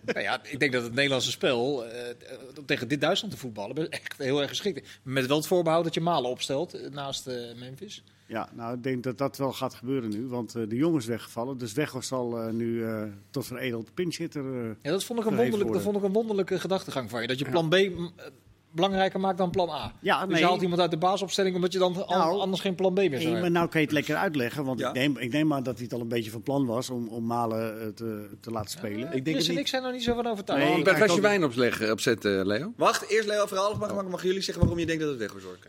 Nou 0.05 0.19
ja, 0.23 0.39
ik 0.43 0.59
denk 0.59 0.71
dat 0.71 0.83
het 0.83 0.93
Nederlandse 0.93 1.31
spel 1.31 1.85
eh, 1.85 2.15
om 2.57 2.65
tegen 2.65 2.87
dit 2.87 3.01
Duitsland 3.01 3.33
te 3.33 3.39
voetballen 3.39 3.89
echt 3.89 4.13
heel 4.17 4.39
erg 4.41 4.49
geschikt 4.49 4.81
is. 4.81 4.99
Met 5.03 5.25
wel 5.27 5.37
het 5.37 5.47
voorbehoud 5.47 5.83
dat 5.83 5.93
je 5.93 6.01
Malen 6.01 6.29
opstelt 6.29 6.91
naast 6.91 7.27
eh, 7.27 7.35
Memphis. 7.59 8.03
Ja, 8.31 8.49
nou, 8.53 8.75
ik 8.75 8.83
denk 8.83 9.03
dat 9.03 9.17
dat 9.17 9.37
wel 9.37 9.53
gaat 9.53 9.73
gebeuren 9.73 10.09
nu. 10.09 10.27
Want 10.27 10.55
eh, 10.55 10.63
de 10.67 10.75
jongen 10.75 10.99
is 10.99 11.05
weggevallen. 11.05 11.57
Dus 11.57 11.73
Weghorst 11.73 12.07
zal 12.07 12.39
eh, 12.41 12.51
nu 12.53 12.85
eh, 12.85 13.03
tot 13.29 13.45
veredeld 13.45 13.93
pinchhitter... 13.93 14.41
eh, 14.63 14.69
Ja, 14.81 14.91
dat 14.91 15.03
vond 15.03 15.19
ik 15.19 15.25
een, 15.25 15.35
wonderlijk, 15.35 15.71
dat 15.73 15.81
vond 15.81 15.97
ik 15.97 16.03
een 16.03 16.13
wonderlijke 16.13 16.59
gedachtegang 16.59 17.09
van 17.09 17.21
je. 17.21 17.27
Dat 17.27 17.39
je 17.39 17.49
plan 17.49 17.69
B 17.69 17.73
m, 17.73 17.75
eh, 17.75 18.25
belangrijker 18.71 19.19
maakt 19.19 19.37
dan 19.37 19.49
plan 19.49 19.69
A. 19.69 19.93
Ja, 20.01 20.19
dus 20.21 20.29
nee. 20.29 20.39
je 20.39 20.45
haalt 20.47 20.61
iemand 20.61 20.81
uit 20.81 20.91
de 20.91 20.97
basisopstelling 20.97 21.55
omdat 21.55 21.73
je 21.73 21.79
dan 21.79 21.93
Nou, 22.07 22.39
anders 22.39 22.61
geen 22.61 22.75
plan 22.75 22.93
B 22.93 22.97
meer 22.97 23.09
zou 23.09 23.21
hebben. 23.23 23.41
maar 23.41 23.51
nou 23.51 23.67
kan 23.69 23.79
je 23.81 23.85
het 23.87 23.95
lekker 23.95 24.15
uitleggen. 24.15 24.63
Want 24.65 24.79
Ja. 24.79 24.87
ik, 24.87 24.93
neem, 24.93 25.17
ik 25.17 25.31
neem 25.31 25.53
aan 25.53 25.63
dat 25.63 25.75
hij 25.75 25.83
het 25.83 25.93
al 25.93 25.99
een 26.01 26.07
beetje 26.07 26.31
van 26.31 26.41
plan 26.41 26.65
was 26.65 26.89
om, 26.89 27.07
om 27.07 27.25
Malen 27.25 27.81
eh, 27.81 27.87
te, 27.87 28.29
te 28.39 28.51
laten 28.51 28.69
spelen. 28.69 29.13
Ik 29.13 29.25
denk 29.25 29.35
Chris 29.35 29.47
het 29.47 29.55
en 29.55 29.61
ik 29.61 29.67
zijn 29.67 29.83
er 29.83 29.91
niet 29.91 30.03
zo 30.03 30.13
van 30.15 30.27
overtuigd. 30.27 30.63
Nee, 30.63 30.73
Een 30.73 30.79
ik- 30.79 30.87
flesje 30.87 31.03
ik 31.05 31.11
ook- 31.11 31.21
wijn 31.21 31.43
opleggen, 31.43 31.91
opzetten, 31.91 32.47
Leo. 32.47 32.73
Wacht, 32.77 33.09
eerst 33.09 33.27
Leo 33.27 33.45
verhaal. 33.45 33.75
Mag, 33.77 33.93
mag, 33.95 34.07
mag 34.07 34.23
jullie 34.23 34.41
zeggen 34.41 34.59
waarom 34.63 34.79
je 34.79 34.85
denkt 34.85 35.01
dat 35.01 35.09
het 35.09 35.19
Weghorst 35.19 35.45
wordt? 35.45 35.67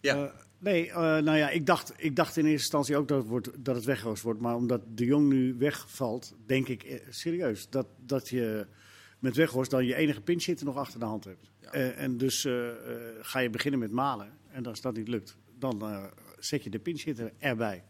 Ja. 0.00 0.32
Nee, 0.58 0.90
eh, 0.90 0.96
nou 0.96 1.36
ja, 1.36 1.50
ik 1.50 1.66
dacht, 1.66 1.92
ik 1.96 2.16
dacht 2.16 2.36
in 2.36 2.44
eerste 2.44 2.58
instantie 2.58 2.96
ook 2.96 3.08
dat 3.08 3.18
het, 3.18 3.28
wordt, 3.28 3.64
dat 3.64 3.84
het 3.84 4.22
wordt. 4.22 4.40
Maar 4.40 4.54
omdat 4.54 4.82
de 4.88 5.04
Jong 5.04 5.28
nu 5.28 5.54
wegvalt, 5.58 6.34
denk 6.46 6.68
ik 6.68 6.82
eh, 6.82 7.00
serieus 7.10 7.70
dat, 7.70 7.86
dat 7.96 8.28
je 8.28 8.66
met 9.18 9.36
Weghorst 9.36 9.70
dan 9.70 9.86
je 9.86 9.94
enige 9.94 10.20
pinchhitter 10.20 10.66
nog 10.66 10.76
achter 10.76 11.00
de 11.00 11.04
hand 11.06 11.24
hebt. 11.24 11.50
Eh, 11.60 11.98
en 11.98 12.16
dus 12.16 12.44
eh, 12.44 12.68
eh, 12.68 12.74
ga 13.20 13.38
je 13.38 13.50
beginnen 13.50 13.80
met 13.80 13.90
malen. 13.90 14.38
En 14.50 14.66
als 14.66 14.80
dat 14.80 14.96
niet 14.96 15.08
lukt, 15.08 15.36
dan 15.58 16.10
zet 16.38 16.64
je 16.64 16.70
de 16.70 16.78
pinchhitter 16.78 17.32
erbij. 17.38 17.84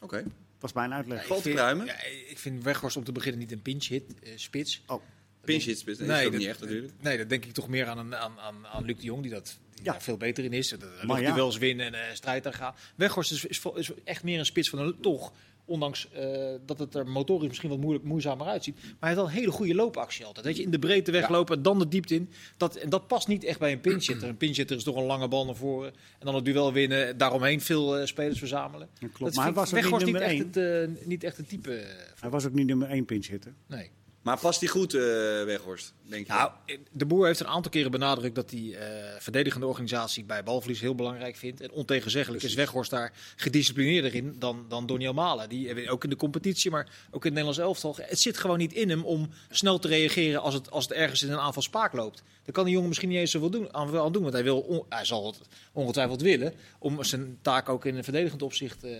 Oké. 0.00 0.22
Dat 0.22 0.32
was 0.58 0.72
mijn 0.72 0.92
uitleg. 0.92 1.26
Valt 1.26 1.42
te 1.42 1.48
vind, 1.48 1.86
ja, 1.86 2.02
ik 2.28 2.38
vind 2.38 2.62
Weghorst 2.62 2.96
om 2.96 3.04
te 3.04 3.12
beginnen 3.12 3.40
niet 3.40 3.52
een 3.52 3.62
pinch 3.62 3.86
hit 3.86 4.14
eh, 4.22 4.32
spits. 4.36 4.82
Oh, 4.86 5.02
Pinch 5.44 5.64
hits, 5.64 5.84
dat 5.84 6.00
is 6.00 6.06
Nee, 6.06 6.22
dat- 6.30 6.38
niet 6.38 6.48
echt 6.48 6.60
natuurlijk. 6.60 6.92
Nee, 7.00 7.18
dat 7.18 7.28
denk 7.28 7.44
ik 7.44 7.52
toch 7.52 7.68
meer 7.68 7.86
aan, 7.86 7.98
een, 7.98 8.16
aan, 8.16 8.38
aan, 8.38 8.66
aan 8.66 8.84
Luc 8.84 8.96
de 8.96 9.02
Jong, 9.02 9.22
die, 9.22 9.30
dat, 9.30 9.58
die 9.74 9.84
Ja. 9.84 9.92
daar 9.92 10.02
veel 10.02 10.16
beter 10.16 10.44
in 10.44 10.52
is. 10.52 10.76
Maar 11.06 11.16
hij 11.16 11.26
ja. 11.26 11.34
wel 11.34 11.46
eens 11.46 11.58
winnen 11.58 11.86
en 11.86 11.94
eh, 11.94 12.14
strijd 12.14 12.46
aan 12.46 12.52
gaan. 12.54 12.74
Weghorst 12.96 13.32
is, 13.32 13.44
is, 13.74 13.90
echt 14.04 14.22
meer 14.22 14.38
een 14.38 14.46
spits 14.46 14.68
van 14.70 14.78
een 14.78 14.96
toch. 15.00 15.32
Ondanks 15.66 16.08
eh, 16.10 16.54
dat 16.66 16.78
het 16.78 16.94
er 16.94 17.06
motorisch 17.06 17.48
misschien 17.48 17.68
wat 17.70 17.78
moeilijk, 17.78 18.04
moeizamer 18.04 18.46
uitziet. 18.46 18.74
Maar 18.74 18.84
hij 19.00 19.08
heeft 19.08 19.20
wel 19.20 19.26
een 19.26 19.34
hele 19.36 19.50
goede 19.50 19.74
loopactie 19.74 20.24
altijd. 20.24 20.46
Weet 20.46 20.56
je, 20.56 20.62
in 20.62 20.70
de 20.70 20.78
breedte 20.78 21.10
weglopen 21.10 21.56
en 21.56 21.62
dan 21.62 21.78
de 21.78 21.88
diepte 21.88 22.14
in. 22.14 22.30
Dat, 22.56 22.76
en 22.76 22.88
dat 22.90 23.06
past 23.06 23.28
niet 23.28 23.44
echt 23.44 23.58
bij 23.58 23.72
een 23.72 23.80
pinchitter. 23.80 24.28
Een 24.28 24.36
pinchitter 24.36 24.76
is 24.76 24.82
toch 24.84 24.96
een 24.96 25.04
lange 25.04 25.28
bal 25.28 25.44
naar 25.44 25.54
voren. 25.56 25.92
En 26.18 26.26
dan 26.26 26.34
het 26.34 26.44
duel 26.44 26.72
winnen. 26.72 27.18
Daaromheen 27.18 27.60
veel 27.60 27.98
eh, 27.98 28.06
spelers 28.06 28.38
verzamelen. 28.38 28.88
dat 29.00 29.10
klopt. 29.12 29.18
Dat 29.18 29.34
maar 29.34 29.44
hij 29.44 29.54
was 29.54 29.92
ook 29.92 30.04
niet 30.04 30.16
echt, 30.16 30.38
het, 30.38 30.56
eh, 30.56 31.06
niet 31.06 31.24
echt 31.24 31.38
een 31.38 31.46
type. 31.46 31.74
eh, 31.74 31.94
Hij 32.20 32.30
was 32.30 32.46
ook 32.46 32.52
niet 32.54 32.66
nummer 32.66 32.88
één 32.88 33.04
pinchhitter. 33.04 33.52
nee. 33.66 33.90
Maar 34.24 34.38
past 34.38 34.60
hij 34.60 34.68
goed, 34.68 34.94
eh, 34.94 35.00
Weghorst? 35.44 35.92
Denk 36.02 36.26
je? 36.26 36.32
Nou, 36.32 36.50
de 36.92 37.06
Boer 37.06 37.26
heeft 37.26 37.40
een 37.40 37.46
aantal 37.46 37.70
keren 37.70 37.90
benadrukt 37.90 38.34
dat 38.34 38.50
hij 38.50 38.74
eh, 38.74 39.20
verdedigende 39.20 39.66
organisatie 39.66 40.24
bij 40.24 40.42
balverlies 40.42 40.80
heel 40.80 40.94
belangrijk 40.94 41.36
vindt. 41.36 41.60
En 41.60 41.70
ontegenzeggelijk 41.70 42.42
is 42.42 42.54
Weghorst 42.54 42.90
daar 42.90 43.12
gedisciplineerder 43.36 44.14
in 44.14 44.36
dan, 44.38 44.64
dan 44.68 44.86
Doniel 44.86 45.12
Malen. 45.12 45.48
Die 45.48 45.74
eh, 45.74 45.92
ook 45.92 46.04
in 46.04 46.10
de 46.10 46.16
competitie, 46.16 46.70
maar 46.70 46.84
ook 47.06 47.24
in 47.24 47.34
het 47.34 47.44
Nederlands 47.44 47.58
elftal. 47.58 47.96
Het 48.00 48.20
zit 48.20 48.38
gewoon 48.38 48.58
niet 48.58 48.72
in 48.72 48.90
hem 48.90 49.04
om 49.04 49.30
snel 49.50 49.78
te 49.78 49.88
reageren 49.88 50.40
als 50.42 50.54
het, 50.54 50.70
als 50.70 50.84
het 50.84 50.92
ergens 50.92 51.22
in 51.22 51.32
een 51.32 51.38
aanval 51.38 51.62
spaak 51.62 51.92
loopt. 51.92 52.22
Daar 52.44 52.54
kan 52.54 52.64
die 52.64 52.72
jongen 52.72 52.88
misschien 52.88 53.08
niet 53.08 53.18
eens 53.18 53.30
zoveel 53.30 53.50
doen, 53.50 53.74
aan, 53.74 53.98
aan 53.98 54.12
doen. 54.12 54.22
Want 54.22 54.34
hij, 54.34 54.44
wil, 54.44 54.60
on- 54.60 54.84
hij 54.88 55.04
zal 55.04 55.26
het 55.26 55.40
ongetwijfeld 55.72 56.20
willen 56.22 56.54
om 56.78 57.04
zijn 57.04 57.38
taak 57.42 57.68
ook 57.68 57.84
in 57.84 57.96
een 57.96 58.04
verdedigend 58.04 58.42
opzicht 58.42 58.84
eh, 58.84 58.90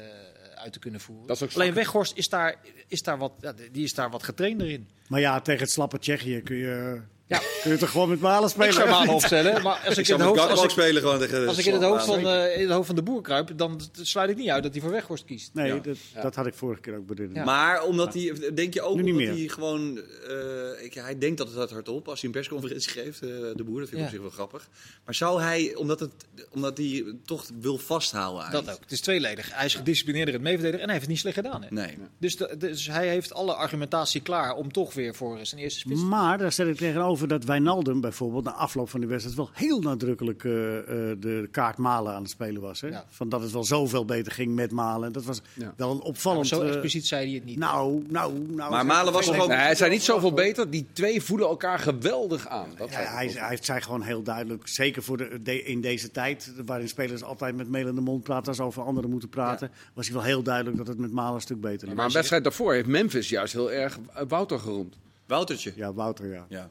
uit 0.64 0.72
te 0.72 0.78
kunnen 0.78 1.00
voeren. 1.00 1.26
Dat 1.26 1.36
is 1.36 1.42
ook 1.42 1.52
Alleen. 1.54 1.74
Weghorst 1.74 2.16
is 2.16 2.28
daar, 2.28 2.56
is 2.88 3.02
daar 3.02 3.18
wat, 3.18 3.32
die 3.72 3.84
is 3.84 3.94
daar 3.94 4.10
wat 4.10 4.22
getrainder 4.22 4.70
in. 4.70 4.88
Maar 5.08 5.20
ja, 5.20 5.40
tegen 5.40 5.62
het 5.62 5.70
slappe 5.70 5.98
Tsjechië 5.98 6.40
kun 6.40 6.56
je, 6.56 7.00
Ja. 7.34 7.40
kun 7.62 7.70
je 7.72 7.78
toch 7.78 7.90
gewoon 7.90 8.08
met 8.08 8.20
Malen 8.20 8.50
spelen? 8.50 8.68
Ik 8.68 8.72
zou 8.74 8.88
Malen 8.88 9.14
opstellen, 9.14 9.62
maar 9.62 9.80
als 9.86 9.96
ik, 9.98 9.98
ik 9.98 10.08
in 10.08 10.14
het 10.14 10.22
hoofd, 10.28 10.50
als 10.50 10.64
ik, 10.64 10.70
spelen 10.70 11.02
gewoon 11.02 11.18
tegen 11.18 11.48
Als 11.48 11.58
ik 11.58 11.64
in 11.66 11.72
het, 11.72 11.82
hoofd 11.82 12.04
van, 12.04 12.26
eh, 12.28 12.54
in 12.56 12.60
het 12.60 12.70
hoofd 12.70 12.86
van 12.86 12.94
de 12.94 13.02
boer 13.02 13.22
kruip, 13.22 13.50
dan 13.56 13.80
sluit 14.02 14.30
ik 14.30 14.36
niet 14.36 14.48
uit 14.48 14.62
dat 14.62 14.72
hij 14.72 14.80
voor 14.80 14.90
Weghorst 14.90 15.24
kiest. 15.24 15.50
Nee, 15.54 15.66
Ja. 15.66 15.78
dat, 15.78 15.96
dat 16.22 16.34
had 16.34 16.46
ik 16.46 16.54
vorige 16.54 16.80
keer 16.80 16.96
ook 16.96 17.06
bedoeld. 17.06 17.30
Ja. 17.34 17.44
Maar 17.44 17.82
omdat 17.84 18.14
hij, 18.14 18.50
denk 18.54 18.74
je 18.74 18.82
ook 18.82 18.96
Nu 18.96 19.02
niet 19.02 19.12
omdat 19.12 19.26
meer. 19.28 19.36
hij 19.38 19.48
gewoon, 19.48 19.98
eh, 20.28 20.84
ik, 20.84 20.94
hij 20.94 21.18
denkt 21.18 21.38
dat 21.38 21.52
het 21.54 21.70
hardop 21.70 22.08
als 22.08 22.20
hij 22.20 22.28
een 22.28 22.34
persconferentie 22.36 22.90
geeft, 22.90 23.22
eh, 23.22 23.28
de 23.54 23.64
boer, 23.64 23.80
dat 23.80 23.88
vind 23.88 23.92
ik 23.92 23.98
Ja. 23.98 24.04
op 24.04 24.10
zich 24.10 24.20
wel 24.20 24.30
grappig. 24.30 24.68
Maar 25.04 25.14
zou 25.14 25.42
hij, 25.42 25.74
omdat, 25.74 26.00
het, 26.00 26.12
omdat 26.50 26.76
hij 26.78 27.04
toch 27.24 27.44
wil 27.60 27.78
vasthouden 27.78 28.34
Dat 28.38 28.44
eigenlijk? 28.44 28.76
ook. 28.76 28.82
Het 28.82 28.92
is 28.92 29.00
tweeledig. 29.00 29.48
Hij 29.54 29.64
is 29.66 29.74
gedisciplineerder 29.74 30.34
in 30.34 30.40
het 30.40 30.48
meeverdedigen 30.48 30.82
en 30.86 30.90
hij 30.90 30.98
heeft 30.98 31.06
het 31.06 31.24
niet 31.24 31.34
slecht 31.34 31.46
gedaan. 31.46 31.62
Hè? 31.62 31.68
Nee. 31.70 31.98
Dus, 32.18 32.36
de- 32.36 32.54
dus 32.58 32.86
hij 32.86 33.08
heeft 33.08 33.32
alle 33.34 33.54
argumentatie 33.54 34.20
klaar 34.20 34.54
om 34.54 34.72
toch 34.72 34.94
weer 34.94 35.14
voor 35.14 35.38
zijn 35.42 35.60
eerste 35.60 35.78
spits 35.78 36.00
Maar 36.02 36.38
daar 36.38 36.52
zet 36.52 36.66
ik 36.68 36.76
tegenover 36.76 37.23
dat 37.28 37.44
Wijnaldum 37.44 38.00
bijvoorbeeld 38.00 38.44
na 38.44 38.52
afloop 38.52 38.90
van 38.90 39.00
die 39.00 39.08
wedstrijd 39.08 39.36
wel 39.36 39.48
heel 39.52 39.80
nadrukkelijk 39.80 40.44
eh, 40.44 40.78
eh, 40.78 40.84
de 41.20 41.48
kaart 41.50 41.76
Malen 41.78 42.14
aan 42.14 42.22
het 42.22 42.30
spelen 42.30 42.62
was. 42.62 42.80
Hè? 42.80 42.88
Ja. 42.88 43.04
Van 43.08 43.28
dat 43.28 43.40
het 43.42 43.50
wel 43.52 43.64
zoveel 43.64 44.04
beter 44.04 44.32
ging 44.32 44.54
met 44.54 44.70
Malen. 44.70 45.12
Dat 45.12 45.24
was 45.24 45.40
Ja. 45.54 45.74
wel 45.76 45.90
een 45.90 46.00
opvallend. 46.00 46.46
zo 46.46 46.60
eh, 46.60 46.68
expliciet 46.68 47.06
zei 47.06 47.26
hij 47.26 47.34
het 47.34 47.44
niet. 47.44 47.58
nou, 47.58 48.04
nou, 48.08 48.38
nou. 48.38 48.70
Maar 48.70 48.86
Malen 48.86 49.12
was 49.12 49.26
toch 49.26 49.38
ook- 49.40 49.48
Nee, 49.48 49.56
hij 49.56 49.74
zijn 49.74 49.90
niet 49.90 50.02
zoveel 50.02 50.32
beter. 50.32 50.70
Die 50.70 50.86
twee 50.92 51.22
voelen 51.22 51.46
elkaar 51.48 51.78
geweldig 51.78 52.48
aan. 52.48 52.68
Dat 52.76 52.90
Ja, 52.90 52.96
hij, 53.00 53.30
hij 53.34 53.58
zei 53.60 53.80
gewoon 53.80 54.02
heel 54.02 54.22
duidelijk, 54.22 54.68
zeker 54.68 55.02
voor 55.02 55.16
de, 55.16 55.38
de- 55.42 55.62
in 55.62 55.80
deze 55.80 56.10
tijd, 56.10 56.52
waarin 56.66 56.88
spelers 56.88 57.22
altijd 57.22 57.56
met 57.56 57.68
melende 57.68 58.00
mond 58.00 58.22
praten 58.22 58.46
als 58.48 58.56
ze 58.56 58.62
over 58.62 58.82
anderen 58.82 59.10
moeten 59.10 59.28
praten, 59.28 59.70
was 59.94 60.06
hij 60.06 60.14
wel 60.14 60.24
heel 60.24 60.42
duidelijk 60.42 60.76
dat 60.76 60.86
het 60.86 60.98
met 60.98 61.12
Malen 61.12 61.34
een 61.34 61.40
stuk 61.40 61.60
beter 61.60 61.86
liep. 61.88 61.96
maar 61.96 62.06
een 62.06 62.12
wedstrijd 62.12 62.42
daarvoor 62.44 62.72
heeft 62.72 62.86
Memphis 62.86 63.28
juist 63.28 63.52
heel 63.52 63.72
erg 63.72 63.98
Wouter 64.28 64.58
geroemd. 64.58 64.96
Woutertje. 65.26 65.72
Ja, 65.76 65.92
Wouter, 65.92 66.26
ja. 66.32 66.46
Ja. 66.48 66.70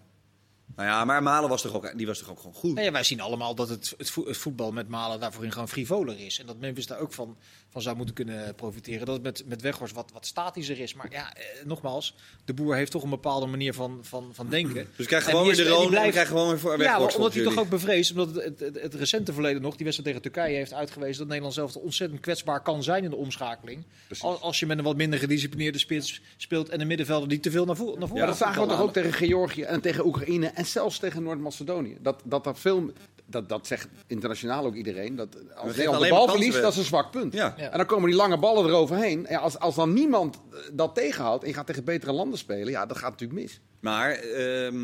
Nou 0.75 0.87
ja, 0.89 1.05
maar 1.05 1.23
Malen 1.23 1.49
was 1.49 1.61
toch 1.61 1.73
ook, 1.73 1.97
die 1.97 2.07
was 2.07 2.19
toch 2.19 2.29
ook 2.29 2.37
gewoon 2.37 2.53
goed? 2.53 2.73
Nee, 2.73 2.91
wij 2.91 3.03
zien 3.03 3.21
allemaal 3.21 3.55
dat 3.55 3.69
het, 3.69 3.93
het, 3.97 4.09
vo- 4.09 4.25
het 4.25 4.37
voetbal 4.37 4.71
met 4.71 4.87
Malen 4.87 5.19
daarvoor 5.19 5.51
gewoon 5.51 5.69
frivoler 5.69 6.19
is. 6.19 6.39
En 6.39 6.45
dat 6.45 6.57
Memphis 6.59 6.87
daar 6.87 6.99
ook 6.99 7.13
van, 7.13 7.37
van 7.73 7.81
zou 7.81 7.95
moeten 7.95 8.15
kunnen 8.15 8.55
profiteren. 8.55 9.05
Dat 9.05 9.15
het 9.15 9.23
met, 9.23 9.43
met 9.47 9.61
Weghorst 9.61 9.93
wat, 9.93 10.11
wat 10.13 10.25
statischer 10.25 10.79
is. 10.79 10.93
Maar 10.93 11.07
ja, 11.11 11.33
eh, 11.33 11.65
nogmaals, 11.65 12.15
de 12.45 12.53
boer 12.53 12.75
heeft 12.75 12.91
toch 12.91 13.03
een 13.03 13.09
bepaalde 13.09 13.45
manier 13.45 13.73
van, 13.73 13.99
van, 14.01 14.29
van 14.33 14.49
denken. 14.49 14.87
Dus 14.95 15.05
krijg 15.05 15.23
gewoon 15.23 15.45
weer 15.45 15.55
de 15.55 15.67
Roon 15.67 15.83
en 15.83 15.89
blijft- 15.89 16.11
krijg 16.11 16.27
gewoon 16.27 16.47
weer 16.47 16.59
voor 16.59 16.71
Ja, 16.71 16.77
Weghorst 16.77 17.05
maar 17.05 17.15
omdat 17.15 17.33
hij 17.33 17.43
toch 17.43 17.57
ook 17.57 17.69
bevreesd, 17.69 18.11
omdat 18.11 18.35
het, 18.35 18.43
het, 18.43 18.59
het, 18.59 18.81
het 18.81 18.93
recente 18.93 19.33
verleden 19.33 19.61
nog, 19.61 19.75
die 19.75 19.85
wedstrijd 19.85 20.15
tegen 20.15 20.31
Turkije 20.33 20.55
heeft 20.57 20.73
uitgewezen 20.73 21.17
dat 21.17 21.27
Nederland 21.27 21.53
zelf 21.53 21.75
ontzettend 21.75 22.21
kwetsbaar 22.21 22.61
kan 22.61 22.83
zijn 22.83 23.03
in 23.03 23.09
de 23.09 23.15
omschakeling. 23.15 23.83
Als, 24.19 24.41
als 24.41 24.59
je 24.59 24.65
met 24.65 24.77
een 24.77 24.83
wat 24.83 24.95
minder 24.95 25.19
gedisciplineerde 25.19 25.77
spits 25.79 26.21
speelt 26.37 26.69
en 26.69 26.81
een 26.81 26.87
middenvelder 26.87 27.29
die 27.29 27.39
te 27.39 27.51
veel 27.51 27.65
naar, 27.65 27.75
vo 27.75 27.95
naar 27.97 28.07
voren 28.07 28.23
Ja, 28.23 28.25
dat 28.25 28.37
zagen 28.37 28.61
we 28.61 28.67
toch 28.67 28.81
ook 28.81 28.93
tegen 28.93 29.13
Georgië 29.13 29.61
en 29.61 29.81
tegen 29.81 30.05
Oekraïne 30.05 30.47
en 30.47 30.65
zelfs 30.65 30.99
tegen 30.99 31.23
Noord-Macedonië. 31.23 31.97
Dat, 32.01 32.21
dat, 32.23 32.43
dat, 32.43 32.59
veel, 32.59 32.91
dat, 33.33 33.49
dat 33.49 33.67
zegt 33.67 33.87
internationaal 34.07 34.65
ook 34.65 34.75
iedereen. 34.75 35.15
Dat 35.15 35.37
als 35.55 35.75
Nederland 35.75 36.03
de 36.03 36.09
bal 36.09 36.27
verliest, 36.27 36.61
dat 36.61 36.71
is 36.71 36.77
een 36.77 36.83
zwak 36.83 37.11
punt. 37.11 37.33
Ja. 37.33 37.53
Ja. 37.57 37.69
En 37.69 37.77
dan 37.77 37.85
komen 37.85 38.09
die 38.09 38.17
lange 38.17 38.37
ballen 38.37 38.65
eroverheen. 38.65 39.25
Ja, 39.29 39.39
als, 39.39 39.59
als 39.59 39.75
dan 39.75 39.93
niemand 39.93 40.35
eh, 40.51 40.59
dat 40.73 40.95
tegenhoudt 40.95 41.43
en 41.43 41.49
je 41.49 41.55
gaat 41.55 41.67
tegen 41.67 41.83
betere 41.83 42.11
landen 42.11 42.39
spelen, 42.39 42.71
ja, 42.71 42.85
dat 42.85 42.97
gaat 42.97 43.11
natuurlijk 43.11 43.41
mis. 43.41 43.59
Maar 43.79 44.11
ehm, 44.11 44.75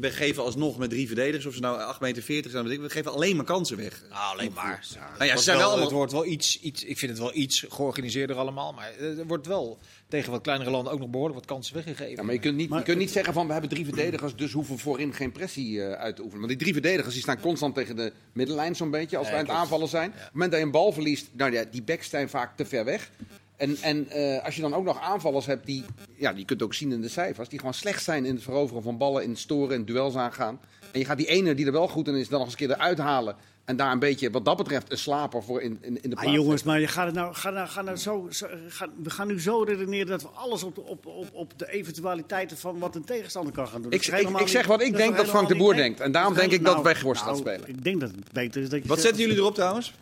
we, 0.00 0.10
geven 0.10 0.42
alsnog 0.42 0.78
met 0.78 0.90
drie 0.90 1.06
verdedigers, 1.06 1.46
of 1.46 1.54
ze 1.54 1.60
nou 1.60 1.80
8 1.80 2.00
meter 2.00 2.22
40 2.22 2.50
zijn, 2.50 2.64
weet 2.64 2.72
ik, 2.72 2.80
we 2.80 2.90
geven 2.90 3.12
alleen 3.12 3.36
maar 3.36 3.44
kansen 3.44 3.76
weg. 3.76 4.02
Nou, 4.10 4.32
alleen 4.32 4.52
maar. 4.54 4.86
Nou 4.94 5.24
ja, 5.24 5.30
Het 5.30 5.38
ze 5.38 5.44
zijn 5.44 5.56
wordt 5.56 5.74
wel 5.74 5.80
Het 5.80 5.90
wordt 5.90 6.12
wel 6.12 6.26
iets, 6.26 6.60
iets, 6.60 6.84
ik 6.84 6.98
vind 6.98 7.10
het 7.10 7.20
wel 7.20 7.34
iets 7.34 7.64
georganiseerder 7.68 8.36
allemaal. 8.36 8.72
Maar 8.72 8.92
er 8.98 9.26
wordt 9.26 9.46
wel 9.46 9.78
tegen 10.10 10.30
wat 10.30 10.40
kleinere 10.40 10.70
landen 10.70 10.92
ook 10.92 10.98
nog 10.98 11.08
behoorlijk 11.10 11.38
wat 11.38 11.48
kansen 11.48 11.74
weggegeven. 11.74 12.16
Ja, 12.16 12.22
maar 12.22 12.34
je 12.34 12.40
kunt, 12.40 12.56
niet, 12.56 12.68
Maar- 12.68 12.78
je 12.78 12.84
kunt 12.84 12.98
niet 12.98 13.10
zeggen 13.10 13.32
van 13.32 13.46
we 13.46 13.52
hebben 13.52 13.70
drie 13.70 13.84
verdedigers, 13.84 14.36
dus 14.36 14.52
hoeven 14.52 14.74
we 14.74 14.80
voorin 14.80 15.14
geen 15.14 15.32
pressie 15.32 15.82
eh, 15.82 15.92
uit 15.92 16.16
te 16.16 16.22
oefenen. 16.22 16.46
Want 16.46 16.52
die 16.58 16.62
drie 16.62 16.72
verdedigers 16.82 17.14
die 17.14 17.22
staan 17.22 17.40
constant 17.40 17.74
tegen 17.74 17.96
de 17.96 18.12
middenlijn 18.32 18.76
zo'n 18.76 18.90
beetje 18.90 19.16
als 19.16 19.26
Ja, 19.26 19.32
wij 19.32 19.42
aan 19.42 19.48
het 19.48 19.56
aanvallen 19.56 19.88
zijn. 19.88 20.08
Op 20.10 20.14
het 20.16 20.32
moment 20.32 20.50
dat 20.50 20.60
je 20.60 20.66
een 20.66 20.72
bal 20.72 20.92
verliest, 20.92 21.28
nou 21.32 21.52
ja, 21.52 21.64
die 21.70 21.82
backs 21.82 22.08
zijn 22.10 22.28
vaak 22.28 22.56
te 22.56 22.64
ver 22.64 22.84
weg. 22.84 23.10
En, 23.56 23.76
en 23.80 24.08
eh, 24.10 24.44
als 24.44 24.54
je 24.56 24.60
dan 24.60 24.74
ook 24.74 24.84
nog 24.84 25.00
aanvallers 25.00 25.46
hebt 25.46 25.66
die, 25.66 25.84
ja, 26.16 26.32
die 26.32 26.44
kunt 26.44 26.62
ook 26.62 26.74
zien 26.74 26.92
in 26.92 27.00
de 27.00 27.08
cijfers, 27.08 27.48
die 27.48 27.58
gewoon 27.58 27.74
slecht 27.74 28.02
zijn 28.04 28.24
in 28.24 28.34
het 28.34 28.42
veroveren 28.42 28.82
van 28.82 28.98
ballen, 28.98 29.22
in 29.22 29.30
het 29.30 29.38
storen, 29.38 29.74
in 29.76 29.84
duels 29.84 30.14
aangaan. 30.16 30.60
En 30.92 30.98
je 30.98 31.04
gaat 31.04 31.16
die 31.18 31.26
ene 31.26 31.54
die 31.54 31.66
er 31.66 31.72
wel 31.72 31.88
goed 31.88 32.08
in 32.08 32.14
is, 32.14 32.28
dan 32.28 32.38
nog 32.38 32.48
eens 32.50 32.60
een 32.60 32.66
keer 32.66 32.76
eruit 32.76 32.98
halen. 32.98 33.36
En 33.64 33.76
daar 33.76 33.92
een 33.92 33.98
beetje, 33.98 34.30
wat 34.30 34.44
dat 34.44 34.56
betreft, 34.56 34.90
een 34.92 34.98
slaper 34.98 35.42
voor 35.42 35.62
in, 35.62 35.78
in, 35.80 36.02
in 36.02 36.10
de 36.10 36.16
Ah, 36.16 36.22
plaats. 36.22 36.36
jongens, 36.36 36.62
maar 36.62 36.80
je 36.80 36.86
gaat 36.86 37.06
het 37.06 37.14
nou, 37.14 37.34
ga 37.34 37.50
nou, 37.50 37.68
ga 37.68 37.82
nou 37.82 37.96
zo, 37.96 38.26
zo- 38.30 38.46
ga- 38.68 38.88
we 39.02 39.10
gaan 39.10 39.26
nu 39.26 39.40
zo 39.40 39.62
redeneren 39.62 40.06
dat 40.06 40.22
we 40.22 40.28
alles 40.28 40.62
op 40.62 40.74
de, 40.74 40.80
op, 40.80 41.06
op, 41.06 41.28
op 41.32 41.58
de 41.58 41.70
eventualiteiten 41.72 42.56
van 42.56 42.78
wat 42.78 42.94
een 42.94 43.04
tegenstander 43.04 43.52
kan 43.52 43.68
gaan 43.68 43.82
doen. 43.82 43.92
Ik- 43.92 44.06
ik- 44.06 44.48
zeg 44.48 44.66
wat 44.66 44.82
ik 44.82 44.96
denk 44.96 45.16
dat 45.16 45.26
Frank 45.28 45.48
de 45.48 45.56
Boer 45.56 45.74
denkt. 45.74 46.00
En 46.00 46.12
daarom 46.12 46.34
denk 46.34 46.52
ik 46.52 46.64
dat 46.64 46.72
nou- 46.72 46.84
Weghorst 46.84 47.22
gaat 47.22 47.30
nou, 47.30 47.40
spelen. 47.40 47.68
Ik 47.68 47.84
denk 47.84 48.00
dat 48.00 48.10
het 48.10 48.32
beter 48.32 48.62
is 48.62 48.68
dat 48.68 48.82
je 48.82 48.88
Wat 48.88 48.96
zegt- 49.00 49.08
zetten 49.08 49.22
jullie 49.26 49.40
erop 49.42 49.54
trouwens? 49.54 49.94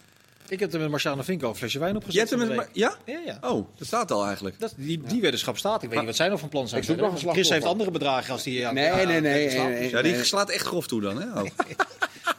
Ik 0.48 0.60
heb 0.60 0.72
er 0.72 0.80
met 0.80 0.90
Marciano 0.90 1.22
Vinko 1.22 1.48
een 1.48 1.54
flesje 1.54 1.78
wijn 1.78 1.96
op 1.96 2.02
Je 2.02 2.06
gezet. 2.10 2.28
hebt 2.30 2.40
hem 2.42 2.48
van 2.48 2.56
met... 2.56 2.68
de 2.74 2.80
Ja? 2.80 2.94
Ja, 3.04 3.18
ja. 3.26 3.38
Oh, 3.50 3.66
dat 3.76 3.86
staat 3.86 4.10
al 4.10 4.24
eigenlijk. 4.26 4.58
Dat, 4.60 4.74
die, 4.76 5.02
die 5.02 5.20
weddenschap 5.20 5.58
staat. 5.58 5.82
Ik 5.82 5.88
weet 5.88 5.98
niet 5.98 6.06
wat 6.06 6.16
zij 6.16 6.28
nog 6.28 6.40
van 6.40 6.48
plan 6.48 6.68
zijn. 6.68 6.80
Ik 6.80 6.86
zoek 6.86 6.96
verder. 6.96 7.14
nog 7.14 7.22
een 7.24 7.32
Chris 7.32 7.48
heeft 7.48 7.64
andere 7.64 7.90
bedragen 7.90 8.32
als 8.32 8.42
die... 8.42 8.66
aan- 8.66 8.74
Nee, 8.74 8.90
aan- 8.90 8.96
nee, 8.96 9.06
nee, 9.20 9.60
aan- 9.60 9.70
nee, 9.70 9.78
nee. 9.80 9.90
Ja, 9.90 10.02
die 10.02 10.24
slaat 10.24 10.50
echt 10.50 10.66
grof 10.66 10.86
toe 10.86 11.00
dan, 11.00 11.20
hè? 11.20 11.40
Oh. 11.40 11.46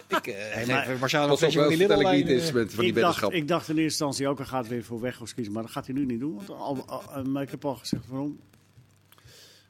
Ik 0.09 0.27
eh, 0.27 0.99
Marciano 0.99 1.35
die 1.35 1.77
Lidl 1.77 1.93
niet 1.93 2.03
wijn. 2.03 2.27
eens 2.27 2.47
eh. 2.47 2.53
met 2.53 2.73
van 2.73 2.83
die 2.83 2.93
ik, 2.93 2.99
dacht, 2.99 3.19
weddenschap. 3.19 3.31
ik 3.33 3.47
dacht 3.47 3.69
in 3.69 3.77
eerste 3.77 3.83
instantie 3.83 4.27
ook, 4.27 4.37
hij 4.37 4.47
gaat 4.47 4.67
weer 4.67 4.83
voor 4.83 5.01
Weghorst 5.01 5.33
kiezen. 5.33 5.53
Maar 5.53 5.63
dat 5.63 5.71
gaat 5.71 5.85
hij 5.85 5.95
nu 5.95 6.05
niet 6.05 6.19
doen. 6.19 6.35
Want 6.35 6.49
al, 6.49 6.83
al- 6.87 7.03
eh, 7.15 7.23
maar 7.23 7.41
ik 7.43 7.51
heb 7.51 7.65
al 7.65 7.75
gezegd 7.75 8.03
waarom. 8.07 8.39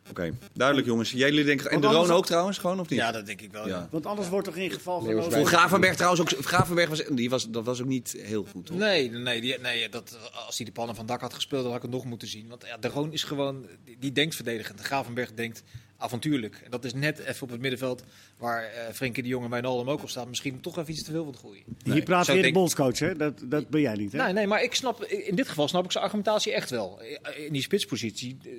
Oké, 0.10 0.38
duidelijk 0.54 0.88
jongens. 0.88 1.12
Jullie 1.12 1.44
denken... 1.44 1.72
En 1.72 1.82
de 1.82 1.88
Roon 1.88 2.12
ook 2.12 2.26
trouwens, 2.26 2.58
gewoon 2.58 2.80
of 2.80 2.90
niet? 2.90 3.00
Ja, 3.00 3.12
dat 3.12 3.26
denk 3.26 3.42
ik 3.42 3.52
wel. 3.52 3.68
Ja. 3.68 3.78
Ja. 3.78 3.88
Want 3.92 4.06
anders 4.06 4.30
wordt 4.30 4.46
toch 4.46 4.56
in 4.56 4.72
geval 4.72 5.02
van... 5.02 5.32
Voor 5.32 5.46
Gravenberg 5.46 5.96
trouwens 5.96 6.22
ook... 6.22 6.46
Gravenberg 6.46 6.90
was, 6.90 7.04
die 7.10 7.30
was, 7.30 7.50
dat 7.50 7.66
was 7.66 7.82
ook 7.82 7.88
niet 7.88 8.16
heel 8.18 8.46
goed, 8.52 8.66
toch? 8.66 8.78
Nee, 8.78 9.12
nee, 9.12 9.42
die, 9.42 9.60
nee 9.60 9.90
dat, 9.90 10.18
als 10.46 10.58
hij 10.58 10.66
de 10.66 10.72
pannen 10.72 10.96
van 10.96 11.06
dak 11.06 11.22
had 11.22 11.34
gespeeld, 11.34 11.62
dan 11.62 11.72
had 11.72 11.84
ik 11.84 11.90
het 11.90 11.96
nog 11.96 12.06
moeten 12.06 12.28
zien. 12.28 12.48
Want 12.48 12.66
ja, 12.66 12.78
de 12.78 12.88
Roon 12.88 13.14
is 13.14 13.24
gewoon, 13.24 13.66
die, 13.84 13.98
die 14.00 14.12
denkt 14.12 14.36
verdedigend. 14.36 14.78
De 14.78 14.84
Gravenberg 14.84 15.34
denkt 15.34 15.64
avontuurlijk. 15.98 16.62
En 16.64 16.72
dat 16.72 16.86
is 16.86 16.94
net 16.94 17.20
even 17.20 17.44
op 17.44 17.50
het 17.50 17.62
middenveld 17.62 18.04
waar 18.38 18.64
eh 18.64 18.94
Frenkie 18.94 19.24
de 19.24 19.30
Jong 19.30 19.44
en 19.44 19.50
Wijnaldum 19.50 19.90
ook 19.90 20.02
op 20.02 20.10
staat. 20.10 20.28
Misschien 20.28 20.62
toch 20.62 20.78
even 20.78 20.92
iets 20.92 21.04
te 21.04 21.12
veel 21.12 21.24
van 21.24 21.32
het 21.32 21.40
groeien. 21.40 21.64
Hier 21.84 22.04
praat 22.04 22.28
weer 22.28 22.36
de 22.36 22.42
denk- 22.42 22.54
bondscoach, 22.54 23.00
hè? 23.00 23.16
Dat, 23.16 23.34
dat 23.46 23.70
ben 23.70 23.82
jij 23.82 23.96
niet, 23.96 24.12
hè? 24.12 24.24
Nee, 24.24 24.34
nee, 24.34 24.48
maar 24.48 24.64
ik 24.64 24.76
snap, 24.76 25.04
in 25.04 25.36
dit 25.36 25.48
geval 25.48 25.68
snap 25.68 25.86
ik 25.86 25.92
zijn 25.92 26.04
argumentatie 26.04 26.54
echt 26.54 26.70
wel. 26.70 27.02
In 27.38 27.54
die 27.54 27.62
spitspositie 27.62 28.38
eh, 28.44 28.50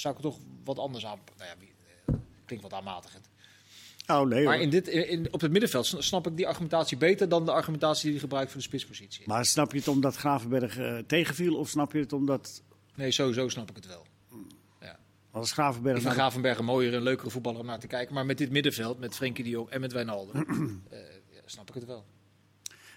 zou 0.00 0.14
ik 0.14 0.20
toch 0.20 0.38
wat 0.64 0.78
anders 0.78 1.06
aan... 1.06 1.18
Nou 1.36 1.50
ja, 1.50 1.66
eh, 2.06 2.14
klinkt 2.44 2.64
wat 2.64 2.72
aanmatigend. 2.72 3.30
Oh, 4.06 4.26
nee 4.26 4.44
Maar 4.44 4.60
in 4.60 4.70
dit, 4.70 4.88
in, 4.88 5.32
op 5.32 5.40
het 5.40 5.50
middenveld 5.50 5.86
sn- 5.86 6.00
snap 6.00 6.26
ik 6.26 6.36
die 6.36 6.46
argumentatie 6.46 6.96
beter 6.96 7.28
dan 7.28 7.44
de 7.44 7.52
argumentatie 7.52 8.02
die 8.02 8.10
hij 8.12 8.20
gebruikt 8.20 8.50
voor 8.50 8.60
de 8.60 8.66
spitspositie. 8.66 9.26
Maar 9.26 9.44
snap 9.44 9.72
je 9.72 9.78
het 9.78 9.88
omdat 9.88 10.16
Gravenberg 10.16 10.78
eh, 10.78 10.98
tegenviel 10.98 11.56
of 11.56 11.68
snap 11.68 11.92
je 11.92 11.98
het 11.98 12.12
omdat 12.12 12.62
Nee, 12.94 13.10
sowieso 13.10 13.48
snap 13.48 13.70
ik 13.70 13.76
het 13.76 13.86
wel. 13.86 14.06
Ja. 14.80 14.98
als 15.30 15.52
Gravenberg... 15.52 15.96
Ik 15.96 16.02
vind 16.02 16.14
naar- 16.14 16.22
Gravenberg 16.24 16.58
een 16.58 16.64
mooiere 16.64 16.96
en 16.96 17.02
leukere 17.02 17.30
voetballer 17.30 17.60
om 17.60 17.66
naar 17.66 17.78
te 17.78 17.86
kijken. 17.86 18.14
Maar 18.14 18.26
met 18.26 18.38
dit 18.38 18.50
middenveld, 18.50 18.98
met 18.98 19.14
Frenkie 19.14 19.44
de 19.44 19.50
Jong 19.50 19.68
en 19.68 19.80
met 19.80 19.92
Wijnaldum, 19.92 20.42
eh, 20.90 20.98
ja, 21.30 21.40
snap 21.44 21.68
ik 21.68 21.74
het 21.74 21.84
wel. 21.84 22.04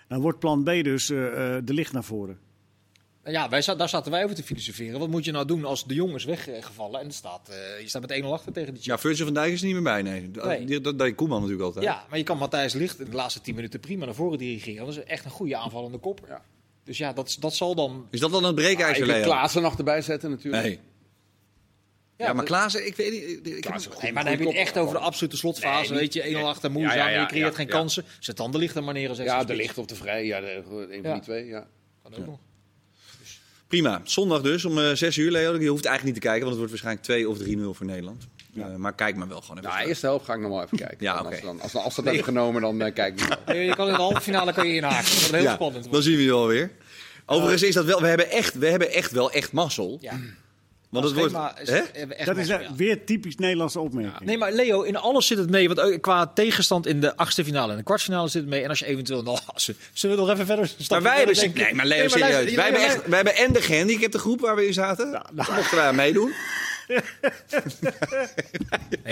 Dan 0.08 0.22
wordt 0.22 0.40
plan 0.40 0.64
B 0.64 0.66
dus 0.66 1.08
de 1.08 1.62
licht 1.66 1.92
naar 1.94 2.04
voren. 2.04 2.40
Ja, 3.26 3.50
wij, 3.50 3.62
daar 3.78 3.90
zaten 3.90 4.12
wij 4.12 4.24
over 4.24 4.36
te 4.36 4.44
filosoferen. 4.44 5.00
Wat 5.00 5.10
moet 5.10 5.26
je 5.26 5.32
nou 5.32 5.46
doen 5.46 5.66
als 5.66 5.86
de 5.88 5.94
Jong 5.94 6.16
is 6.16 6.24
weggevallen 6.26 7.02
en 7.02 7.12
staat, 7.12 7.50
eh, 7.50 7.82
je 7.82 7.88
staat 7.88 8.02
met 8.02 8.12
1-0 8.12 8.34
achter 8.34 8.52
tegen 8.52 8.74
die 8.74 8.84
Ja, 8.86 8.98
Virgil 8.98 9.26
van 9.26 9.34
Dijk 9.34 9.52
is 9.52 9.60
er 9.60 9.66
niet 9.66 9.74
meer 9.74 9.84
bij, 9.84 10.02
nee. 10.02 10.30
Nee. 10.44 10.66
Die- 10.66 10.82
Dat 10.82 11.00
deed 11.00 11.16
Koeman 11.16 11.38
natuurlijk 11.42 11.66
altijd. 11.66 11.86
Ja, 11.86 12.06
maar 12.10 12.18
je 12.18 12.24
kan 12.24 12.38
Matthijs 12.38 12.74
Licht 12.74 13.00
in 13.00 13.10
de 13.10 13.16
laatste 13.16 13.42
10 13.42 13.56
minuten 13.56 13.80
prima 13.80 14.06
naar 14.06 14.14
voren 14.16 14.38
dirigeren. 14.38 14.86
Dat 14.86 14.98
is 14.98 15.04
echt 15.04 15.26
een 15.26 15.32
goede 15.32 15.58
aanvallende 15.58 15.98
kop. 15.98 16.20
Ja. 16.28 16.42
Dus 16.84 16.98
ja, 16.98 17.14
dat, 17.14 17.38
dat 17.40 17.56
zal 17.56 17.76
dan... 17.76 18.08
Is 18.12 18.20
dat 18.20 18.32
dan 18.32 18.44
een 18.44 18.56
breekijzer, 18.56 19.04
kunt 19.06 19.18
Leo? 19.18 19.24
Klaassen 19.24 19.62
nog 19.62 19.78
erbij 19.78 20.02
zetten 20.02 20.30
natuurlijk. 20.30 20.64
Nee. 20.64 20.80
Ja, 22.18 22.26
maar 22.26 22.36
dat- 22.36 22.46
Klaassen, 22.46 22.86
ik 22.86 22.96
weet 22.96 23.12
niet... 23.12 23.24
Ik, 23.48 23.58
ik 23.58 23.64
heb 23.64 24.02
Nee, 24.02 24.14
maar 24.14 24.24
dan 24.24 24.32
heb 24.32 24.42
je 24.42 24.48
het 24.48 24.56
echt 24.58 24.78
over 24.78 24.94
de 24.94 25.00
absolute 25.00 25.38
slotfase. 25.38 25.92
Nee, 25.92 26.00
weet 26.00 26.14
je, 26.14 26.24
1-0 26.24 26.36
achter 26.48 26.70
Ja, 26.70 26.76
moeizaam, 26.78 26.98
ja, 26.98 27.10
ja, 27.10 27.20
je 27.22 27.26
creëert 27.28 27.50
ja, 27.50 27.56
geen 27.56 27.68
ja. 27.68 27.72
kansen. 27.72 28.04
Zet 28.20 28.38
dan 28.38 28.52
de 28.52 28.58
licht 28.58 28.76
er 28.76 28.84
maar 28.84 28.94
neer. 28.94 29.24
Ja, 29.24 29.44
de 29.44 29.56
licht 29.56 29.78
of 29.78 29.86
de 29.86 29.96
vrij. 29.96 30.26
Ja, 30.26 30.40
de, 30.40 30.48
een 30.56 30.64
van 30.90 31.02
Ja. 31.04 31.14
die 31.14 31.22
twee. 31.22 31.46
Ja. 31.46 31.68
Kan 32.04 32.14
ook 32.16 32.26
nog. 32.26 32.40
Prima. 33.76 34.02
Zondag 34.04 34.42
dus 34.42 34.66
om 34.66 34.80
eh 34.80 34.92
6 34.94 35.18
uur, 35.18 35.32
Leo. 35.32 35.60
Je 35.60 35.68
hoeft 35.70 35.86
eigenlijk 35.86 36.04
niet 36.04 36.14
te 36.14 36.20
kijken, 36.30 36.48
want 36.48 36.60
het 36.62 36.70
wordt 36.72 36.72
waarschijnlijk 36.84 37.06
2 37.06 37.30
of 37.30 37.38
3-0 37.74 37.78
voor 37.78 37.86
Nederland. 37.86 38.28
Eh, 38.56 38.76
maar 38.76 38.94
kijk 38.94 39.16
maar 39.16 39.28
wel 39.28 39.42
gewoon 39.42 39.58
even. 39.58 39.70
Nou, 39.70 39.88
eerste 39.88 40.06
helft 40.06 40.26
ga 40.26 40.34
ik 40.34 40.40
nog 40.40 40.50
wel 40.50 40.64
even 40.64 40.78
kijken. 40.78 40.98
Ja. 41.06 41.14
Als, 41.14 41.42
dan, 41.42 41.62
als, 41.62 41.72
dan- 41.72 41.84
als 41.84 41.96
dat 41.96 42.06
hebben 42.06 42.24
genomen, 42.24 42.62
dan 42.62 42.82
eh, 42.82 42.94
kijk 42.94 43.22
ik 43.22 43.28
wel. 43.46 43.56
Je 43.56 43.76
kan 43.76 43.88
in 43.88 43.94
de 43.94 44.00
halve 44.00 44.22
finale 44.22 44.54
kan 44.54 44.68
je 44.68 44.74
inhaken. 44.76 45.12
Dat 45.22 45.32
heel 45.32 45.42
Ja, 45.42 45.54
spannend. 45.54 45.92
Dan 45.92 46.02
zien 46.02 46.18
we 46.18 46.24
je 46.24 46.32
alweer. 46.32 46.72
Overigens 47.26 47.64
is 47.64 47.74
dat 47.74 47.86
wel... 47.86 48.02
We 48.02 48.08
hebben 48.08 48.30
echt, 48.32 48.54
we 48.54 48.68
hebben 48.68 48.92
echt 48.92 49.12
wel 49.12 49.32
echt 49.32 49.52
mazzel. 49.52 49.98
Ja. 50.02 50.20
Want 51.02 51.06
het 51.06 51.16
wordt... 51.16 51.32
schema 51.32 51.60
is- 51.60 51.70
echt 52.16 52.26
Dat 52.26 52.38
is 52.38 52.50
eh, 52.50 52.62
ja. 52.62 52.70
weer 52.76 53.06
typisch 53.06 53.36
Nederlandse 53.36 53.80
opmerking. 53.80 54.20
Nee, 54.26 54.38
maar 54.38 54.52
Leo, 54.52 54.82
in 54.82 54.96
alles 54.96 55.28
zit 55.28 55.38
het 55.38 55.50
mee. 55.50 55.68
Want 55.68 55.80
ook 55.80 56.02
qua 56.02 56.28
tegenstand 56.28 56.86
in 56.88 57.02
de 57.02 57.16
achtste 57.18 57.44
finale 57.44 57.72
en 57.72 57.78
de 57.78 57.84
kwartfinale 57.84 58.28
zit 58.28 58.42
het 58.42 58.50
mee. 58.50 58.64
En 58.64 58.70
als 58.70 58.80
je 58.80 58.86
eventueel 58.86 59.24
nog... 59.24 59.42
Zullen 59.94 60.16
we 60.16 60.22
nog 60.22 60.32
even 60.32 60.46
verder 60.46 60.66
Maar 60.66 60.86
stappen? 60.86 61.08
wij 61.08 61.18
hebben... 61.18 61.36
Denk 61.36 61.56
ik. 61.58 61.64
Nee, 61.64 61.74
maar 61.74 61.86
Leo, 61.86 61.98
Nee, 61.98 62.08
maar 62.10 62.18
serieus. 62.20 62.34
luister, 62.34 62.56
wij, 62.56 62.64
hebben 62.66 62.84
echt, 62.84 63.06
wij 63.08 63.16
hebben 63.16 63.36
en 63.36 63.54
de 63.54 63.62
gehandicapte 63.62 64.20
groep 64.20 64.40
waar 64.40 64.56
we 64.56 64.68
in 64.68 64.74
zaten. 64.74 65.10
nou. 65.12 65.24
Daar 65.32 65.52
mochten 65.56 65.78
wij 65.78 65.86
aan 65.88 65.96
meedoen. 65.96 66.32
Nee, 66.88 67.02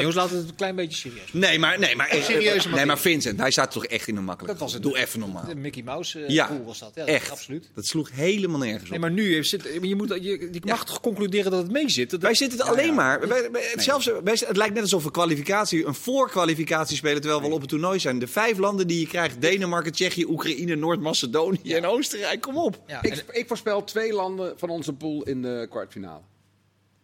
jongens, 0.01 0.15
laten 0.15 0.31
we 0.31 0.37
het 0.41 0.49
een 0.49 0.55
klein 0.55 0.75
beetje 0.75 0.97
serieus 0.97 1.33
Nee, 1.33 1.59
maar, 1.59 1.79
nee, 1.79 1.95
maar, 1.95 2.07
Serieuze 2.21 2.69
nee, 2.69 2.85
maar 2.85 2.99
Vincent, 2.99 3.39
wij 3.39 3.51
zaten 3.51 3.71
toch 3.73 3.85
echt 3.85 4.07
in 4.07 4.17
een 4.17 4.23
makkelijk. 4.23 4.53
Dat 4.53 4.61
was 4.61 4.73
het. 4.73 4.81
Doe 4.83 4.97
even 4.97 5.19
normaal. 5.19 5.45
De 5.45 5.55
Mickey 5.55 5.83
Mouse 5.83 6.23
eh 6.25 6.29
Ja, 6.29 6.61
was 6.65 6.79
dat. 6.79 6.91
Ja, 6.95 7.05
echt. 7.05 7.31
Absoluut. 7.31 7.69
Dat 7.75 7.85
sloeg 7.85 8.11
helemaal 8.11 8.59
nergens 8.59 8.83
op. 8.83 8.89
Nee, 8.89 8.99
maar 8.99 9.11
nu 9.11 9.43
zit, 9.43 9.63
je, 9.81 9.95
moet, 9.95 10.09
je, 10.09 10.21
je 10.51 10.61
mag 10.65 10.85
toch 10.85 10.99
concluderen 10.99 11.51
dat 11.51 11.61
het 11.61 11.71
mee 11.71 11.89
zit? 11.89 12.09
Dat, 12.09 12.21
Wij 12.21 12.33
zitten 12.35 12.59
er 12.59 12.65
alleen 12.65 12.93
maar. 12.93 13.27
Wij, 13.27 13.51
wij- 13.51 13.69
het, 13.71 13.83
zelfs, 13.83 14.05
wij, 14.23 14.37
het 14.47 14.57
lijkt 14.57 14.73
net 14.73 14.83
alsof 14.83 15.03
we 15.03 15.11
kwalificatie, 15.11 15.85
een 15.85 15.95
voorkwalificatie 15.95 16.97
spelen 16.97 17.21
terwijl 17.21 17.41
we 17.41 17.47
al 17.47 17.53
op 17.53 17.61
het 17.61 17.69
toernooi 17.69 17.99
zijn. 17.99 18.19
De 18.19 18.27
vijf 18.27 18.57
landen 18.57 18.87
die 18.87 18.99
je 18.99 19.07
krijgt: 19.07 19.41
Denemarken, 19.41 19.91
Tsjechië, 19.91 20.25
Oekraïne, 20.25 20.75
Noord-Macedonië 20.75 21.73
en 21.73 21.85
Oostenrijk. 21.85 22.41
Kom 22.41 22.57
op. 22.57 22.79
ja, 22.87 23.01
en- 23.01 23.11
Ik, 23.11 23.23
ik 23.31 23.47
voorspel 23.47 23.83
twee 23.83 24.13
landen 24.13 24.53
van 24.57 24.69
onze 24.69 24.93
pool 24.93 25.23
in 25.23 25.41
de 25.41 25.67
kwartfinale. 25.69 26.21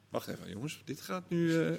Wacht 0.09 0.27
even, 0.27 0.49
jongens. 0.49 0.81
Dit 0.85 1.01
gaat 1.01 1.23
nu. 1.27 1.61
eh, 1.67 1.71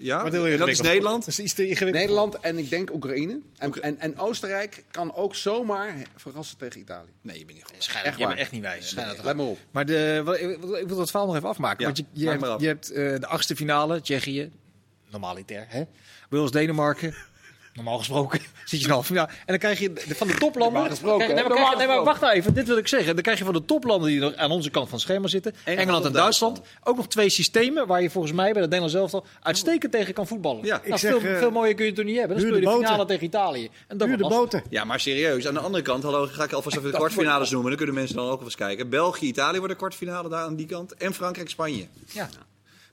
ja, 0.00 0.22
Wat 0.22 0.32
dat 0.32 0.68
is? 0.68 0.80
Nederland. 0.80 1.18
Dat 1.24 1.28
is 1.28 1.38
iets 1.38 1.54
te 1.54 1.62
ingewikkeld. 1.68 2.04
Nederland 2.04 2.38
en 2.40 2.58
ik 2.58 2.70
denk 2.70 2.92
Oekraïne. 2.92 3.40
En, 3.58 3.72
en, 3.82 3.98
en 4.00 4.18
Oostenrijk 4.18 4.84
kan 4.90 5.14
ook 5.14 5.34
zomaar 5.34 5.94
verrassen 6.16 6.58
tegen 6.58 6.80
Italië. 6.80 7.08
Nee, 7.20 7.38
je 7.38 7.44
bent 7.44 7.58
niet 7.58 7.66
goed. 7.66 7.74
Schijn, 7.82 8.04
Echt 8.04 8.18
bent 8.18 8.34
echt 8.38 8.50
niet 8.50 8.62
wijs. 8.62 8.88
Schijn 8.88 9.06
dat 9.16 9.24
Let 9.24 9.36
maar 9.36 9.46
op. 9.46 9.58
Maar 9.70 9.86
de, 9.86 10.20
wat- 10.24 10.40
ik, 10.40 10.58
wil- 10.60 10.76
ik 10.76 10.88
wil 10.88 10.96
dat 10.96 11.10
verhaal 11.10 11.26
nog 11.26 11.36
even 11.36 11.48
afmaken. 11.48 11.78
Ja, 11.78 11.84
want 11.84 11.96
je, 11.96 12.04
je 12.12 12.28
hebt, 12.28 12.60
je 12.60 12.66
hebt 12.66 12.90
eh, 12.90 13.20
de 13.20 13.26
achtste 13.26 13.56
finale, 13.56 14.00
Tsjechië, 14.00 14.50
normaliter, 15.10 15.64
hè? 15.68 15.82
Wales, 16.30 16.50
Denemarken. 16.50 17.14
Normaal 17.78 17.98
gesproken 17.98 18.40
zit 18.64 18.80
je 18.80 18.86
in 18.86 18.92
halve 18.92 19.06
finale. 19.06 19.28
En 19.28 19.34
dan 19.46 19.58
krijg 19.58 19.78
je 19.78 19.92
de- 19.92 20.14
van 20.14 20.26
de 20.26 20.34
toplanden... 20.34 20.72
Normaal 20.72 20.90
gesproken, 20.90 21.26
krijg- 21.26 21.34
nee, 21.34 21.48
maar, 21.48 21.52
hè? 21.58 21.64
krijg- 21.64 21.68
Normaal 21.70 21.86
nee, 21.86 21.96
maar 21.96 22.04
wacht 22.04 22.20
nou 22.20 22.32
even, 22.32 22.54
dit 22.54 22.66
wil 22.66 22.76
ik 22.76 22.88
zeggen. 22.88 23.14
Dan 23.14 23.22
krijg 23.22 23.38
je 23.38 23.44
van 23.44 23.52
de 23.52 23.64
toplanden 23.64 24.08
die 24.08 24.20
nog 24.20 24.34
aan 24.34 24.50
onze 24.50 24.70
kant 24.70 24.88
van 24.88 24.98
het 24.98 25.06
schema 25.08 25.26
zitten... 25.26 25.54
Engeland, 25.64 26.04
en 26.04 26.12
Duitsland, 26.12 26.60
ook 26.84 26.96
nog 26.96 27.08
twee 27.08 27.28
systemen... 27.28 27.86
waar 27.86 28.02
je 28.02 28.10
volgens 28.10 28.32
mij 28.32 28.52
bij 28.52 28.62
het 28.62 28.70
Nederlands 28.70 28.94
elftal 28.94 29.24
uitstekend 29.42 29.92
tegen 29.92 30.14
kan 30.14 30.26
voetballen. 30.26 30.64
Ja. 30.64 30.76
Nou, 30.76 30.92
Ik 30.92 30.98
zeg, 30.98 31.20
veel, 31.20 31.36
veel 31.38 31.50
mooier 31.50 31.74
kun 31.74 31.84
je 31.84 31.90
het 31.90 31.98
toch 32.00 32.08
niet 32.08 32.18
hebben. 32.18 32.36
Dan 32.36 32.46
speel 32.46 32.58
je 32.60 32.64
de 32.64 32.70
de 32.70 32.76
finale 32.84 33.04
tegen 33.04 33.24
Italië. 33.24 33.68
En 33.88 33.96
dat 33.98 34.08
Huur 34.08 34.16
de 34.16 34.28
boten. 34.28 34.62
Ja, 34.70 34.84
maar 34.84 35.00
serieus. 35.00 35.46
Aan 35.46 35.54
de 35.54 35.60
andere 35.60 35.82
kant, 35.82 36.02
hallo, 36.02 36.26
ga 36.26 36.44
ik 36.44 36.52
alvast 36.52 36.76
even 36.78 36.90
de 36.90 36.96
kwartfinales 36.96 37.50
noemen. 37.50 37.68
Dan 37.68 37.76
kunnen 37.78 37.94
mensen 37.94 38.16
dan 38.16 38.24
ook 38.28 38.36
wel 38.36 38.44
eens 38.44 38.54
kijken. 38.56 38.88
België, 38.90 39.26
Italië 39.26 39.56
wordt 39.58 39.72
de 39.72 39.78
kwartfinale 39.78 40.28
daar 40.28 40.42
aan 40.44 40.56
die 40.56 40.66
kant. 40.66 40.94
En 40.94 41.14
Frankrijk, 41.14 41.48
Spanje. 41.50 41.86
Ja. 42.12 42.28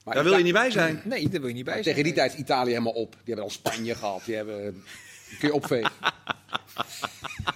Maar 0.06 0.14
Daar 0.14 0.24
wil 0.24 0.36
je 0.36 0.42
niet 0.44 0.52
bij 0.52 0.70
zijn. 0.70 1.00
Nee, 1.04 1.28
daar 1.28 1.40
wil 1.40 1.48
je 1.48 1.54
niet 1.54 1.64
bij 1.64 1.72
zijn. 1.72 1.84
Tegen 1.84 2.02
die 2.04 2.12
tijd 2.12 2.32
is 2.32 2.38
Italië 2.38 2.70
helemaal 2.70 2.92
op. 2.92 3.10
Die 3.12 3.20
hebben 3.24 3.44
al 3.44 3.50
Spanje 3.50 3.94
gehad. 4.04 4.20
Die 4.24 4.34
hebben... 4.34 4.82
Die 5.28 5.38
kun 5.38 5.48
je 5.48 5.54
opvegen. 5.54 5.90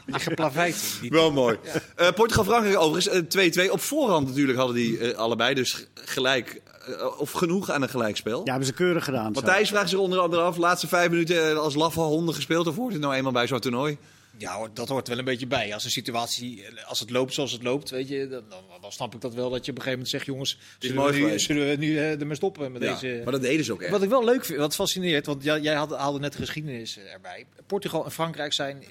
Je 0.07 0.19
geplaveid. 0.19 0.99
Die- 1.01 1.11
Wel 1.11 1.33
mooi. 1.33 1.59
Eh, 1.97 2.09
Portugal-Frankrijk 2.13 2.79
overigens, 2.79 3.09
eh, 3.35 3.67
2-2. 3.69 3.73
Op 3.73 3.81
voorhand 3.81 4.27
natuurlijk 4.29 4.59
hadden 4.59 4.77
die 4.77 4.99
eh, 5.13 5.19
allebei 5.19 5.55
dus 5.55 5.87
gelijk, 5.95 6.61
eh, 6.87 7.21
of 7.21 7.31
genoeg 7.31 7.71
aan 7.71 7.83
een 7.83 7.89
gelijkspel. 7.89 8.39
Ja, 8.45 8.51
hebben 8.51 8.67
ze 8.67 8.73
keurig 8.73 9.05
gedaan. 9.05 9.33
Matthijs 9.33 9.69
vraagt 9.69 9.89
zich 9.89 9.99
onder 9.99 10.19
andere 10.19 10.43
af, 10.43 10.57
laatste 10.57 10.89
vijf 10.89 11.11
minuten 11.11 11.51
eh, 11.51 11.57
als 11.57 11.75
laffe 11.75 12.01
honden 12.01 12.35
gespeeld. 12.35 12.67
Of 12.67 12.77
hoort 12.77 12.93
het 12.93 13.03
nou 13.03 13.15
eenmaal 13.15 13.33
bij 13.33 13.47
zo'n 13.47 13.61
toernooi? 13.61 13.99
Ja, 14.40 14.68
dat 14.72 14.88
hoort 14.88 15.09
wel 15.09 15.18
een 15.18 15.24
beetje 15.24 15.46
bij. 15.46 15.74
Als 15.74 15.85
een 15.85 15.90
situatie, 15.90 16.64
als 16.85 17.00
het 17.00 17.11
loopt 17.11 17.35
zoals 17.35 17.53
het 17.53 17.62
loopt, 17.62 17.90
weet 17.90 18.09
je, 18.09 18.29
dan, 18.29 18.44
dan, 18.48 18.64
dan 18.81 18.92
snap 18.92 19.14
ik 19.14 19.20
dat 19.20 19.35
wel. 19.35 19.50
Dat 19.50 19.64
je 19.64 19.70
op 19.70 19.76
een 19.79 19.83
gegeven 19.83 19.90
moment 19.90 20.09
zegt, 20.09 20.26
jongens, 20.26 20.59
zullen, 20.79 21.05
we 21.05 21.18
nu, 21.18 21.38
zullen 21.38 21.68
we 21.68 21.76
nu 21.76 21.96
eh, 21.98 22.20
ermee 22.20 22.37
stoppen 22.37 22.72
met 22.72 22.83
Ja, 22.83 22.92
deze... 22.92 23.20
maar 23.22 23.33
dat 23.33 23.42
deden 23.42 23.64
ze 23.64 23.72
ook 23.72 23.83
echt. 23.83 23.90
Wat 23.90 24.03
ik 24.03 24.09
wel 24.09 24.24
leuk 24.24 24.44
vind, 24.44 24.59
wat 24.59 24.74
fascineert, 24.74 25.26
want 25.26 25.42
jij, 25.44 25.61
jij 25.61 25.74
had, 25.74 25.96
haalde 25.96 26.18
net 26.18 26.33
de 26.33 26.38
geschiedenis 26.38 26.96
eh, 26.98 27.12
erbij. 27.12 27.46
Portugal 27.66 28.05
en 28.05 28.11
Frankrijk 28.12 28.53
zijn, 28.53 28.83
eh, 28.83 28.88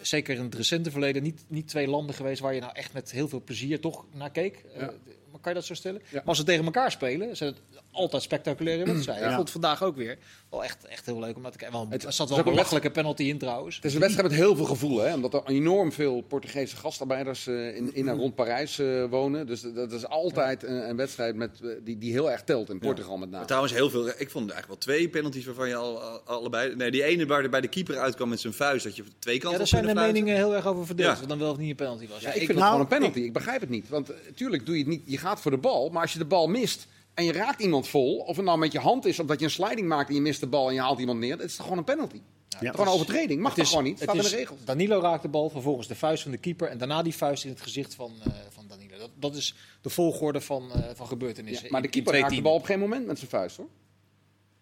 zeker 0.00 0.36
in 0.36 0.42
het 0.44 0.54
recente 0.54 0.90
verleden, 0.90 1.22
niet, 1.22 1.44
niet 1.48 1.68
twee 1.68 1.88
landen 1.88 2.14
geweest 2.14 2.40
waar 2.40 2.54
je 2.54 2.60
nou 2.60 2.72
echt 2.74 2.92
met 2.92 3.10
heel 3.10 3.28
veel 3.28 3.42
plezier 3.42 3.80
toch 3.80 4.04
naar 4.12 4.30
keek. 4.30 4.64
Eh, 4.74 4.80
Ja. 4.80 4.92
kan 5.40 5.52
je 5.52 5.58
dat 5.58 5.64
zo 5.68 5.74
stellen? 5.74 6.00
Ja. 6.04 6.16
Maar 6.16 6.24
als 6.24 6.38
ze 6.38 6.44
tegen 6.44 6.64
elkaar 6.64 6.90
spelen, 6.90 7.36
zijn 7.36 7.50
het 7.54 7.60
altijd 7.90 8.22
spectaculaire 8.22 8.84
wedstrijden. 8.84 9.30
Ja. 9.30 9.38
Het 9.38 9.50
vandaag 9.50 9.82
ook 9.82 9.96
weer 9.96 10.18
wel 10.50 10.64
echt, 10.64 10.84
echt 10.84 11.06
heel 11.06 11.18
leuk 11.18 11.36
om 11.36 11.42
naar 11.42 11.50
te 11.50 11.58
kijken. 11.58 11.76
Wel, 11.78 11.86
Het- 11.90 12.04
er 12.04 12.12
zat 12.12 12.28
wel 12.28 12.38
een 12.38 12.44
belachelijke 12.44 12.90
penalty 12.90 13.22
in 13.22 13.38
trouwens. 13.38 13.76
Het 13.76 13.84
is 13.84 13.94
een 13.94 14.00
wedstrijd 14.00 14.28
met 14.28 14.38
heel 14.38 14.56
veel 14.56 14.64
gevoel, 14.64 14.98
hè? 14.98 15.14
omdat 15.14 15.34
er 15.34 15.42
enorm 15.46 15.92
veel 15.92 16.20
Portugese 16.20 16.76
gastarbeiders 16.76 17.46
eh, 17.46 17.76
in, 17.76 17.94
in 17.94 18.08
en 18.08 18.16
rond 18.16 18.34
Parijs 18.34 18.78
eh, 18.78 19.04
wonen. 19.10 19.46
Dus 19.46 19.60
dat- 19.60 19.92
is 19.92 20.06
altijd 20.06 20.62
een, 20.62 20.88
een 20.88 20.96
wedstrijd 20.96 21.34
met, 21.36 21.60
eh, 21.62 21.68
die, 21.84 21.98
die 21.98 22.12
heel 22.12 22.30
erg 22.30 22.42
telt 22.42 22.70
in 22.70 22.78
Portugal 22.78 23.12
met 23.16 23.24
name. 23.26 23.36
Maar 23.36 23.46
trouwens, 23.46 23.72
heel 23.72 23.90
veel. 23.90 24.06
Ik 24.08 24.30
vond 24.30 24.50
eigenlijk 24.50 24.66
wel 24.66 24.76
twee 24.78 25.08
penalties 25.08 25.44
waarvan 25.44 25.68
je 25.68 25.74
al, 25.74 26.02
al- 26.02 26.20
allebei. 26.20 26.74
Nee, 26.76 26.90
die 26.90 27.02
ene 27.02 27.26
waar 27.26 27.42
er 27.42 27.50
bij 27.50 27.60
de 27.60 27.68
keeper 27.68 27.98
uitkwam 27.98 28.28
met 28.28 28.40
zijn 28.40 28.52
vuist. 28.52 28.84
Dat 28.84 28.96
je 28.96 29.04
twee 29.18 29.34
kanten 29.34 29.50
Ja, 29.52 29.58
daar 29.58 29.66
zijn 29.66 29.82
de 29.84 29.90
fluiten. 29.90 30.14
meningen 30.14 30.36
heel 30.36 30.54
erg 30.54 30.66
over 30.66 30.86
verdeeld. 30.86 31.18
Ja. 31.20 31.26
Dan 31.26 31.38
wel 31.38 31.50
of 31.50 31.56
niet 31.58 31.70
een 31.70 31.76
penalty 31.76 32.08
was. 32.08 32.20
Ja, 32.20 32.28
Ja, 32.28 32.34
ik 32.34 32.40
ik, 32.40 32.46
vind 32.46 32.58
nou, 32.58 32.70
het 32.78 32.86
gewoon 32.86 32.92
een 32.92 32.98
penalty. 33.08 33.26
Ik 33.26 33.32
begrijp 33.32 33.60
het 33.60 33.70
niet. 33.70 33.88
Want 33.88 34.10
natuurlijk 34.26 34.66
doe 34.66 34.74
je 34.74 34.80
het 34.80 34.90
niet. 34.90 35.02
Je 35.04 35.18
gaat 35.18 35.40
voor 35.40 35.50
de 35.50 35.56
bal, 35.56 35.88
maar 35.88 36.02
als 36.02 36.12
je 36.12 36.18
de 36.18 36.24
bal 36.24 36.46
mist 36.48 36.86
en 37.18 37.24
je 37.24 37.32
raakt 37.32 37.62
iemand 37.62 37.88
vol, 37.88 38.16
of 38.18 38.36
het 38.36 38.44
nou 38.44 38.58
met 38.58 38.72
je 38.72 38.78
hand 38.78 39.04
is 39.04 39.18
of 39.18 39.26
dat 39.26 39.38
je 39.38 39.44
een 39.44 39.50
sliding 39.50 39.88
maakt 39.88 40.08
en 40.08 40.14
je 40.14 40.20
mist 40.20 40.40
de 40.40 40.46
bal 40.46 40.68
en 40.68 40.74
je 40.74 40.80
haalt 40.80 40.98
iemand 40.98 41.18
neer, 41.18 41.36
dat 41.36 41.46
is 41.46 41.52
toch 41.56 41.62
gewoon 41.62 41.78
een 41.78 41.84
penalty. 41.84 42.20
Ja. 42.60 42.70
Gewoon 42.70 42.86
een 42.86 42.92
overtreding. 42.92 43.40
Mag 43.42 43.54
het 43.54 43.60
is, 43.64 43.68
gewoon 43.68 43.84
niet? 43.84 43.92
het 44.00 44.02
Staat 44.02 44.14
in 44.14 44.20
is- 44.24 44.30
de 44.30 44.36
regels. 44.36 44.58
Danilo 44.64 45.00
raakt 45.00 45.22
de 45.22 45.28
bal, 45.28 45.50
vervolgens 45.50 45.88
de 45.88 45.94
vuist 45.94 46.22
van 46.22 46.30
de 46.32 46.38
keeper 46.38 46.68
en 46.68 46.78
daarna 46.78 47.02
die 47.02 47.14
vuist 47.14 47.44
in 47.44 47.50
het 47.50 47.60
gezicht 47.60 47.94
van, 47.94 48.12
eh, 48.24 48.32
van 48.50 48.64
Danilo. 48.68 48.98
Dat, 48.98 49.10
dat 49.14 49.34
is 49.36 49.54
de 49.80 49.90
volgorde 49.90 50.40
van, 50.40 50.72
eh, 50.72 50.80
van 50.94 51.06
gebeurtenissen. 51.06 51.64
Ja, 51.64 51.70
maar 51.70 51.82
de 51.82 51.88
keeper 51.88 52.18
raakt 52.18 52.34
de 52.34 52.42
bal 52.42 52.54
op 52.54 52.64
geen 52.64 52.78
moment 52.78 53.06
met 53.06 53.18
zijn 53.18 53.30
vuist 53.30 53.56
hoor. 53.56 53.68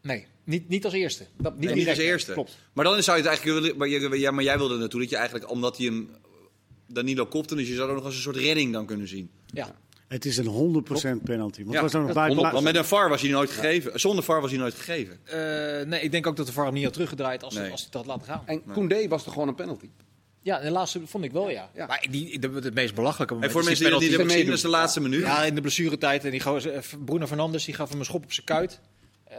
Nee, 0.03 0.27
niet, 0.45 0.69
niet 0.69 0.85
als 0.85 0.95
eerste. 0.95 1.27
Dat, 1.37 1.57
Niet 1.57 1.65
Nee, 1.65 1.75
niet 1.75 1.89
als 1.89 1.99
eerste. 1.99 2.33
Klopt. 2.33 2.57
Maar 2.73 2.85
dan 2.85 3.03
zou 3.03 3.17
je 3.17 3.23
het 3.23 3.33
eigenlijk 3.33 3.61
willen. 3.61 3.79
Maar, 3.79 3.89
je, 3.89 4.19
ja, 4.19 4.31
maar 4.31 4.45
jij 4.45 4.59
wilde 4.59 4.77
naartoe 4.77 5.01
dat 5.01 5.11
je 5.11 5.17
eigenlijk, 5.17 5.51
omdat 5.51 5.77
hij 5.77 5.87
hem 5.87 6.11
Danilo 6.87 7.27
kopte, 7.27 7.55
dus 7.55 7.69
je 7.69 7.75
zou 7.75 7.89
er 7.89 7.95
nog 7.95 8.05
als 8.05 8.15
een 8.15 8.21
soort 8.21 8.37
redding 8.37 8.73
dan 8.73 8.87
kunnen 8.87 9.09
zien. 9.09 9.31
Ja. 9.47 9.75
Het 10.09 10.25
is 10.25 10.37
een 10.37 10.85
100% 11.19 11.23
penalty. 11.23 11.61
Want 11.63 11.75
Ja, 11.75 11.81
was 11.83 11.95
er 11.95 12.01
nog 12.01 12.13
dat. 12.13 12.35
Want 12.53 12.65
met 12.65 12.77
een 12.77 12.85
VAR 12.85 13.09
was 13.09 13.21
hij 13.23 13.31
nooit 13.31 13.51
gegeven. 13.51 14.01
Zonder 14.01 14.25
VAR 14.25 14.41
was 14.41 14.51
hij 14.51 14.61
nooit 14.61 14.75
gegeven. 14.75 15.19
Eh, 15.25 15.87
nee, 15.87 16.01
ik 16.01 16.11
denk 16.11 16.27
ook 16.27 16.37
dat 16.37 16.47
de 16.47 16.53
VAR 16.53 16.65
hem 16.65 16.75
niet 16.75 16.85
had 16.85 16.93
teruggedraaid 16.93 17.43
als, 17.43 17.55
Nee. 17.55 17.71
als 17.71 17.81
hij 17.81 17.91
dat 17.91 18.05
had 18.07 18.17
laten 18.17 18.33
gaan. 18.33 18.43
En 18.47 18.63
Koundé 18.73 19.09
was 19.09 19.23
toch 19.25 19.33
gewoon 19.33 19.49
een 19.49 19.55
penalty? 19.55 19.89
Ja, 20.43 20.61
de 20.61 20.71
laatste 20.71 21.01
vond 21.07 21.25
ik 21.25 21.33
wel, 21.33 21.51
ja. 21.51 21.71
Ja. 21.75 21.87
Maar 21.87 22.07
die, 22.11 22.39
de, 22.39 22.51
het 22.63 22.75
meest 22.75 22.95
belachelijke 22.95 23.35
En 23.35 23.41
moment 23.41 23.53
voor 23.53 23.61
is 23.61 23.67
mensen 23.67 23.85
die 23.85 23.93
dat 23.95 24.01
niet 24.03 24.11
penalty- 24.11 24.11
hebben 24.11 24.27
gezien, 24.31 24.47
dat 24.47 24.55
is 24.57 24.63
de 24.63 24.69
laatste 24.69 25.01
minuut. 25.01 25.21
Ja, 25.21 25.45
in 25.45 25.55
de 25.55 25.61
blessuretijd. 25.61 26.25
En 26.25 26.31
die 26.31 26.43
eh, 26.45 26.83
Bruno 27.05 27.27
Fernandes 27.27 27.65
die 27.65 27.75
gaf 27.75 27.89
hem 27.91 27.99
een 27.99 28.05
schop 28.05 28.25
op 28.25 28.33
zijn 28.33 28.47
kuit. 28.47 28.81
Eh, 29.25 29.37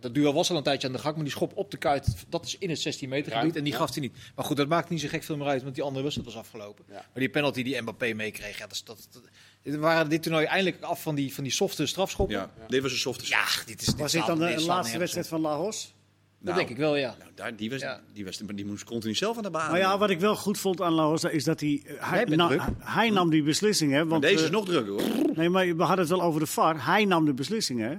dat 0.00 0.14
duel 0.14 0.32
was 0.34 0.50
al 0.50 0.56
een 0.56 0.62
tijdje 0.62 0.86
aan 0.86 0.92
de 0.92 0.98
gang, 0.98 1.14
maar 1.14 1.24
die 1.24 1.32
schop 1.32 1.52
op 1.56 1.70
de 1.70 1.76
kuit, 1.76 2.14
dat 2.28 2.44
is 2.46 2.56
in 2.58 2.70
het 2.70 2.80
16 2.80 3.08
meter 3.08 3.32
gebied. 3.32 3.56
En 3.56 3.64
die 3.64 3.72
gaf 3.72 3.90
hij 3.92 4.00
niet. 4.00 4.16
Maar 4.34 4.44
goed, 4.44 4.56
dat 4.56 4.68
maakt 4.68 4.88
niet 4.88 5.00
zo 5.00 5.08
gek 5.08 5.22
veel 5.22 5.36
meer 5.36 5.46
uit, 5.46 5.62
want 5.62 5.74
die 5.74 5.84
andere 5.84 6.02
wedstrijd 6.02 6.32
was 6.34 6.38
afgelopen. 6.42 6.84
Ja. 6.88 6.94
Maar 6.94 7.04
die 7.14 7.28
penalty 7.28 7.62
die 7.62 7.80
Mbappé 7.80 8.12
meekreeg, 8.12 8.58
ja, 8.58 8.66
dat, 8.66 8.72
is- 8.72 8.84
dat, 8.84 9.08
dat, 9.12 9.22
waren 9.62 10.10
dit 10.10 10.22
toernooi 10.22 10.44
eindelijk 10.44 10.82
af 10.82 11.02
van 11.02 11.14
die, 11.14 11.34
van 11.34 11.44
die 11.44 11.52
softe 11.52 11.86
strafschoppen. 11.86 12.36
Ja, 12.36 12.50
dit 12.68 12.82
was 12.82 12.92
een 12.92 12.98
softe 12.98 13.26
Ja, 13.26 13.44
dit 13.66 13.80
is 13.80 13.86
dit 13.86 13.96
was 13.96 14.12
dit 14.12 14.26
dan 14.26 14.38
de, 14.38 14.64
laatste 14.64 14.98
wedstrijd 14.98 15.28
van 15.28 15.40
Lagos? 15.40 15.94
Dat 16.42 16.54
denk 16.54 16.68
ik 16.68 16.76
wel, 16.76 16.96
ja. 16.96 17.16
Nou, 17.18 17.30
daar, 17.34 17.56
die, 17.56 17.70
was, 17.70 17.80
Ja. 17.80 18.00
die, 18.12 18.24
was, 18.24 18.38
die 18.54 18.66
moest 18.66 18.84
continu 18.84 19.14
zelf 19.14 19.36
aan 19.36 19.42
de 19.42 19.50
baan. 19.50 19.70
Maar 19.70 19.80
ja, 19.80 19.98
wat 19.98 20.10
ik 20.10 20.20
wel 20.20 20.36
goed 20.36 20.58
vond 20.58 20.80
aan 20.80 20.92
Lagos 20.92 21.24
is 21.24 21.44
dat 21.44 21.60
hij, 21.60 21.82
hij, 21.86 22.24
bent 22.24 22.36
na- 22.36 22.46
druk. 22.46 22.62
hij 22.78 23.10
nam 23.10 23.30
die 23.30 23.42
beslissing. 23.42 23.92
Hè, 23.92 24.06
want, 24.06 24.22
deze 24.22 24.38
eh, 24.38 24.44
is 24.44 24.50
nog 24.50 24.64
drukker 24.64 24.92
hoor. 24.92 25.36
Nee, 25.36 25.48
maar 25.48 25.76
we 25.76 25.82
hadden 25.82 25.98
het 25.98 26.08
wel 26.08 26.22
over 26.22 26.40
de 26.40 26.46
VAR. 26.46 26.86
Hij 26.86 27.04
nam 27.04 27.24
de 27.24 27.34
beslissing, 27.34 27.80
hè? 27.80 27.96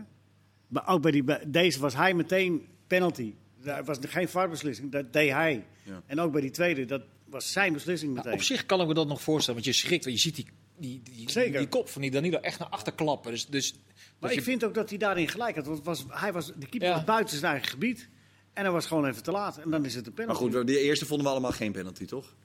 Maar 0.68 0.88
ook 0.88 1.01
bij, 1.01 1.12
die, 1.12 1.24
bij 1.24 1.43
deze 1.47 1.80
was 1.80 1.95
hij 1.95 2.14
meteen 2.14 2.68
penalty. 2.88 3.34
Daar 3.64 3.84
was 3.84 3.97
geen 4.07 4.30
VAR-beslissing, 4.30 4.91
dat 4.91 5.14
deed 5.14 5.32
hij. 5.32 5.66
Ja. 5.84 6.01
En 6.05 6.20
ook 6.20 6.32
bij 6.32 6.41
die 6.41 6.51
tweede, 6.51 6.86
dat 6.86 7.01
was 7.26 7.51
zijn 7.51 7.74
beslissing 7.74 8.14
meteen. 8.14 8.34
Op 8.34 8.41
zich 8.41 8.66
kan 8.66 8.82
ik 8.82 8.88
me 8.88 8.93
dat 8.93 9.07
nog 9.07 9.22
voorstellen, 9.22 9.62
want 9.62 9.76
je 9.76 9.82
schrikt, 9.82 10.03
want 10.03 10.16
je 10.16 10.22
ziet 10.22 10.36
die, 10.36 10.47
die, 10.82 11.02
die, 11.04 11.32
Zeker. 11.32 11.60
die 11.60 11.68
kop 11.68 11.90
van 11.90 12.02
die 12.02 12.12
Danilo 12.12 12.38
echt 12.40 12.60
naar 12.60 12.68
achter 12.68 12.94
klappen. 12.94 13.32
Dus, 13.32 13.48
dus 13.48 13.74
maar 14.20 14.30
ik 14.30 14.36
je- 14.38 14.44
vind 14.44 14.64
ook 14.64 14.74
dat 14.74 14.90
hij 14.90 14.98
daarin 14.98 15.28
gelijk 15.28 15.56
had. 15.56 15.66
Want 15.66 15.78
het 15.78 15.86
was, 15.86 16.06
hij 16.10 16.34
was, 16.34 16.46
de 16.48 16.68
keeper 16.70 16.88
Ja. 16.90 16.94
was 16.96 17.04
buiten 17.04 17.38
zijn 17.38 17.52
eigen 17.52 17.70
gebied. 17.70 18.10
En 18.54 18.64
hij 18.64 18.72
was 18.72 18.86
gewoon 18.86 19.06
even 19.08 19.24
te 19.24 19.32
laat. 19.32 19.58
En 19.58 19.70
dan 19.70 19.86
is 19.86 19.96
het 19.96 20.06
een 20.08 20.14
Maar 20.16 20.26
penalty. 20.26 20.56
goed, 20.58 20.68
die 20.68 20.80
eerste 20.80 21.06
vonden 21.06 21.26
we 21.26 21.32
allemaal 21.32 21.52
geen 21.52 21.72
penalty, 21.72 22.06
toch? 22.06 22.36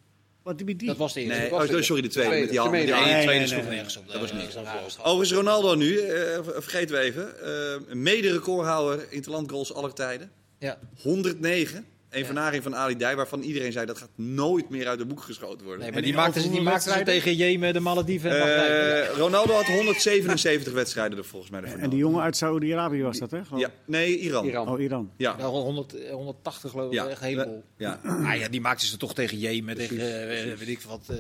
Wat 0.42 0.58
die, 0.58 0.76
die, 0.76 0.86
dat 0.88 0.96
was 0.96 1.12
de 1.12 1.20
eerste. 1.20 1.40
Nee, 1.40 1.50
was 1.50 1.70
oh, 1.70 1.80
sorry, 1.80 2.02
de 2.02 2.08
tweede. 2.08 2.30
de 2.34 2.40
Met 2.40 2.50
die 2.50 2.58
tweede, 2.60 2.60
hand- 2.60 2.70
met 2.70 2.80
die 2.80 2.90
de 2.94 3.00
Nee, 3.00 3.36
nee, 3.36 3.46
tweede 3.46 3.68
nergens 3.68 3.96
op. 3.96 4.08
Dat 4.08 4.20
was 4.20 4.32
niks. 4.32 4.56
Overigens 4.98 5.32
Ronaldo 5.32 5.74
nu, 5.74 5.98
eh, 5.98 6.38
vergeten 6.42 6.96
we 6.96 7.02
even. 7.02 7.40
eh 7.88 7.94
Mede-recordhouder 7.94 9.12
interlandgoals 9.12 9.72
aller 9.74 9.92
tijden. 9.94 10.30
Ja. 10.58 10.78
109. 11.02 11.86
Vernaging 12.24 12.62
van 12.62 12.76
Ali 12.76 12.96
Dij, 12.96 13.16
waarvan 13.16 13.40
iedereen 13.40 13.72
zei 13.72 13.86
dat 13.86 13.98
gaat 13.98 14.08
nooit 14.14 14.68
meer 14.68 14.88
uit 14.88 14.98
de 14.98 15.06
boek 15.06 15.20
geschoten 15.20 15.64
worden. 15.64 15.82
Nee, 15.82 15.92
maar 15.92 16.02
die 16.02 16.10
die 16.12 16.20
maakten 16.20 16.40
ze, 16.40 16.48
die 16.48 16.60
over 16.60 16.72
maakten 16.72 16.92
ze 16.92 17.02
tegen 17.02 17.34
Jemen, 17.34 17.72
de 17.72 17.80
Malediven 17.80 18.30
en. 18.30 19.06
Eh, 19.08 19.16
Ronaldo 19.16 19.52
had 19.52 19.66
177 19.66 20.72
wedstrijden 20.82 21.18
er 21.18 21.24
volgens 21.24 21.50
mij. 21.50 21.62
ervoor 21.62 21.78
en 21.78 21.90
die 21.90 21.98
jongen 21.98 22.22
uit 22.22 22.36
Saoedi-Arabië 22.36 23.02
was 23.02 23.18
dat, 23.18 23.30
hè? 23.30 23.44
Gewoon- 23.44 23.60
Ja, 23.60 23.70
nee, 23.84 24.18
Iran. 24.18 24.44
Iran. 24.46 24.68
Oh, 24.68 24.80
Iran. 24.80 25.10
Ja. 25.16 25.34
Ja, 25.38 25.44
100, 25.44 25.94
eh, 26.04 26.12
180 26.12 26.70
geloof 26.70 26.86
ik, 26.86 26.92
Ja. 26.92 27.06
echt 27.06 27.20
een 27.20 27.26
heleboel. 27.26 27.64
Ja. 27.76 28.00
Ah, 28.26 28.36
ja, 28.36 28.48
die 28.48 28.60
maakten 28.60 28.86
ze 28.86 28.96
toch 28.96 29.14
tegen 29.14 29.38
Jemen, 29.38 29.76
tegen 29.76 29.98
eh, 29.98 30.56
weet 30.56 30.68
ik 30.68 30.80
wat. 30.80 31.00
eh, 31.08 31.16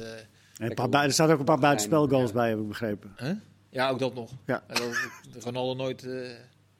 En 0.66 0.74
paar 0.74 0.88
bui- 0.88 1.06
er 1.06 1.12
zaten 1.12 1.32
ook 1.32 1.38
een 1.38 1.44
paar 1.44 1.58
buitenspelgoals 1.58 2.32
bij, 2.32 2.48
heb 2.48 2.58
ik 2.58 2.68
begrepen. 2.68 3.12
hè? 3.16 3.32
Ja, 3.70 3.88
ook 3.88 3.98
dat 3.98 4.14
nog. 4.14 4.30
Ja. 4.46 4.64
En 4.66 4.74
dat- 5.32 5.44
Ronaldo 5.44 5.82
nooit... 5.82 6.06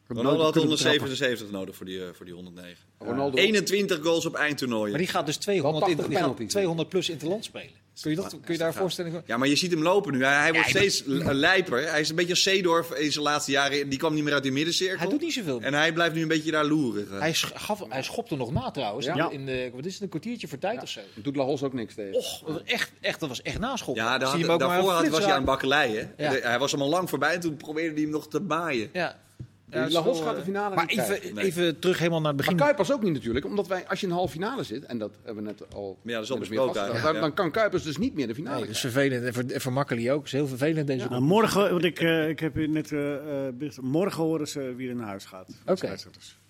Ronaldo 0.08 0.42
had 0.42 0.52
Kunnen 0.52 0.70
betrappen. 0.70 1.00
177 1.00 1.50
nodig 1.50 1.76
voor 1.76 1.86
die, 1.86 2.00
eh, 2.04 2.08
voor 2.12 2.24
die 2.24 2.34
109. 2.34 2.76
Ronaldo. 2.98 3.36
21 3.36 3.98
goals 4.02 4.26
op 4.26 4.34
eindtoernooien. 4.34 4.90
maar 4.90 4.98
die 4.98 5.08
gaat 5.08 5.26
dus 5.26 5.36
200, 5.36 5.80
Wel 5.84 5.90
in, 5.90 5.96
80 5.96 6.06
die 6.06 6.16
gaat 6.16 6.24
penalties. 6.34 6.52
200 6.54 6.88
plus 6.88 7.08
in 7.08 7.14
het 7.14 7.24
land 7.24 7.44
spelen. 7.44 7.84
Kun 8.00 8.10
je, 8.10 8.16
dat, 8.16 8.30
kun 8.44 8.52
je 8.52 8.58
daar 8.58 8.68
een 8.68 8.74
voorstelling 8.74 9.14
van? 9.14 9.22
Ja, 9.26 9.36
maar 9.36 9.48
je 9.48 9.56
ziet 9.56 9.70
hem 9.70 9.82
lopen 9.82 10.12
nu. 10.12 10.24
Hij, 10.24 10.34
hij 10.40 10.52
wordt 10.52 10.70
Ja, 10.70 10.78
steeds 10.78 11.02
l- 11.06 11.30
lijper. 11.32 11.90
Hij 11.90 12.00
is 12.00 12.08
een 12.08 12.14
beetje 12.16 12.30
als 12.32 12.42
Seedorf 12.42 12.90
in 12.90 13.12
zijn 13.12 13.24
laatste 13.24 13.50
jaren. 13.50 13.88
Die 13.88 13.98
kwam 13.98 14.14
niet 14.14 14.24
meer 14.24 14.32
uit 14.32 14.42
die 14.42 14.52
middencirkel. 14.52 14.98
Hij 14.98 15.08
doet 15.08 15.20
niet 15.20 15.32
zoveel. 15.32 15.60
En 15.60 15.74
hij 15.74 15.92
blijft 15.92 16.14
nu 16.14 16.22
een 16.22 16.28
beetje 16.28 16.50
daar 16.50 16.64
loeren. 16.64 17.06
Hij, 17.20 17.32
sch- 17.32 17.50
gaf, 17.54 17.82
hij 17.88 18.02
schopte 18.02 18.36
nog 18.36 18.52
na 18.52 18.70
trouwens. 18.70 19.06
Ja. 19.06 19.30
In 19.30 19.46
de, 19.46 19.70
wat 19.74 19.84
is 19.84 19.92
het, 19.92 20.02
een 20.02 20.08
kwartiertje 20.08 20.48
voor 20.48 20.58
tijd 20.58 20.82
of 20.82 20.88
zo. 20.88 21.00
Doet 21.14 21.36
Lahos 21.36 21.62
ook 21.62 21.72
niks 21.72 21.94
tegen. 21.94 22.14
Och, 22.14 22.40
dat 22.44 22.52
was 22.52 22.62
echt, 22.64 22.92
echt, 23.00 23.20
dat 23.20 23.28
was 23.28 23.42
echt 23.42 23.58
naschoppen. 23.58 24.04
Ja, 24.04 24.18
daar 24.18 24.28
had- 24.28 24.38
maar 24.46 24.58
daarvoor 24.58 24.90
had, 24.92 25.08
was 25.08 25.24
hij 25.24 25.34
aan 25.34 25.44
bakkelei. 25.44 25.96
Hè? 25.96 26.24
Ja. 26.24 26.30
De- 26.30 26.40
Hij 26.42 26.58
was 26.58 26.72
hem 26.72 26.80
al 26.82 26.88
lang 26.88 27.08
voorbij 27.08 27.34
en 27.34 27.40
toen 27.40 27.56
probeerde 27.56 27.92
hij 27.92 28.02
hem 28.02 28.10
nog 28.10 28.28
te 28.28 28.40
maaien. 28.40 28.90
Ja. 28.92 29.24
Is 29.70 29.92
Lahos 29.92 30.18
wel, 30.18 30.26
gaat 30.26 30.34
de 30.34 30.40
eh, 30.40 30.46
finale 30.46 30.74
Maar 30.74 30.86
niet 30.86 30.98
even, 30.98 31.18
krijgen. 31.18 31.38
Even 31.38 31.78
terug 31.78 31.98
helemaal 31.98 32.20
naar 32.20 32.32
het 32.32 32.36
Maar 32.40 32.46
begin. 32.46 32.64
Kuipers 32.64 32.92
ook 32.92 33.02
niet 33.02 33.12
natuurlijk, 33.12 33.44
omdat 33.46 33.66
wij, 33.66 33.88
als 33.88 34.00
je 34.00 34.06
in 34.06 34.12
een 34.12 34.18
halve 34.18 34.32
finale 34.32 34.62
zit, 34.62 34.84
en 34.84 34.98
dat 34.98 35.10
hebben 35.22 35.44
we 35.44 35.50
net 35.50 35.74
al. 35.74 35.98
Ja, 36.02 36.12
dat 36.14 36.22
is 36.22 36.30
al 36.30 36.38
besproken 36.38 36.82
ja. 36.84 37.02
Dan, 37.02 37.14
dan 37.14 37.34
kan 37.34 37.50
Kuipers 37.50 37.82
dus 37.82 37.96
niet 37.96 38.14
meer 38.14 38.26
de 38.26 38.34
finale. 38.34 38.56
Nee, 38.56 38.66
dat 38.66 38.74
is 38.74 38.80
vervelend. 38.80 39.24
En 39.24 39.34
voor, 39.34 39.44
voor 39.60 39.72
Makkeli 39.72 40.10
ook. 40.10 40.16
Dat 40.16 40.26
is 40.26 40.32
heel 40.32 40.46
vervelend 40.46 40.86
deze 40.86 41.08
Nou, 41.08 41.22
morgen, 41.22 41.70
want 41.70 41.84
ik, 41.84 42.00
eh, 42.00 42.28
ik 42.28 42.40
heb 42.40 42.54
net 42.56 42.92
eh, 42.92 43.14
eh, 43.46 43.54
bericht- 43.54 43.80
morgen 43.80 44.22
horen 44.22 44.48
ze 44.48 44.74
wie 44.76 44.88
er 44.88 44.94
naar 44.94 45.06
huis 45.06 45.24
gaat. 45.24 45.48
Oké. 45.66 45.96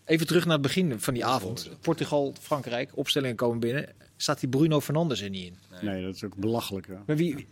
Even 0.05 0.27
terug 0.27 0.45
naar 0.45 0.53
het 0.53 0.63
begin 0.63 1.01
van 1.01 1.15
die 1.15 1.25
avond. 1.25 1.71
Portugal, 1.81 2.35
Frankrijk, 2.41 2.91
opstellingen 2.95 3.37
komen 3.37 3.61
binnen. 3.61 3.89
Staat 4.17 4.41
die 4.41 4.49
Bruno 4.49 4.81
Fernandes 4.81 5.23
er 5.23 5.31
niet 5.31 5.45
in? 5.45 5.59
Nee, 5.87 6.05
dat 6.05 6.15
is 6.15 6.25
ook 6.25 6.37
belachelijk. 6.37 6.87
Ja. 6.87 7.03
Maar 7.07 7.17
wie, 7.17 7.47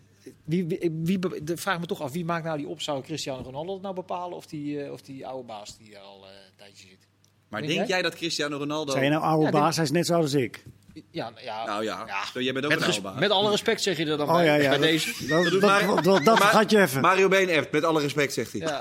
wie, 0.44 0.66
wie, 0.92 1.18
de- 1.44 1.56
vraag 1.56 1.80
me 1.80 1.86
toch 1.86 2.00
af, 2.02 2.12
wie 2.12 2.24
maakt 2.24 2.44
nou 2.44 2.56
die 2.58 2.68
op? 2.68 2.80
Zou 2.80 3.02
Cristiano 3.02 3.42
Ronaldo 3.42 3.72
het 3.72 3.82
nou 3.82 3.94
bepalen 3.94 4.36
of 4.36 4.46
die, 4.46 4.82
eh, 4.82 4.92
of 4.92 5.00
die 5.02 5.26
oude 5.26 5.46
baas 5.46 5.78
die 5.78 5.94
er 5.94 6.00
al 6.00 6.24
eh, 6.24 6.30
een 6.30 6.56
tijdje 6.56 6.88
zit? 6.88 7.06
Maar 7.48 7.60
Denk 7.60 7.74
denk 7.74 7.88
jij? 7.88 8.02
dat 8.02 8.14
Cristiano 8.14 8.56
Ronaldo... 8.56 8.92
Zijn 8.92 9.04
je 9.04 9.10
nou 9.10 9.22
oude 9.22 9.44
Ja, 9.44 9.50
baas? 9.50 9.76
Hij 9.76 9.84
is 9.84 9.90
net 9.90 10.06
zo 10.06 10.14
als 10.14 10.34
ik. 10.34 10.64
Ja, 11.10 11.32
ja, 11.42 11.64
Nou 11.64 11.84
ja, 11.84 12.04
Ja. 12.06 12.40
jij 12.40 12.52
bent 12.52 12.64
ook 12.64 12.70
met, 12.78 12.96
een 13.04 13.18
met 13.18 13.30
alle 13.30 13.50
respect 13.50 13.82
zeg 13.82 13.96
je 13.96 14.06
er 14.06 14.16
dan 14.16 14.28
Oh 14.28 14.34
bij, 14.34 14.44
ja, 14.44 14.54
ja. 14.54 14.60
bij 14.68 14.78
dat- 14.78 14.80
deze. 14.86 15.26
Dat, 15.26 15.44
dat, 15.44 15.60
dat, 15.60 16.04
dat, 16.04 16.24
dat 16.24 16.40
gaat 16.40 16.70
je 16.70 16.80
even. 16.80 17.00
Mario 17.00 17.28
Been 17.28 17.48
erft, 17.48 17.70
met 17.72 17.84
alle 17.84 18.00
respect, 18.00 18.32
zegt 18.32 18.52
hij. 18.52 18.60
Ja. 18.60 18.80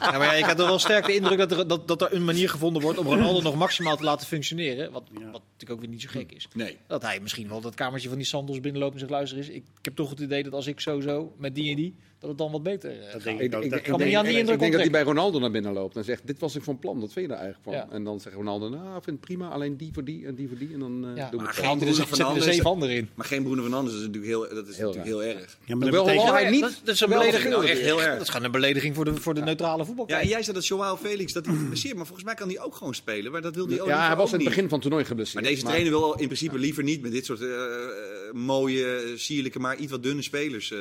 ja, 0.00 0.18
maar 0.18 0.22
ja, 0.22 0.32
ik 0.32 0.44
heb 0.44 0.56
toch 0.56 0.68
wel 0.68 0.78
sterk 0.78 1.06
de 1.06 1.14
indruk 1.14 1.38
dat 1.38 1.52
er, 1.52 1.68
dat, 1.68 1.88
dat 1.88 2.02
er 2.02 2.12
een 2.14 2.24
manier 2.24 2.48
gevonden 2.50 2.82
wordt 2.82 2.98
om 2.98 3.06
Ronaldo 3.06 3.40
nog 3.40 3.54
maximaal 3.54 3.96
te 3.96 4.04
laten 4.04 4.26
functioneren. 4.26 4.92
Wat, 4.92 5.02
wat 5.12 5.22
natuurlijk 5.52 5.70
ook 5.70 5.80
weer 5.80 5.88
niet 5.88 6.02
zo 6.02 6.08
gek 6.10 6.32
is. 6.32 6.48
Nee. 6.54 6.78
Dat 6.86 7.02
hij 7.02 7.20
misschien 7.20 7.48
wel 7.48 7.60
dat 7.60 7.74
kamertje 7.74 8.08
van 8.08 8.18
die 8.18 8.26
Santos 8.26 8.60
binnenloopt 8.60 8.92
en 8.92 8.98
zegt: 8.98 9.10
luister 9.10 9.38
eens, 9.38 9.48
ik, 9.48 9.54
ik 9.78 9.84
heb 9.84 9.96
toch 9.96 10.10
het 10.10 10.20
idee 10.20 10.42
dat 10.42 10.52
als 10.52 10.66
ik 10.66 10.80
sowieso 10.80 11.34
met 11.38 11.54
die 11.54 11.70
en 11.70 11.76
die, 11.76 11.94
dat 12.20 12.28
het 12.28 12.38
dan 12.38 12.52
wat 12.52 12.62
beter 12.62 12.90
eh, 12.90 13.10
gaat. 13.10 13.22
denk 13.22 13.40
Ik, 13.40 13.54
ook. 13.54 13.62
ik, 13.62 13.70
Dat 13.70 13.78
ik 13.78 13.84
kan 13.84 13.92
me 13.92 13.98
denk, 13.98 14.10
niet 14.10 14.18
aan 14.18 14.24
die 14.24 14.32
ik 14.32 14.38
indruk 14.38 14.58
denk 14.58 14.72
dat 14.72 14.80
hij 14.80 14.90
bij 14.90 15.02
Ronaldo 15.02 15.38
naar 15.38 15.50
binnen 15.50 15.72
loopt 15.72 15.96
en 15.96 16.04
zegt: 16.04 16.26
Dit 16.26 16.38
was 16.38 16.56
ik 16.56 16.62
van 16.62 16.78
plan, 16.78 17.00
wat 17.00 17.12
vind 17.12 17.26
je 17.26 17.32
daar 17.32 17.42
eigenlijk 17.42 17.64
van? 17.78 17.88
Ja. 17.88 17.94
En 17.96 18.04
dan 18.04 18.20
zegt 18.20 18.34
Ronaldo: 18.36 18.68
Nou, 18.68 18.86
ik 18.96 19.04
vind 19.04 19.06
het 19.06 19.20
prima, 19.20 19.48
alleen 19.48 19.76
die 19.76 19.90
voor 19.92 20.04
die 20.04 20.26
en 20.26 20.34
die 20.34 20.48
voor 20.48 20.58
die. 20.58 20.72
En 20.72 20.78
dan 20.78 21.04
eh 21.04 21.16
Ja, 21.16 21.22
doen 21.30 21.30
we 21.30 21.36
maar 21.36 21.46
het 21.46 21.64
geen 21.64 21.78
geen 21.80 22.26
er 22.28 22.36
er 22.36 22.42
zeven 22.42 22.64
anderen 22.64 22.94
in. 22.94 23.08
Maar 23.14 23.26
geen 23.26 23.42
Bruno 23.42 23.62
Fernandes 23.62 23.94
is 23.94 24.00
natuurlijk 24.00 24.26
heel, 24.26 24.40
dat 24.54 24.68
is 24.68 24.76
Heel 24.76 24.86
natuurlijk 24.86 25.06
heel 25.06 25.22
erg. 25.24 25.58
Ja, 25.64 25.74
maar 25.76 25.84
dat 25.90 25.94
Wel 25.94 26.04
betekent... 26.04 26.30
hij 26.30 26.50
niet- 26.50 26.60
dat, 26.60 26.80
dat 26.84 26.94
is 26.94 27.00
een 27.00 27.08
belediging. 27.08 27.50
Nou, 27.52 27.66
echt 27.66 27.80
heel 27.80 28.02
erg. 28.02 28.12
Dat 28.12 28.22
is 28.22 28.28
gewoon 28.28 28.44
een 28.44 28.52
belediging 28.52 28.94
voor 28.94 29.04
de, 29.04 29.14
voor 29.14 29.34
de 29.34 29.40
neutrale 29.42 29.84
voetbal. 29.84 30.08
Ja, 30.08 30.22
jij 30.24 30.42
zei 30.42 30.56
dat 30.56 30.66
Joao 30.66 30.96
Felix 30.96 31.32
dat 31.32 31.46
hij 31.46 31.54
geblesseerd, 31.56 31.94
maar 31.96 32.04
volgens 32.06 32.26
mij 32.26 32.34
kan 32.34 32.48
hij 32.48 32.60
ook 32.60 32.74
gewoon 32.74 32.94
spelen. 32.94 33.32
Maar 33.32 33.42
dat 33.42 33.54
wil 33.54 33.66
hij 33.68 33.80
ook 33.80 33.86
Ja, 33.88 34.06
hij 34.06 34.16
was 34.16 34.32
in 34.32 34.38
het 34.38 34.44
begin 34.48 34.62
van 34.62 34.72
het 34.72 34.82
toernooi 34.82 35.04
geblesseerd. 35.04 35.42
Maar 35.42 35.52
deze 35.52 35.64
trainer 35.64 35.90
wil 35.92 36.12
in 36.12 36.26
principe 36.26 36.58
liever 36.58 36.82
niet 36.82 37.02
met 37.02 37.12
dit 37.12 37.24
soort 37.24 37.40
eh, 37.40 37.48
eh, 37.48 38.32
mooie, 38.32 39.12
sierlijke, 39.16 39.58
maar 39.58 39.76
iets 39.76 39.90
wat 39.90 40.02
dunne 40.02 40.22
spelers 40.22 40.72
eh, 40.72 40.78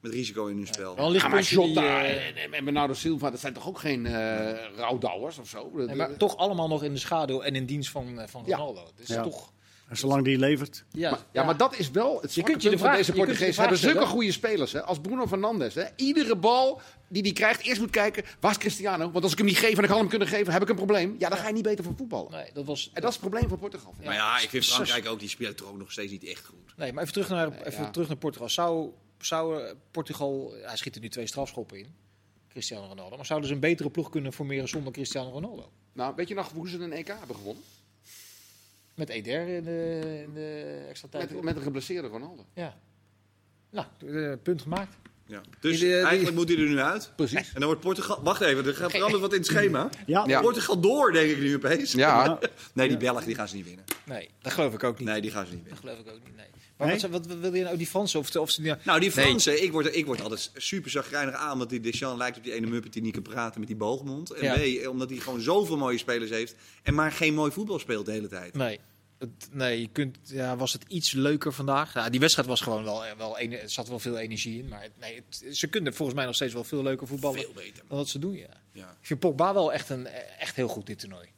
met 0.00 0.12
risico 0.12 0.46
in 0.46 0.56
hun 0.56 0.66
spel. 0.66 0.96
Wel 0.96 1.06
een 1.06 1.12
Ja, 1.12 1.28
maar 1.28 1.40
die, 1.42 1.60
Jota 1.60 2.04
eh, 2.04 2.26
en, 2.28 2.36
en- 2.36 2.52
en 2.52 2.64
Bernardo 2.64 2.94
Silva, 2.94 3.30
dat 3.30 3.40
zijn 3.40 3.52
toch 3.52 3.68
ook 3.68 3.78
geen 3.78 4.06
eh 4.06 4.64
rouwdouwers 4.76 5.38
of 5.38 5.48
zo? 5.48 5.70
nee, 5.74 5.94
maar 5.96 6.16
toch 6.16 6.36
allemaal 6.36 6.68
nog 6.68 6.82
in 6.82 6.92
de 6.92 6.98
schaduw 6.98 7.40
en 7.40 7.54
in 7.54 7.66
dienst 7.66 7.90
van, 7.90 8.20
eh, 8.20 8.28
van 8.28 8.42
Ja. 8.46 8.56
Ronaldo. 8.56 8.88
Ja. 9.04 9.22
toch... 9.22 9.52
En 9.88 9.96
zolang 9.96 10.24
die 10.24 10.38
levert... 10.38 10.84
Ja, 10.90 11.10
Maar, 11.10 11.18
ja, 11.32 11.44
maar 11.44 11.56
dat 11.56 11.78
is 11.78 11.90
wel 11.90 12.20
het 12.20 12.32
zwakke 12.32 12.50
kunt 12.50 12.62
je 12.62 12.68
de 12.70 12.76
punt 12.76 12.80
van 12.86 12.90
vraag- 12.94 13.06
deze 13.06 13.12
je 13.18 13.24
kunt 13.24 13.38
je 13.38 13.44
de 13.44 13.52
Portugezen. 13.52 13.54
vraag 13.54 13.68
hebben 13.80 13.90
zulke 14.00 14.06
goede 14.06 14.32
spelers, 14.32 14.72
hè? 14.72 14.82
als 14.82 15.00
Bruno 15.00 15.26
Fernandes. 15.26 15.74
Hè? 15.74 15.84
Iedere 15.96 16.36
bal 16.36 16.80
die 17.08 17.22
hij 17.22 17.32
krijgt, 17.32 17.62
eerst 17.62 17.80
moet 17.80 17.90
kijken, 17.90 18.24
waar 18.40 18.50
is 18.50 18.58
Cristiano? 18.58 19.10
Want 19.10 19.22
als 19.24 19.32
ik 19.32 19.38
hem 19.38 19.46
niet 19.46 19.58
geef 19.58 19.76
en 19.78 19.82
ik 19.84 19.88
had 19.90 19.98
hem 19.98 20.08
kunnen 20.08 20.28
geven, 20.28 20.52
heb 20.52 20.62
ik 20.62 20.68
een 20.68 20.76
probleem. 20.76 21.16
Ja, 21.18 21.28
dan 21.28 21.38
ga 21.38 21.46
je 21.46 21.52
niet 21.54 21.62
beter 21.62 21.84
van 21.84 21.94
voetballen. 21.96 22.30
Nee, 22.30 22.50
dat 22.52 22.64
was... 22.64 22.90
En 22.94 23.00
dat 23.00 23.10
is 23.10 23.16
het 23.16 23.28
probleem 23.28 23.48
van 23.48 23.58
Portugal. 23.58 23.94
Maar 24.04 24.14
ja, 24.14 24.40
ik 24.40 24.48
vind 24.48 24.64
Frankrijk 24.64 25.06
ook, 25.08 25.18
die 25.20 25.28
speelt 25.28 25.56
toch 25.56 25.68
ook 25.68 25.78
nog 25.78 25.92
steeds 25.92 26.12
niet 26.12 26.24
echt 26.24 26.44
goed. 26.46 26.76
Nee, 26.76 26.92
maar 26.92 27.02
even 27.02 27.14
terug 27.14 27.28
naar, 27.28 27.52
even 27.64 27.82
ja. 27.82 27.90
terug 27.90 28.08
naar 28.08 28.16
Portugal. 28.16 28.48
Zou, 28.48 28.90
zou 29.24 29.62
eh, 29.64 29.72
Portugal... 29.90 30.54
Hij 30.62 30.76
schiet 30.76 30.94
er 30.94 31.00
nu 31.00 31.08
twee 31.08 31.26
strafschoppen 31.26 31.78
in. 31.78 31.94
Cristiano 32.48 32.86
Ronaldo. 32.86 33.16
Maar 33.16 33.26
zouden 33.26 33.48
ze 33.48 33.54
een 33.54 33.60
betere 33.60 33.90
ploeg 33.90 34.10
kunnen 34.10 34.32
formeren 34.32 34.68
zonder 34.68 34.92
Cristiano 34.92 35.30
Ronaldo? 35.30 35.72
Nou, 35.92 36.14
weet 36.16 36.28
je 36.28 36.34
nog 36.34 36.52
hoe 36.52 36.68
ze 36.68 36.78
een 36.78 36.92
EK 36.92 37.06
hebben 37.06 37.36
gewonnen? 37.36 37.62
Met 38.94 39.08
Eder 39.08 39.48
in 39.48 39.64
de, 39.64 40.22
in 40.26 40.34
de 40.34 40.84
extra 40.88 41.08
tijd. 41.10 41.30
Met, 41.32 41.42
met 41.42 41.56
een 41.56 41.62
geblesseerde 41.62 42.08
Ronaldo. 42.08 42.44
Ja. 42.54 42.78
Nou, 43.70 43.86
eh, 44.06 44.32
punt 44.42 44.62
gemaakt. 44.62 44.96
Ja. 45.26 45.40
Dus 45.60 45.78
Die- 45.78 45.88
die- 45.88 45.98
eigenlijk 46.00 46.36
moet 46.36 46.48
hij 46.48 46.58
er 46.58 46.68
nu 46.68 46.78
uit. 46.78 47.12
Precies. 47.16 47.48
En 47.48 47.54
dan 47.60 47.64
wordt 47.64 47.80
Portugal... 47.80 48.22
Wacht 48.22 48.40
even, 48.40 48.66
er 48.66 48.74
gaat 48.74 48.90
veranderd 48.90 49.20
wat 49.22 49.32
in 49.32 49.38
het 49.38 49.46
schema. 49.46 49.88
Ja, 50.06 50.24
Ja. 50.26 50.40
Portugal 50.40 50.80
door, 50.80 51.12
denk 51.12 51.30
ik 51.30 51.38
nu 51.38 51.54
opeens. 51.54 51.92
Ja, 51.92 52.38
Nee, 52.74 52.88
die 52.88 52.96
Belgen 52.96 53.26
die 53.26 53.34
gaan 53.34 53.48
ze 53.48 53.56
niet 53.56 53.64
winnen. 53.64 53.84
Nee, 54.04 54.28
dat 54.42 54.52
geloof 54.52 54.74
ik 54.74 54.84
ook 54.84 54.98
niet. 54.98 55.08
Nee, 55.08 55.20
die 55.20 55.30
gaan 55.30 55.46
ze 55.46 55.52
niet 55.54 55.68
Dat 55.68 55.80
winnen. 55.80 55.96
geloof 55.96 56.14
ik 56.14 56.20
ook 56.20 56.24
niet, 56.28 56.36
nee. 56.36 56.46
Maar 56.80 56.88
Nee? 56.88 57.00
wat, 57.00 57.10
wat, 57.10 57.26
wat 57.26 57.38
wil 57.38 57.54
je 57.54 57.62
nou, 57.64 57.76
die 57.76 57.86
Fransen? 57.86 58.20
Of, 58.20 58.36
of 58.36 58.50
ze, 58.50 58.62
ja, 58.62 58.78
Nou, 58.84 59.00
die 59.00 59.12
Nee. 59.14 59.24
Fransen, 59.24 59.62
ik, 59.62 59.72
word, 59.72 59.96
ik 59.96 60.06
word 60.06 60.20
altijd 60.20 60.50
super 60.54 60.90
zagrijnig 60.90 61.34
aan... 61.34 61.52
omdat 61.52 61.70
die 61.70 61.80
Deschamps 61.80 62.18
lijkt 62.18 62.36
op 62.36 62.44
die 62.44 62.52
ene 62.52 62.66
muppet 62.66 62.92
die 62.92 63.02
niet 63.02 63.12
kan 63.12 63.22
praten 63.22 63.58
met 63.60 63.68
die 63.68 63.76
boogmond. 63.78 64.30
En 64.30 64.44
Ja. 64.44 64.84
B, 64.84 64.88
omdat 64.88 65.10
hij 65.10 65.18
gewoon 65.18 65.40
zoveel 65.40 65.76
mooie 65.76 65.98
spelers 65.98 66.30
heeft... 66.30 66.54
en 66.82 66.94
maar 66.94 67.12
geen 67.12 67.34
mooi 67.34 67.52
voetbal 67.52 67.78
speelt 67.78 68.06
de 68.06 68.12
hele 68.12 68.28
tijd. 68.28 68.54
Nee. 68.54 68.78
Het- 69.18 69.48
nee, 69.52 69.80
je 69.80 69.88
kunt, 69.92 70.18
ja, 70.22 70.56
was 70.56 70.72
het 70.72 70.84
iets 70.88 71.12
leuker 71.12 71.52
vandaag? 71.52 71.94
Ja, 71.94 72.10
die 72.10 72.20
wedstrijd 72.20 72.48
was 72.48 72.60
gewoon 72.60 72.84
wel, 72.84 73.02
wel 73.18 73.38
ene- 73.38 73.56
er 73.56 73.70
zat 73.70 73.88
wel 73.88 73.98
veel 73.98 74.18
energie 74.18 74.58
in. 74.58 74.68
Maar 74.68 74.88
nee, 75.00 75.14
het- 75.14 75.56
ze 75.56 75.66
kunnen 75.66 75.94
volgens 75.94 76.16
mij 76.16 76.26
nog 76.26 76.34
steeds 76.34 76.52
wel 76.52 76.64
veel 76.64 76.82
leuker 76.82 77.06
voetballen 77.06 77.40
Veel 77.40 77.52
beter. 77.54 77.82
dan 77.88 77.98
wat 77.98 78.08
ze 78.08 78.18
doen. 78.18 78.32
Ja. 78.36 78.46
Ja. 78.72 78.90
Ik 79.00 79.06
vind 79.06 79.20
Pogba 79.20 79.54
wel 79.54 79.72
echt, 79.72 79.88
een, 79.90 80.06
echt 80.38 80.56
heel 80.56 80.68
goed 80.68 80.86
dit 80.86 80.98
toernooi. 80.98 81.28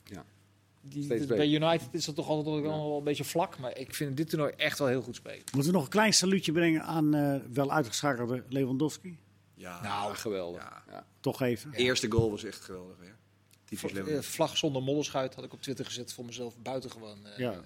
Die, 0.84 1.04
Steeds 1.04 1.26
bij 1.26 1.36
beter. 1.36 1.62
United 1.62 1.88
is 1.90 2.04
dat 2.04 2.14
toch 2.14 2.28
altijd 2.28 2.46
wel, 2.62 2.62
wel 2.62 2.98
een 2.98 3.04
beetje 3.04 3.24
vlak. 3.24 3.58
Maar 3.58 3.76
ik 3.78 3.94
vind 3.94 4.16
dit 4.16 4.28
toernooi 4.28 4.52
echt 4.56 4.78
wel 4.78 4.88
heel 4.88 5.02
goed 5.02 5.14
spelen. 5.16 5.42
Moeten 5.52 5.70
we 5.70 5.76
nog 5.76 5.84
een 5.86 5.92
klein 5.92 6.12
saluutje 6.12 6.52
brengen 6.52 6.82
aan 6.82 7.14
eh, 7.14 7.36
wel 7.52 7.72
uitgeschakelde 7.72 8.42
Lewandowski? 8.48 9.18
Ja. 9.54 9.82
Nou, 9.82 10.14
geweldig. 10.14 10.62
Ja. 10.62 10.82
Ja. 10.90 11.06
Toch 11.20 11.42
even. 11.42 11.70
De 11.70 11.76
eerste 11.76 12.10
goal 12.10 12.30
was 12.30 12.44
echt 12.44 12.60
geweldig 12.60 12.96
weer. 13.00 13.16
Typisch 13.64 13.90
Eh, 13.90 13.94
Lewandowski. 13.96 14.32
vlag 14.32 14.56
zonder 14.56 14.82
mollerschuit 14.82 15.34
had 15.34 15.44
ik 15.44 15.52
op 15.52 15.62
Twitter 15.62 15.84
gezet 15.84 16.12
voor 16.12 16.24
mezelf. 16.24 16.56
Buitengewoon. 16.58 17.26
eh 17.26 17.38
Ja. 17.38 17.60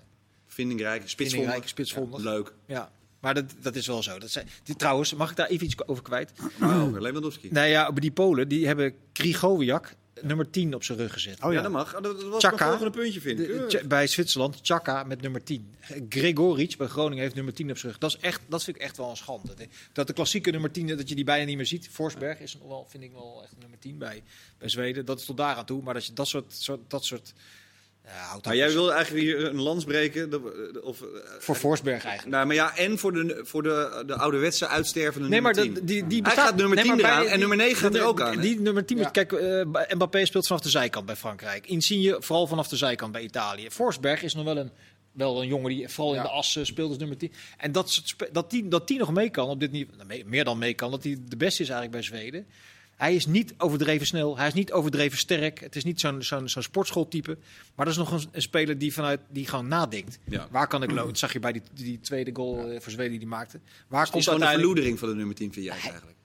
Vindingrijk, 0.46 1.08
spitsvondig. 1.08 1.68
Spitsvondig. 1.68 2.20
Leuk. 2.20 2.52
Ja. 2.66 2.90
Maar 3.20 3.34
dat, 3.34 3.44
dat 3.60 3.76
is 3.76 3.86
wel 3.86 4.02
zo. 4.02 4.18
Dat 4.18 4.30
zijn, 4.30 4.48
die, 4.62 4.76
trouwens, 4.76 5.14
mag 5.14 5.30
ik 5.30 5.36
daar 5.36 5.48
even 5.48 5.66
iets 5.66 5.86
over 5.88 6.02
kwijt? 6.02 6.32
Lewandowski. 6.98 7.48
Nou 7.52 7.66
ja, 7.66 7.90
die 7.90 8.10
Polen 8.10 8.48
die 8.48 8.66
hebben 8.66 8.94
Grigowiak 9.12 9.94
nummer 10.22 10.50
10 10.50 10.74
op 10.74 10.84
zijn 10.84 10.98
rug 10.98 11.12
gezet. 11.12 11.42
Oh 11.42 11.50
ja. 11.50 11.56
ja, 11.56 11.62
dat 11.62 11.72
mag. 11.72 11.92
Dat, 11.92 12.02
dat 12.02 12.22
was 12.22 12.42
Chaka. 12.44 12.56
mijn 12.56 12.78
volgende 12.78 12.98
puntje, 12.98 13.20
vind 13.20 13.40
ik. 13.40 13.46
De-. 13.46 13.66
Tja- 13.66 13.84
bij 13.86 14.06
Zwitserland, 14.06 14.58
Chaka 14.62 15.04
met 15.04 15.20
nummer 15.20 15.42
10. 15.42 15.74
Gregoric 16.08 16.76
bij 16.76 16.86
Groningen 16.86 17.22
heeft 17.22 17.34
nummer 17.34 17.54
10 17.54 17.70
op 17.70 17.78
zijn 17.78 17.92
rug. 17.92 18.00
Dat, 18.00 18.10
is 18.10 18.18
echt, 18.20 18.40
dat 18.48 18.64
vind 18.64 18.76
ik 18.76 18.82
echt 18.82 18.96
wel 18.96 19.10
een 19.10 19.16
schande. 19.16 19.54
Dat- 19.92 20.06
de 20.06 20.12
klassieke 20.12 20.50
nummer 20.50 20.70
10, 20.70 20.86
dat 20.86 21.08
je 21.08 21.14
die 21.14 21.24
bijna 21.24 21.44
niet 21.44 21.56
meer 21.56 21.66
ziet. 21.66 21.88
Forsberg 21.88 22.38
is 22.40 22.54
nog 22.58 22.68
wel, 22.68 22.86
vind 22.88 23.02
ik 23.02 23.12
wel 23.12 23.40
echt 23.42 23.52
een 23.52 23.58
nummer 23.60 23.78
10 23.78 23.98
bij, 23.98 24.22
bij 24.58 24.68
Zweden. 24.68 25.04
Dat 25.04 25.18
is 25.20 25.24
tot 25.24 25.36
daar 25.36 25.54
aan 25.56 25.64
toe. 25.66 25.82
Maar 25.82 25.94
dat 25.94 26.06
je 26.06 26.12
dat 26.12 26.28
soort... 26.28 26.52
soort 26.52 26.80
dat 26.90 27.04
soort 27.04 27.32
ja, 28.06 28.12
houdt 28.12 28.44
Maar 28.46 28.56
jij 28.56 28.72
wil 28.72 28.92
eigenlijk 28.92 29.24
hier 29.24 29.44
een 29.44 29.60
lans 29.60 29.84
breken. 29.84 30.30
dat- 30.30 30.40
Of, 30.82 31.00
eh, 31.00 31.06
Voor 31.38 31.54
Forsberg 31.54 32.04
eigenlijk. 32.04 32.34
nou, 32.34 32.46
maar 32.46 32.54
ja, 32.54 32.76
en 32.76 32.98
voor 32.98 33.12
de, 33.12 33.40
voor 33.42 33.62
de, 33.62 34.02
de 34.06 34.14
ouderwetse 34.14 34.68
uitstervende 34.68 35.28
Nee, 35.28 35.40
maar 35.40 35.54
nummer 35.54 35.74
dat- 35.74 35.86
10. 35.86 35.96
die, 35.96 36.06
die 36.06 36.20
Hij 36.22 36.22
bestaat- 36.22 36.46
gaat 36.48 36.56
nummer 36.56 36.74
nee, 36.76 36.84
10 36.84 36.92
maar 36.94 37.02
bij- 37.02 37.12
eraan 37.20 37.26
en 37.32 37.38
nummer 37.38 37.56
9 37.56 37.76
gaat 37.76 37.94
er 37.94 38.04
ook 38.04 38.20
aan. 38.20 38.40
Die 38.40 38.60
nummer 38.60 38.84
10, 38.84 38.98
Ja. 38.98 39.08
kijk, 39.08 39.32
eh, 39.32 39.64
Mbappé 39.94 40.24
speelt 40.26 40.46
vanaf 40.46 40.62
de 40.62 40.68
zijkant 40.68 41.06
bij 41.06 41.16
Frankrijk. 41.16 41.66
Insigne 41.66 42.16
vooral 42.20 42.46
vanaf 42.46 42.68
de 42.68 42.76
zijkant 42.76 43.12
bij 43.12 43.22
Italië. 43.22 43.70
Forsberg 43.70 44.22
is 44.22 44.34
nog 44.34 44.44
wel 44.44 44.56
een, 44.56 44.70
wel 45.12 45.40
een 45.42 45.48
jongen 45.48 45.70
die 45.70 45.88
vooral 45.88 46.14
in 46.14 46.22
de 46.22 46.28
as 46.28 46.56
eh, 46.56 46.64
speelt 46.64 46.88
als 46.88 46.98
nummer 46.98 47.16
10. 47.16 47.32
En 47.58 47.72
dat, 47.72 48.02
dat, 48.32 48.50
die, 48.50 48.68
dat 48.68 48.88
die 48.88 48.98
nog 48.98 49.12
mee 49.12 49.30
kan 49.30 49.48
op 49.48 49.60
dit 49.60 49.70
niveau, 49.72 49.96
nou, 49.96 50.08
mee- 50.08 50.24
meer 50.26 50.44
dan 50.44 50.58
mee 50.58 50.74
kan, 50.74 50.90
dat 50.90 51.02
hij 51.02 51.16
de 51.28 51.36
beste 51.36 51.62
is 51.62 51.68
eigenlijk 51.68 51.90
bij 51.90 52.02
Zweden. 52.18 52.46
Hij 52.96 53.14
is 53.14 53.26
niet 53.26 53.54
overdreven 53.58 54.06
snel, 54.06 54.36
hij 54.36 54.46
is 54.46 54.54
niet 54.54 54.72
overdreven 54.72 55.18
sterk. 55.18 55.60
Het 55.60 55.76
is 55.76 55.84
niet 55.84 56.00
zo'n 56.00 56.22
zo'n 56.22 56.48
zo'n 56.48 56.62
sportschooltype. 56.62 57.38
Maar 57.74 57.86
dat 57.86 57.94
is 57.94 58.00
nog 58.00 58.12
een, 58.12 58.28
een 58.32 58.42
speler 58.42 58.78
die, 58.78 58.92
vanuit, 58.92 59.20
die 59.28 59.46
gewoon 59.46 59.68
nadenkt. 59.68 60.18
Ja. 60.24 60.48
Waar 60.50 60.66
kan 60.66 60.82
ik 60.82 60.90
lopen? 60.90 61.06
Dat 61.06 61.18
zag 61.18 61.32
je 61.32 61.40
bij 61.40 61.52
die, 61.52 61.62
die 61.72 62.00
tweede 62.00 62.30
goal 62.34 62.70
eh, 62.70 62.80
voor 62.80 62.92
Zweden 62.92 63.10
die 63.10 63.20
hij 63.20 63.28
maakte. 63.28 63.60
Waar 63.88 63.98
Het 63.98 64.08
is 64.08 64.12
komt 64.12 64.24
gewoon 64.24 64.40
de 64.40 64.46
uiteindelijk... 64.46 64.60
verloedering 64.60 64.98
van 64.98 65.08
de 65.08 65.14
nummer 65.14 65.34
10, 65.34 65.52
vind 65.52 65.64
jij 65.64 65.74
eigenlijk. 65.74 66.15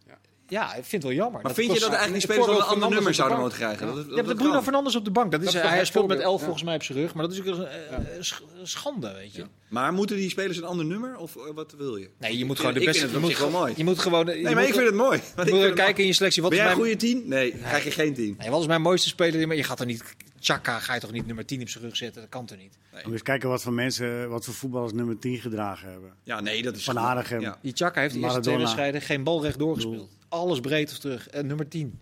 Ja, 0.52 0.68
ik 0.76 0.84
vind 0.86 0.92
het 0.92 1.04
wel 1.04 1.12
jammer. 1.22 1.42
Maar 1.42 1.54
vind 1.54 1.74
je 1.74 1.80
dat 1.80 1.90
eigenlijk 1.90 2.14
die 2.14 2.22
spelers 2.22 2.46
wel 2.46 2.56
een 2.56 2.74
ander 2.74 2.90
nummer 2.90 3.14
zouden 3.14 3.40
moeten 3.40 3.58
krijgen? 3.58 3.88
Dat, 3.88 3.96
Je 3.96 4.02
dat, 4.06 4.16
hebt 4.16 4.28
de 4.28 4.34
dat 4.34 4.44
Bruno. 4.44 4.62
Fernandes 4.62 4.96
op 4.96 5.06
de 5.06 5.12
bank. 5.12 5.32
Dat 5.32 5.40
is, 5.42 5.46
Dat 5.46 5.56
is 5.56 5.70
hij 5.70 5.86
speelt 5.86 6.08
met 6.08 6.18
voorbeeld, 6.18 6.22
11 6.22 6.40
ja. 6.40 6.44
volgens 6.46 6.64
mij 6.66 6.76
op 6.76 6.84
zijn 6.84 6.98
rug. 6.98 7.14
Maar 7.14 7.24
dat 7.24 7.32
is 7.32 7.38
natuurlijk 7.38 7.70
een, 7.92 7.98
eh, 8.08 8.16
een 8.18 8.26
sch- 8.26 8.42
een 8.60 8.68
schande, 8.68 9.14
weet 9.14 9.34
je. 9.36 9.46
Maar 9.68 9.94
moeten 9.94 10.16
die 10.16 10.30
spelers 10.30 10.58
een 10.58 10.64
ander 10.64 10.86
nummer? 10.86 11.18
Of 11.18 11.36
eh, 11.36 11.42
wat 11.54 11.74
wil 11.78 11.96
je? 11.96 12.10
Nee, 12.18 12.38
je 12.38 12.46
moet 12.46 12.60
gewoon 12.60 12.74
de 12.74 12.80
beste... 12.80 12.92
Ik 13.06 13.06
je 13.06 13.20
vind 13.20 13.22
het 13.30 13.40
moet, 13.40 13.52
wel 13.52 13.60
mooi. 13.60 13.74
Je 13.78 13.84
moet 13.84 14.00
gewoon... 14.00 14.26
je 14.26 14.34
Nee, 14.34 14.44
moet, 14.44 14.54
maar 14.54 14.64
ik 14.64 14.74
vind 14.74 14.86
het 14.86 14.96
mooi. 14.96 15.18
je 15.18 15.24
Want 15.36 15.50
moet 15.52 15.74
kijken 15.74 16.02
in 16.02 16.08
je 16.10 16.14
selectie. 16.14 16.42
Wat 16.42 16.52
Ben 16.52 16.60
is 16.60 16.66
jij 16.66 16.74
een 16.74 16.80
mijn, 16.82 16.92
goede 16.92 17.06
10? 17.08 17.28
Nee, 17.28 17.52
krijg 17.52 17.84
je 17.84 17.92
geen 17.92 18.14
10. 18.14 18.36
nee, 18.38 18.50
wat 18.50 18.62
is 18.62 18.68
mijn 18.68 18.82
mooiste 18.82 19.08
speler? 19.10 19.48
Maar 19.48 19.56
je 19.56 19.64
gaat 19.64 19.80
er 19.80 19.86
niet... 19.86 20.04
Chaka 20.40 20.80
ga 20.80 20.94
je 20.94 21.00
toch 21.00 21.12
niet 21.12 21.26
nummer 21.26 21.46
10 21.46 21.62
op 21.62 21.70
zijn 21.70 21.84
rug 21.84 21.96
zetten? 21.96 22.22
Dat 22.22 22.30
kan 22.30 22.46
toch 22.46 22.58
niet? 22.58 22.78
Moet 22.92 23.02
je 23.04 23.12
eens 23.12 23.22
kijken 23.22 23.50
wat 23.50 23.62
voor 23.62 23.74
mensen, 23.74 24.30
wat 24.30 24.46
voor 24.46 24.54
voetballers 24.54 24.94
nummer 24.94 25.20
10 25.20 25.38
gedragen 25.40 25.90
hebben. 25.92 26.14
Ja, 26.24 26.40
nee, 26.40 26.62
dat 26.62 26.76
is... 26.76 26.84
Van 26.84 27.00
Aardigem. 27.00 27.42
Ja. 27.42 27.58
Die 27.62 27.72
Chaka 27.76 28.02
heeft 28.02 28.14
de 28.14 28.20
eerste 28.20 28.40
twee 28.40 28.58
wedstrijden 28.58 29.02
geen 29.02 29.24
bal 29.24 29.42
recht 29.44 29.60
doorgespeeld. 29.60 30.10
Alles 30.32 30.60
breed 30.60 30.92
of 30.92 30.98
terug. 30.98 31.28
En 31.30 31.48
nummer 31.48 31.68
10. 31.68 32.00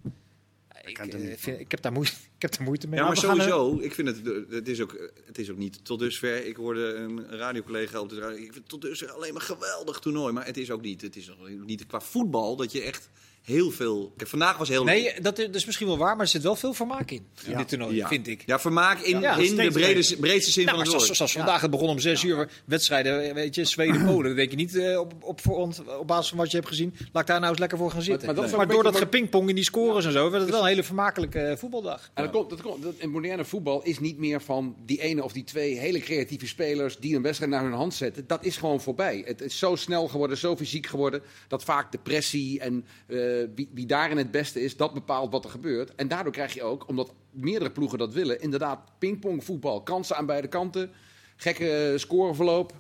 Ik, 0.86 0.94
kan 0.94 1.10
er 1.10 1.32
eh, 1.32 1.38
vind, 1.38 1.60
ik, 1.60 1.72
heb 1.72 1.82
daar 1.82 1.92
moeite, 1.92 2.12
ik 2.38 2.42
heb 2.42 2.58
daar 2.58 2.64
moeite 2.64 2.88
mee. 2.88 3.00
Ja, 3.00 3.06
maar 3.06 3.16
we 3.16 3.22
gaan 3.22 3.36
sowieso, 3.36 3.80
ik 3.80 3.94
vind 3.94 4.08
het, 4.08 4.50
het 4.50 4.68
is, 4.68 4.82
ook, 4.82 5.12
het 5.26 5.38
is 5.38 5.50
ook 5.50 5.58
niet 5.58 5.86
tot 5.86 6.00
dusver. 6.00 6.46
Ik 6.46 6.56
hoorde 6.56 6.94
een 6.94 7.30
radiocollega 7.30 8.00
op 8.00 8.10
de 8.10 8.20
radio. 8.20 8.38
Ik 8.38 8.44
vind 8.44 8.56
het 8.56 8.70
tot 8.70 8.82
dusver 8.82 9.12
alleen 9.12 9.34
maar 9.34 9.42
geweldig 9.42 10.00
toernooi. 10.00 10.34
Maar 10.34 10.46
het 10.46 10.58
is 10.58 10.72
ook 10.72 10.82
niet. 10.82 11.02
Het 11.02 11.16
is 11.16 11.32
ook 11.32 11.50
niet 11.66 11.86
qua 11.86 12.02
voetbal 12.02 12.56
dat 12.56 12.72
je 12.72 12.82
echt 12.82 13.10
heel 13.50 13.72
veel. 13.72 14.14
Kijk, 14.18 14.30
vandaag 14.30 14.58
was 14.58 14.70
heel. 14.70 14.84
Nee, 14.84 15.14
dat 15.22 15.40
is, 15.40 15.46
dat 15.46 15.56
is 15.56 15.66
misschien 15.66 15.88
wel 15.88 15.98
waar, 15.98 16.12
maar 16.16 16.26
er 16.26 16.32
zit 16.32 16.42
wel 16.42 16.56
veel 16.56 16.74
vermaak 16.74 17.12
in. 17.12 17.26
In 17.46 17.52
Ja. 17.52 17.58
dit 17.58 17.68
toernooi, 17.68 17.96
ja. 17.96 18.08
vind 18.08 18.28
ik. 18.28 18.44
Ja, 18.46 18.60
vermaak 18.60 19.00
in, 19.00 19.20
Ja, 19.20 19.36
in 19.36 19.56
de 19.56 19.72
brede, 19.72 20.18
breedste 20.20 20.52
zin 20.52 20.66
Nou, 20.66 20.78
van 20.78 20.86
het 20.86 20.88
zoals, 20.90 21.06
woord. 21.06 21.18
zoals 21.18 21.32
vandaag, 21.32 21.62
het 21.62 21.72
begon 21.72 21.90
om 21.90 22.00
zes 22.00 22.24
uur. 22.24 22.50
Wedstrijden, 22.66 23.34
weet 23.34 23.56
je, 23.56 23.66
Zweden-Polen. 23.66 24.24
Dan 24.30 24.36
denk 24.36 24.50
je 24.50 24.56
niet 24.56 24.76
eh, 24.76 25.00
op, 25.00 25.14
op, 25.22 25.42
voorhand, 25.42 25.84
op 26.00 26.08
basis 26.08 26.30
van 26.30 26.38
wat 26.38 26.52
je 26.52 26.58
hebt 26.58 26.70
gezien. 26.70 26.94
Laat 27.12 27.22
ik 27.22 27.28
daar 27.28 27.38
nou 27.40 27.50
eens 27.52 27.60
lekker 27.60 27.78
voor 27.78 27.92
gaan 27.92 28.02
zitten. 28.02 28.26
maar 28.26 28.36
dat 28.36 28.56
Maar, 28.56 28.68
door 28.68 28.84
dat 28.84 28.98
gepingpong 28.98 29.50
in 29.50 29.56
die 29.56 29.64
scores 29.64 30.06
en 30.06 30.12
zo, 30.12 30.30
werd 30.30 30.42
het 30.44 30.52
wel 30.52 30.62
een 30.62 30.68
hele 30.68 30.84
vermakelijke 30.84 31.40
eh, 31.40 31.58
voetbaldag. 31.58 32.10
En 32.14 32.24
dat 32.24 32.32
komt, 32.32 32.50
dat 32.50 32.62
komt, 32.62 32.84
dat, 32.84 32.94
in 32.98 33.10
moderne 33.10 33.46
voetbal 33.46 33.84
is 33.84 34.00
niet 34.00 34.18
meer 34.18 34.42
van 34.42 34.76
die 34.86 35.02
ene 35.02 35.24
of 35.24 35.32
die 35.32 35.44
twee 35.44 35.78
hele 35.80 36.00
creatieve 36.00 36.48
spelers 36.48 36.98
die 36.98 37.16
een 37.16 37.22
wedstrijd 37.22 37.52
naar 37.52 37.64
hun 37.64 37.74
hand 37.74 37.94
zetten. 37.94 38.24
Dat 38.28 38.46
is 38.46 38.58
gewoon 38.58 38.82
voorbij. 38.82 39.22
Het 39.26 39.42
is 39.42 39.58
zo 39.58 39.76
snel 39.76 40.08
geworden, 40.08 40.38
zo 40.38 40.56
fysiek 40.56 40.88
geworden, 40.88 41.22
dat 41.48 41.64
vaak 41.64 41.92
de 41.92 41.98
pressie 41.98 42.60
en 42.60 42.86
eh, 43.08 43.18
wie, 43.56 43.70
wie 43.74 43.86
daarin 43.86 44.18
het 44.18 44.32
beste 44.32 44.62
is, 44.62 44.78
dat 44.78 44.94
bepaalt 44.94 45.32
wat 45.32 45.44
er 45.44 45.50
gebeurt. 45.50 45.96
En 45.96 46.08
daardoor 46.08 46.32
krijg 46.34 46.54
je 46.54 46.64
ook, 46.64 46.88
omdat 46.88 47.14
meerdere 47.32 47.72
ploegen 47.72 47.98
dat 47.98 48.14
willen, 48.14 48.42
inderdaad 48.42 48.80
pingpongvoetbal. 49.00 49.82
Kansen 49.82 50.16
aan 50.16 50.26
beide 50.26 50.48
kanten, 50.48 50.92
gekke 51.36 51.94
scoreverloop. 51.98 52.74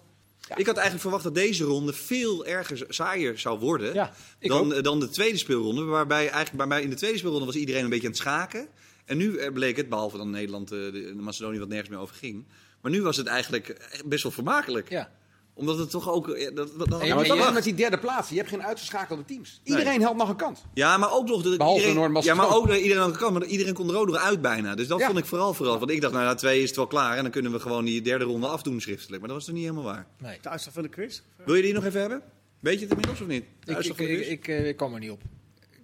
Ik 0.55 0.65
had 0.65 0.75
eigenlijk 0.75 1.01
verwacht 1.01 1.23
dat 1.23 1.35
deze 1.35 1.63
ronde 1.63 1.93
veel 1.93 2.45
erger 2.45 2.85
saaier 2.89 3.39
zou 3.39 3.59
worden 3.59 3.93
Ja, 3.93 4.13
dan, 4.39 4.65
ook. 4.65 4.73
eh, 4.73 4.83
dan 4.83 4.99
de 4.99 5.09
tweede 5.09 5.37
speelronde. 5.37 5.83
Waarbij 5.83 6.21
eigenlijk 6.21 6.57
bij 6.57 6.67
mij 6.67 6.81
in 6.81 6.89
de 6.89 6.95
tweede 6.95 7.17
speelronde 7.17 7.45
was 7.45 7.55
iedereen 7.55 7.83
een 7.83 7.89
beetje 7.89 8.05
aan 8.05 8.11
het 8.11 8.21
schaken. 8.21 8.67
En 9.05 9.17
nu 9.17 9.37
eh, 9.37 9.53
bleek 9.53 9.77
het, 9.77 9.89
behalve 9.89 10.17
dan 10.17 10.29
Nederland, 10.29 10.71
eh, 10.71 10.79
de, 10.79 10.91
de 10.91 11.13
Macedonië, 11.21 11.59
wat 11.59 11.67
nergens 11.67 11.89
meer 11.89 11.99
over 11.99 12.15
ging. 12.15 12.45
Maar 12.81 12.91
nu 12.91 13.01
was 13.01 13.17
het 13.17 13.27
eigenlijk 13.27 13.91
best 14.05 14.23
wel 14.23 14.31
vermakelijk. 14.31 14.89
Ja. 14.89 15.11
Omdat 15.59 15.77
het 15.77 15.89
toch 15.89 16.09
ook... 16.11 16.29
eh, 16.29 16.55
Dat, 16.55 16.55
dat, 16.77 16.89
dat 16.89 16.99
Ja, 17.01 17.05
Ja, 17.07 17.15
maar 17.15 17.27
dat 17.27 17.37
is 17.47 17.51
met 17.53 17.63
die 17.63 17.73
derde 17.73 17.97
plaats. 17.97 18.29
Je 18.29 18.35
hebt 18.35 18.49
geen 18.49 18.63
uitgeschakelde 18.63 19.25
teams. 19.25 19.61
Iedereen 19.63 20.01
helpt 20.01 20.17
nog 20.17 20.29
een 20.29 20.35
kant. 20.35 20.65
Ja, 20.73 20.97
maar 20.97 21.11
ook 21.13 21.27
nog... 21.27 21.41
De, 21.41 21.57
Behalve 21.57 21.75
iedereen, 21.79 21.99
Noord-Macedonië. 21.99 22.39
Ja, 22.41 22.47
maar 22.47 22.55
ook 22.57 22.67
dat 22.67 22.77
iedereen 22.77 23.03
aan 23.03 23.11
de 23.11 23.17
kant. 23.17 23.33
Maar 23.33 23.45
iedereen 23.47 23.73
kon 23.73 23.89
er 23.89 23.97
ook 23.97 24.07
nog 24.07 24.17
uit 24.17 24.41
bijna. 24.41 24.75
Dus 24.75 24.87
dat 24.87 24.99
Ja. 24.99 25.05
vond 25.05 25.17
ik 25.17 25.25
vooral 25.25 25.53
vooral. 25.53 25.79
Want 25.79 25.91
ik 25.91 26.01
dacht, 26.01 26.13
nou, 26.13 26.25
na 26.25 26.35
twee 26.35 26.61
is 26.61 26.67
het 26.67 26.75
wel 26.75 26.87
klaar. 26.87 27.15
En 27.17 27.21
dan 27.23 27.31
kunnen 27.31 27.51
we 27.51 27.59
gewoon 27.59 27.85
die 27.85 28.01
derde 28.01 28.25
ronde 28.25 28.47
afdoen 28.47 28.81
schriftelijk. 28.81 29.19
Maar 29.19 29.27
dat 29.29 29.37
was 29.37 29.45
toch 29.45 29.55
niet 29.55 29.63
helemaal 29.63 29.83
waar. 29.85 30.07
Nee. 30.21 30.37
De 30.41 30.49
uitslag 30.49 30.73
van 30.73 30.83
de 30.83 30.89
quiz? 30.89 31.21
Wil 31.45 31.55
je 31.55 31.61
die 31.61 31.73
nog 31.73 31.85
even 31.85 31.99
hebben? 31.99 32.21
Weet 32.59 32.73
je 32.73 32.79
het 32.81 32.89
inmiddels 32.89 33.21
of 33.21 33.27
niet? 33.27 33.43
De 33.59 33.69
Ik, 33.71 33.75
uitslag 33.75 33.97
ik, 33.99 34.05
van 34.07 34.15
de 34.15 34.21
ik, 34.29 34.41
quiz? 34.41 34.57
ik, 34.57 34.63
eh, 34.63 34.67
ik 34.67 34.77
kwam 34.77 34.93
er 34.93 34.99
niet 34.99 35.11
op. 35.11 35.21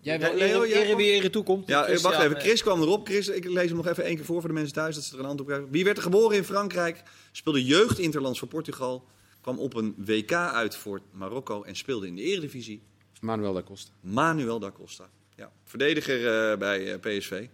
Jij 0.01 0.19
Ja, 0.19 0.27
wil 0.29 0.37
Leo, 0.37 0.63
ere, 0.63 0.85
jij 0.85 0.95
wie 0.95 1.11
ere 1.11 1.29
toekomt. 1.29 1.67
Ja, 1.67 1.79
eh, 1.79 1.85
Christian, 1.87 2.11
wacht 2.11 2.23
even. 2.23 2.37
eh, 2.37 2.43
Chris 2.43 2.61
kwam 2.61 2.81
erop. 2.81 3.07
Chris, 3.07 3.27
ik 3.27 3.45
lees 3.49 3.67
hem 3.67 3.75
nog 3.75 3.87
even 3.87 4.03
één 4.03 4.15
keer 4.15 4.25
voor 4.25 4.39
voor 4.39 4.49
de 4.49 4.55
mensen 4.55 4.73
thuis, 4.73 4.95
dat 4.95 5.03
ze 5.03 5.13
er 5.13 5.19
een 5.19 5.25
hand 5.25 5.39
op 5.39 5.45
krijgen. 5.45 5.67
Wie 5.71 5.83
werd 5.83 5.97
er 5.97 6.03
geboren 6.03 6.37
in 6.37 6.43
Frankrijk? 6.43 7.03
Speelde 7.31 7.63
jeugdinterlands 7.63 8.39
voor 8.39 8.47
Portugal. 8.47 9.05
Kwam 9.45 9.59
op 9.59 9.73
een 9.73 9.95
WK 9.97 10.31
uit 10.31 10.75
voor 10.75 11.01
Marokko 11.11 11.63
en 11.63 11.75
speelde 11.75 12.07
in 12.07 12.15
de 12.15 12.21
Eredivisie. 12.21 12.81
Manuel 13.21 13.53
da 13.53 13.61
Costa. 13.61 13.91
Manuel 13.99 14.59
da 14.59 14.71
Costa. 14.71 15.09
Ja, 15.35 15.51
verdediger 15.63 16.51
eh, 16.51 16.57
bij 16.57 16.93
eh, 16.93 16.99
PSV. 16.99 17.47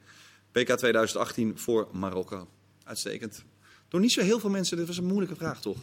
PK 0.52 0.78
2018 0.78 1.58
voor 1.58 1.88
Marokko. 1.92 2.48
Uitstekend. 2.84 3.44
Door 3.88 4.00
niet 4.00 4.12
zo 4.12 4.22
heel 4.22 4.40
veel 4.40 4.50
mensen. 4.50 4.78
Dit 4.78 4.88
was 4.88 4.98
een 4.98 5.06
moeilijke 5.06 5.36
vraag, 5.36 5.62
toch? 5.62 5.78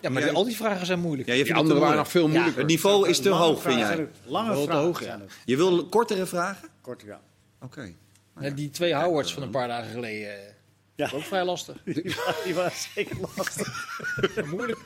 Ja, 0.00 0.10
maar 0.10 0.30
al 0.30 0.44
die 0.44 0.56
vragen 0.56 0.86
zijn 0.86 1.00
moeilijk. 1.00 1.28
Ja, 1.28 1.34
je 1.34 1.44
Die 1.44 1.54
te 1.54 1.78
waren 1.78 1.96
nog 1.96 2.08
veel 2.08 2.28
moeilijker. 2.28 2.58
Het 2.58 2.66
niveau 2.66 3.08
is 3.08 3.18
te 3.20 3.28
Lange 3.28 3.44
hoog, 3.44 3.62
vind 3.62 3.74
vragen 3.74 3.96
jij? 3.96 4.08
Lange 4.26 4.50
Wel 4.50 4.60
te 4.60 4.66
vragen 4.66 4.84
hoog, 4.84 5.04
ja. 5.04 5.20
Je 5.44 5.56
wil 5.56 5.86
kortere 5.86 6.26
vragen? 6.26 6.68
Kort, 6.80 7.02
ja. 7.02 7.20
Oké. 7.60 7.94
Ja, 8.40 8.50
die 8.50 8.70
twee 8.70 8.94
Howards 8.94 9.34
van 9.34 9.42
een 9.42 9.50
paar 9.50 9.68
dagen 9.68 9.90
geleden. 9.90 10.58
Ja. 11.00 11.10
Ook 11.14 11.22
vrij 11.22 11.44
lastig. 11.44 11.76
Die 12.44 12.54
was 12.54 12.88
zeker 12.94 13.16
lastig. 13.36 13.86
Moeilijk. 14.50 14.78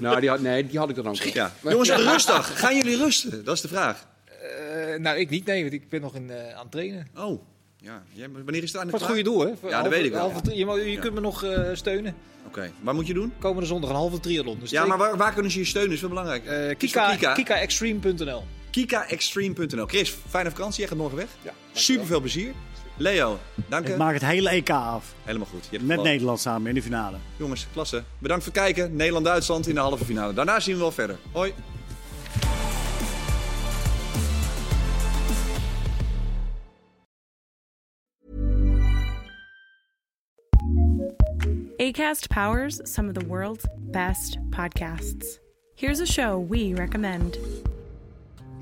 Nou, 0.00 0.20
die 0.20 0.28
had, 0.28 0.40
nee, 0.40 0.66
die 0.66 0.78
had 0.78 0.88
ik 0.90 0.96
dan 0.96 1.06
ook. 1.08 1.14
Ja. 1.16 1.52
Jongens, 1.62 1.88
een 1.88 1.96
rustdag. 2.10 2.58
Gaan 2.60 2.76
jullie 2.76 2.96
rusten? 2.96 3.44
Dat 3.44 3.54
is 3.54 3.60
de 3.60 3.68
vraag. 3.68 4.06
Eh, 4.24 4.98
nou, 4.98 5.18
ik 5.18 5.30
niet, 5.30 5.46
nee, 5.46 5.60
want 5.62 5.72
ik 5.74 5.88
ben 5.88 6.00
nog 6.00 6.14
in, 6.14 6.30
eh, 6.30 6.54
aan 6.54 6.62
het 6.62 6.70
trainen. 6.70 7.06
Oh. 7.16 7.42
Ja. 7.76 8.02
Jij- 8.12 8.28
wanneer 8.30 8.62
is 8.62 8.72
het 8.72 8.80
aan 8.80 8.86
de 8.86 8.90
Voor 8.90 8.98
het 9.00 9.08
klaar? 9.08 9.22
goede 9.22 9.22
doel, 9.22 9.40
hè? 9.40 9.46
Voor 9.46 9.68
Ja, 9.68 9.74
dat 9.74 9.80
halve- 9.84 9.88
weet 9.96 10.04
ik 10.04 10.12
wel. 10.12 10.20
halve 10.20 10.40
tri- 10.40 10.58
je, 10.58 10.64
mag- 10.66 10.76
je 10.76 10.90
Ja. 10.92 11.00
kunt 11.00 11.14
me 11.14 11.20
nog 11.20 11.42
eh, 11.44 11.60
steunen. 11.72 12.14
Oké. 12.46 12.70
Waar 12.80 12.94
moet 12.94 13.06
je 13.06 13.14
doen? 13.14 13.32
Komende 13.38 13.66
zondag 13.66 13.90
een 13.90 13.96
halve 13.96 14.20
triathlon. 14.20 14.58
Dus 14.60 14.70
Ja, 14.70 14.76
twee- 14.84 14.88
maar 14.96 14.98
waar, 15.08 15.16
waar 15.16 15.32
kunnen 15.32 15.50
ze 15.52 15.58
je 15.58 15.64
steunen? 15.64 15.92
is 15.92 16.00
wel 16.00 16.10
belangrijk. 16.10 16.44
eh, 16.46 16.64
voor 16.64 16.74
Kika, 16.74 17.10
Kika. 17.10 17.32
KikaExtreme.nl. 17.32 18.44
KikaExtreme.nl. 18.70 19.86
Chris, 19.86 20.14
fijne 20.28 20.50
vakantie. 20.50 20.78
Jij 20.80 20.88
gaat 20.88 20.98
morgen 20.98 21.16
weg. 21.16 21.28
Ja, 21.42 21.52
Super 21.72 22.06
veel 22.06 22.20
plezier. 22.20 22.52
Leo, 22.96 23.38
dank 23.68 23.84
Ik 23.84 23.90
je. 23.90 23.96
maak 23.96 24.12
het 24.12 24.24
hele 24.24 24.48
EK 24.48 24.70
af. 24.70 25.14
Helemaal 25.24 25.46
goed. 25.46 25.64
Je 25.70 25.76
hebt 25.76 25.88
Met. 25.88 26.02
Nederland 26.02 26.40
samen 26.40 26.68
in 26.68 26.74
de 26.74 26.82
finale. 26.82 27.16
Jongens, 27.36 27.66
klasse. 27.72 28.02
Bedankt 28.18 28.44
voor 28.44 28.52
het 28.52 28.62
kijken. 28.62 28.96
Nederland-Duitsland 28.96 29.66
in 29.66 29.74
de 29.74 29.80
halve 29.80 30.04
finale. 30.04 30.32
Daarna 30.34 30.60
zien 30.60 30.74
we 30.74 30.80
wel 30.80 30.92
verder. 30.92 31.16
Hoi. 31.32 31.54
ACAST 41.80 42.30
powers 42.30 42.80
some 42.84 43.08
of 43.08 43.14
the 43.14 43.26
world's 43.26 43.66
best 43.90 44.38
podcasts. 44.50 45.38
Here's 45.76 46.00
a 46.00 46.06
show 46.06 46.38
we 46.38 46.74
recommend. 46.74 47.38